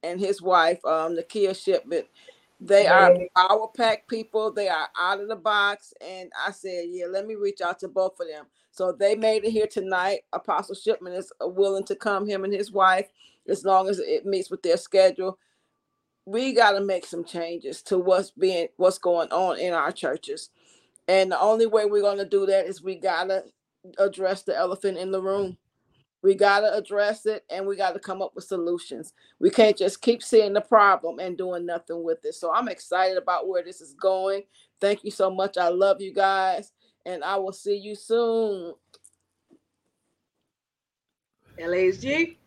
[0.04, 2.04] and his wife, um, Nakia Shipman.
[2.60, 4.52] They are power pack people.
[4.52, 5.94] They are out of the box.
[6.02, 8.48] And I said, yeah, let me reach out to both of them.
[8.72, 10.22] So they made it here tonight.
[10.34, 13.08] Apostle Shipman is uh, willing to come, him and his wife,
[13.50, 15.40] as long as it meets with their schedule.
[16.26, 20.50] We got to make some changes to what's being what's going on in our churches.
[21.08, 23.46] And the only way we're going to do that is we got to
[24.00, 25.58] address the elephant in the room.
[26.22, 29.14] We got to address it and we got to come up with solutions.
[29.40, 32.36] We can't just keep seeing the problem and doing nothing with it.
[32.36, 34.44] So I'm excited about where this is going.
[34.82, 35.58] Thank you so much.
[35.58, 36.74] I love you guys
[37.06, 38.74] and I will see you soon.
[41.60, 42.38] LASG.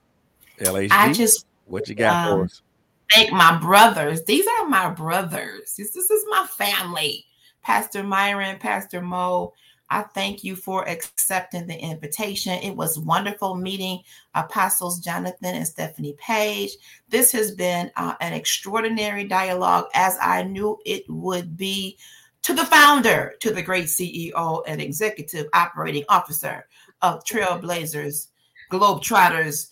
[0.61, 2.63] LHG, I just what you got for um, us?
[3.11, 4.25] thank my brothers.
[4.25, 5.75] These are my brothers.
[5.77, 7.27] This, this is my family.
[7.63, 9.55] Pastor Myron, Pastor Moe.
[9.93, 12.55] I thank you for accepting the invitation.
[12.63, 14.01] It was wonderful meeting
[14.35, 16.71] Apostles Jonathan and Stephanie Page.
[17.11, 21.99] This has been uh, an extraordinary dialogue, as I knew it would be,
[22.41, 26.67] to the founder, to the great CEO and executive operating officer
[27.03, 28.29] of Trailblazers,
[28.71, 29.69] Globetrotters,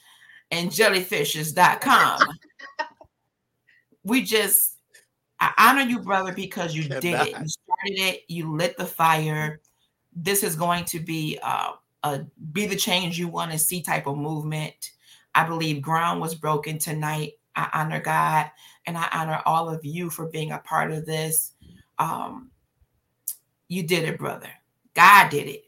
[0.50, 2.20] and Jellyfishes.com.
[4.04, 4.76] we just,
[5.40, 7.28] I honor you, brother, because you did it.
[7.28, 9.62] You started it, you lit the fire
[10.22, 12.20] this is going to be uh, a
[12.52, 14.92] be the change you want to see type of movement.
[15.34, 17.34] I believe ground was broken tonight.
[17.56, 18.50] I honor God
[18.86, 21.52] and I honor all of you for being a part of this.
[21.98, 22.50] Um,
[23.68, 24.50] you did it, brother.
[24.94, 25.64] God did it.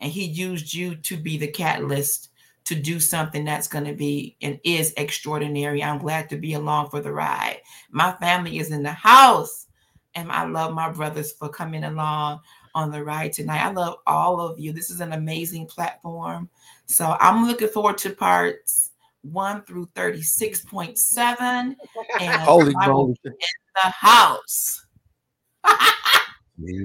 [0.00, 2.28] And he used you to be the catalyst
[2.64, 5.82] to do something that's going to be and is extraordinary.
[5.82, 7.60] I'm glad to be along for the ride.
[7.90, 9.66] My family is in the house,
[10.14, 12.40] and I love my brothers for coming along
[12.76, 13.64] on the ride tonight.
[13.64, 14.70] I love all of you.
[14.70, 16.50] This is an amazing platform.
[16.84, 18.90] So I'm looking forward to parts
[19.22, 21.76] one through 36.7.
[22.18, 23.16] And Holy I will moly.
[23.24, 23.36] be in
[23.74, 24.86] the house.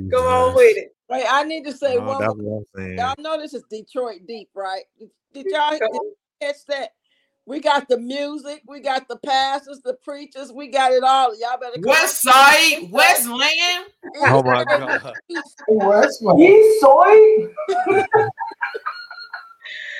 [0.09, 0.95] Go on with it.
[1.09, 2.43] Wait, I need to say Oh, one that's more.
[2.43, 2.97] what I'm saying.
[2.97, 4.83] Y'all know this is Detroit deep, right?
[4.99, 5.79] Did, did y'all
[6.41, 6.91] catch that?
[7.47, 11.37] We got the music, we got the pastors, the preachers, we got it all.
[11.39, 13.85] Y'all better come West Side, Westland.
[14.15, 15.17] Oh my God.
[15.67, 17.49] West Ye soy.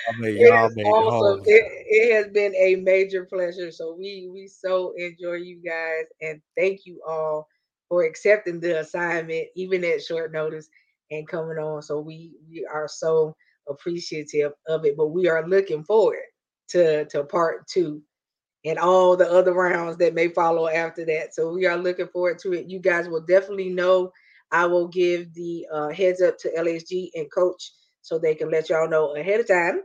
[0.08, 1.42] I mean, It y'all is made it awesome.
[1.46, 3.72] It, it has been a major pleasure.
[3.72, 7.48] So we we so enjoy you guys and thank you all
[7.90, 10.70] for accepting the assignment, even at short notice,
[11.10, 11.82] and coming on.
[11.82, 13.36] So we we are so
[13.68, 14.96] appreciative of it.
[14.96, 16.24] But we are looking forward
[16.72, 18.02] to to part two
[18.66, 21.34] and all the other rounds that may follow after that.
[21.34, 22.70] So we are looking forward to it.
[22.70, 24.12] You guys will definitely know.
[24.52, 28.70] I will give the uh, heads up to LSG and Coach so they can let
[28.70, 29.82] y'all know ahead of time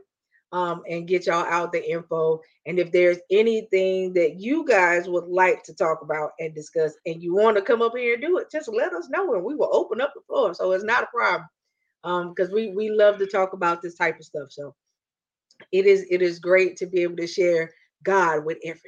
[0.53, 2.41] um, and get y'all out the info.
[2.67, 7.23] And if there's anything that you guys would like to talk about and discuss, and
[7.23, 9.55] you want to come up here and do it, just let us know, and we
[9.55, 10.55] will open up the floor.
[10.55, 11.49] So it's not a problem,
[12.05, 14.51] um, because we we love to talk about this type of stuff.
[14.51, 14.75] So
[15.73, 17.71] it is it is great to be able to share
[18.05, 18.83] God with everybody.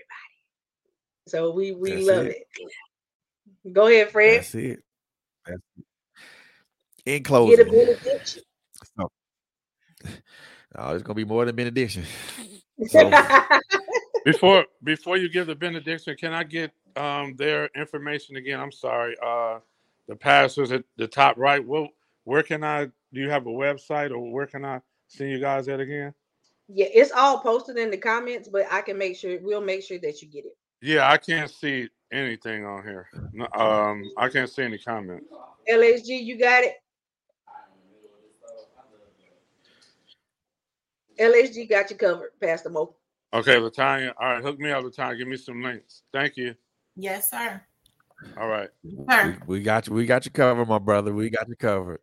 [1.29, 2.37] So we we That's love it.
[2.57, 3.73] it.
[3.73, 4.37] Go ahead, Fred.
[4.37, 4.81] That's it.
[5.47, 5.85] That's it.
[7.07, 8.43] In Get a closing, benediction.
[8.99, 9.11] so,
[10.77, 12.05] oh, it's gonna be more than benediction.
[12.87, 13.13] So,
[14.25, 18.61] Before before you give the benediction, can I get um their information again?
[18.61, 19.17] I'm sorry.
[19.25, 19.61] Uh
[20.09, 21.65] the pastors at the top right.
[21.67, 21.89] Well,
[22.25, 25.69] where can I do you have a website or where can I see you guys
[25.69, 26.15] at again?
[26.69, 29.99] Yeah, it's all posted in the comments, but I can make sure we'll make sure
[30.01, 30.57] that you get it.
[30.83, 33.09] Yeah, I can't see anything on here.
[33.55, 35.27] Um I can't see any comments.
[35.71, 36.75] LSG, you got it.
[41.19, 42.95] LSG got you covered, Pastor Moe.
[43.33, 44.13] Okay, Latanya.
[44.21, 45.19] All right, hook me up, Latanya.
[45.19, 46.03] Give me some links.
[46.13, 46.55] Thank you.
[46.97, 47.61] Yes, sir.
[48.37, 48.71] All right.
[49.11, 49.37] Sir.
[49.47, 49.95] we, we got you.
[49.95, 51.13] We got you covered, my brother.
[51.13, 52.01] We got you covered.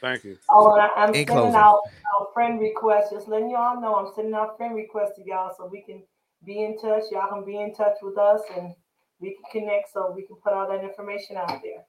[0.00, 0.36] Thank you.
[0.50, 1.54] Oh, I, I'm In sending closing.
[1.54, 1.80] out
[2.18, 3.10] our friend requests.
[3.10, 6.02] Just letting y'all know I'm sending out friend requests to y'all so we can
[6.44, 7.04] be in touch.
[7.10, 8.74] Y'all can be in touch with us and
[9.20, 11.84] we can connect so we can put all that information out there.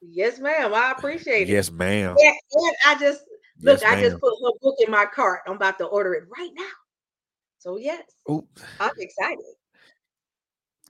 [0.00, 0.72] Yes, ma'am.
[0.74, 1.52] I appreciate it.
[1.52, 2.16] Yes, ma'am.
[2.18, 3.24] And, and I just
[3.60, 5.40] look, Yes, I just put her book in my cart.
[5.46, 6.68] I'm about to order it right now.
[7.58, 8.46] So yes, Ooh,
[8.80, 9.44] I'm excited.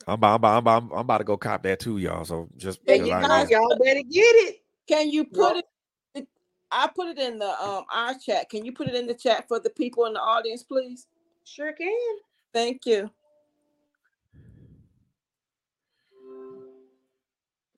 [0.07, 2.25] I'm about, I'm about, I'm about, I'm about to go cop that too, y'all.
[2.25, 3.27] So just There you I go.
[3.29, 3.47] know.
[3.51, 4.57] Y'all better get it.
[4.89, 5.65] Can you put Well- it?
[6.71, 8.49] It- I put it in the um our chat.
[8.49, 11.07] Can you put it in the chat for the people in the audience, please?
[11.45, 12.17] Sure can.
[12.53, 13.11] Thank you.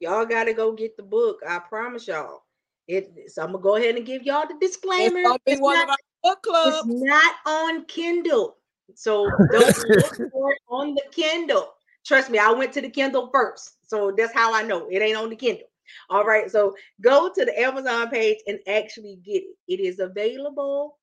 [0.01, 1.41] Y'all gotta go get the book.
[1.47, 2.43] I promise y'all.
[2.89, 5.23] It so I'm gonna go ahead and give y'all the disclaimer.
[5.23, 8.57] gonna It's one not, of our book it's not on Kindle.
[8.95, 11.73] So don't look for it on the Kindle.
[12.05, 13.77] Trust me, I went to the Kindle first.
[13.89, 15.69] So that's how I know it ain't on the Kindle.
[16.11, 16.51] All right.
[16.51, 19.57] So go to the Amazon page and actually get it.
[19.69, 20.99] It is available.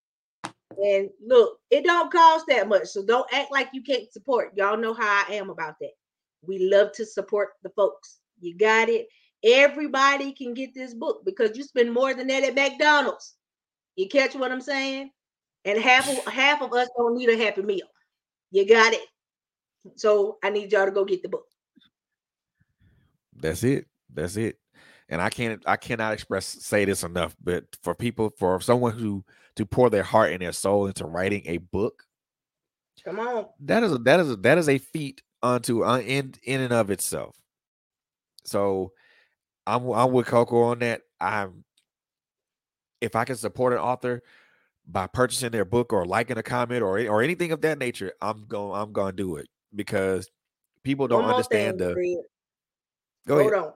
[0.84, 2.88] And look, it don't cost that much.
[2.88, 4.56] So don't act like you can't support.
[4.56, 5.92] Y'all know how I am about that.
[6.46, 8.20] We love to support the folks.
[8.40, 9.08] You got it.
[9.44, 13.36] Everybody can get this book because you spend more than that at McDonald's.
[13.96, 15.12] You catch what I'm saying?
[15.66, 17.88] And half of half of us don't need a happy meal.
[18.52, 19.02] You got it.
[19.96, 21.46] So I need y'all to go get the book.
[23.36, 23.86] That's it.
[24.14, 24.59] That's it.
[25.10, 29.26] And I can't I cannot express say this enough, but for people for someone who
[29.56, 32.04] to pour their heart and their soul into writing a book,
[33.04, 33.48] Come on.
[33.62, 36.74] that is a, that is a, that is a feat unto uh, in in and
[36.74, 37.36] of itself.
[38.46, 38.92] So
[39.66, 41.02] I'm I'm with Cocoa on that.
[41.20, 41.64] I'm
[43.02, 44.22] if I can support an author
[44.88, 48.46] by purchasing their book or liking a comment or or anything of that nature, I'm
[48.46, 50.30] going I'm going to do it because
[50.84, 51.96] people don't One understand the.
[53.28, 53.64] Go Hold ahead.
[53.64, 53.74] on.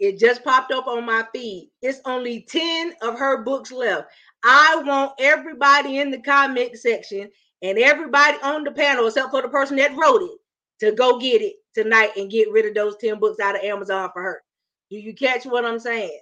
[0.00, 1.70] It just popped up on my feed.
[1.82, 4.08] It's only 10 of her books left.
[4.44, 7.28] I want everybody in the comment section
[7.62, 10.38] and everybody on the panel, except for the person that wrote it,
[10.80, 14.10] to go get it tonight and get rid of those 10 books out of Amazon
[14.12, 14.42] for her.
[14.90, 16.20] Do you catch what I'm saying?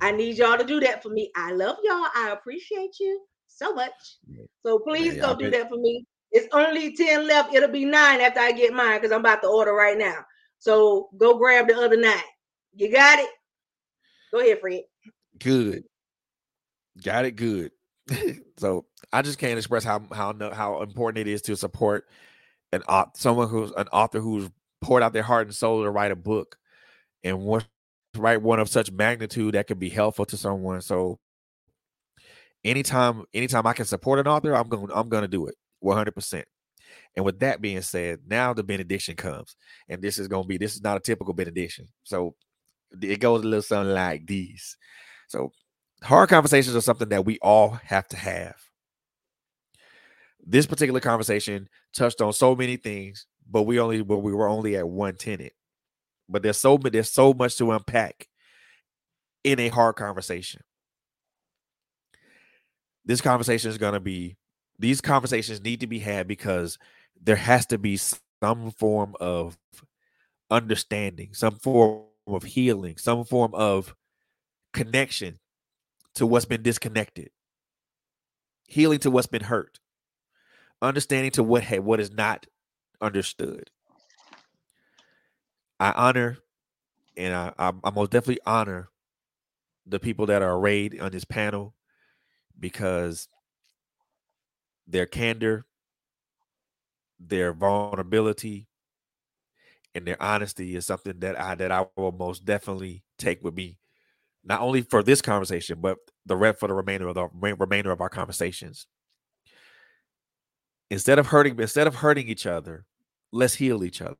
[0.00, 1.30] I need y'all to do that for me.
[1.36, 2.06] I love y'all.
[2.14, 3.92] I appreciate you so much.
[4.64, 6.04] So please Yeah, go do that for me.
[6.30, 7.54] It's only 10 left.
[7.54, 10.24] It'll be nine after I get mine because I'm about to order right now.
[10.58, 12.18] So go grab the other nine.
[12.74, 13.30] You got it?
[14.32, 14.82] Go ahead, Fred.
[15.38, 15.84] Good.
[17.02, 17.72] Got it good.
[18.58, 22.06] so I just can't express how how how important it is to support
[22.72, 26.10] an au- someone who's an author who's poured out their heart and soul to write
[26.10, 26.56] a book
[27.24, 30.80] and to write one of such magnitude that could be helpful to someone.
[30.80, 31.18] So
[32.64, 36.44] anytime anytime I can support an author, I'm going I'm going to do it 100%.
[37.16, 39.56] And with that being said, now the benediction comes.
[39.88, 41.88] And this is going to be this is not a typical benediction.
[42.04, 42.34] So
[43.00, 44.76] it goes a little something like these.
[45.28, 45.52] So
[46.02, 48.56] hard conversations are something that we all have to have.
[50.44, 54.76] This particular conversation touched on so many things, but we only but we were only
[54.76, 55.52] at one tenant.
[56.28, 58.28] But there's so there's so much to unpack
[59.44, 60.62] in a hard conversation.
[63.04, 64.36] This conversation is going to be
[64.78, 66.78] these conversations need to be had because
[67.20, 69.58] there has to be some form of
[70.50, 73.94] understanding, some form of healing, some form of
[74.72, 75.38] connection
[76.14, 77.30] to what's been disconnected,
[78.66, 79.80] healing to what's been hurt,
[80.82, 82.46] understanding to what ha- what is not
[83.00, 83.70] understood.
[85.80, 86.38] I honor
[87.16, 88.90] and I, I, I most definitely honor
[89.86, 91.74] the people that are arrayed on this panel
[92.58, 93.28] because
[94.86, 95.66] their candor,
[97.18, 98.68] their vulnerability,
[99.94, 103.78] and their honesty is something that I that I will most definitely take with me,
[104.44, 108.00] not only for this conversation, but the rest for the remainder of the remainder of
[108.00, 108.86] our conversations.
[110.90, 112.86] Instead of hurting, instead of hurting each other,
[113.32, 114.16] let's heal each other.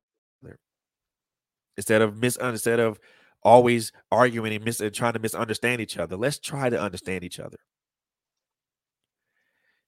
[1.78, 2.98] Instead of mis instead of
[3.40, 7.38] always arguing and mis- and trying to misunderstand each other, let's try to understand each
[7.38, 7.58] other.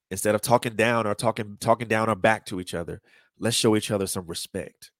[0.09, 3.03] Instead of talking down or talking talking down or back to each other,
[3.41, 4.93] let's show each other some respect.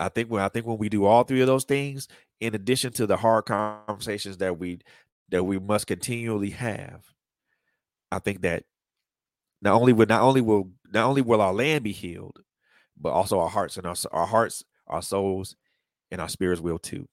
[0.00, 2.08] I think when I think when we do all three of those things,
[2.40, 4.80] in addition to the hard conversations that we
[5.28, 7.04] that we must continually have,
[8.10, 8.64] I think that
[9.60, 12.40] not only will not only will not only will our land be healed,
[12.98, 15.54] but also our hearts and our our hearts, our souls,
[16.10, 17.06] and our spirits will too.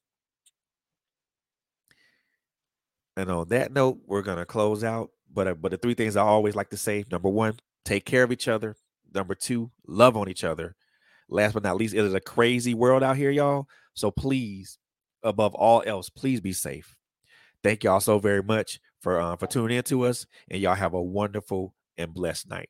[3.17, 5.09] And on that note, we're gonna close out.
[5.31, 8.23] But uh, but the three things I always like to say: number one, take care
[8.23, 8.77] of each other.
[9.13, 10.75] Number two, love on each other.
[11.29, 13.67] Last but not least, it is a crazy world out here, y'all.
[13.93, 14.77] So please,
[15.23, 16.95] above all else, please be safe.
[17.63, 20.93] Thank y'all so very much for uh, for tuning in to us, and y'all have
[20.93, 22.69] a wonderful and blessed night.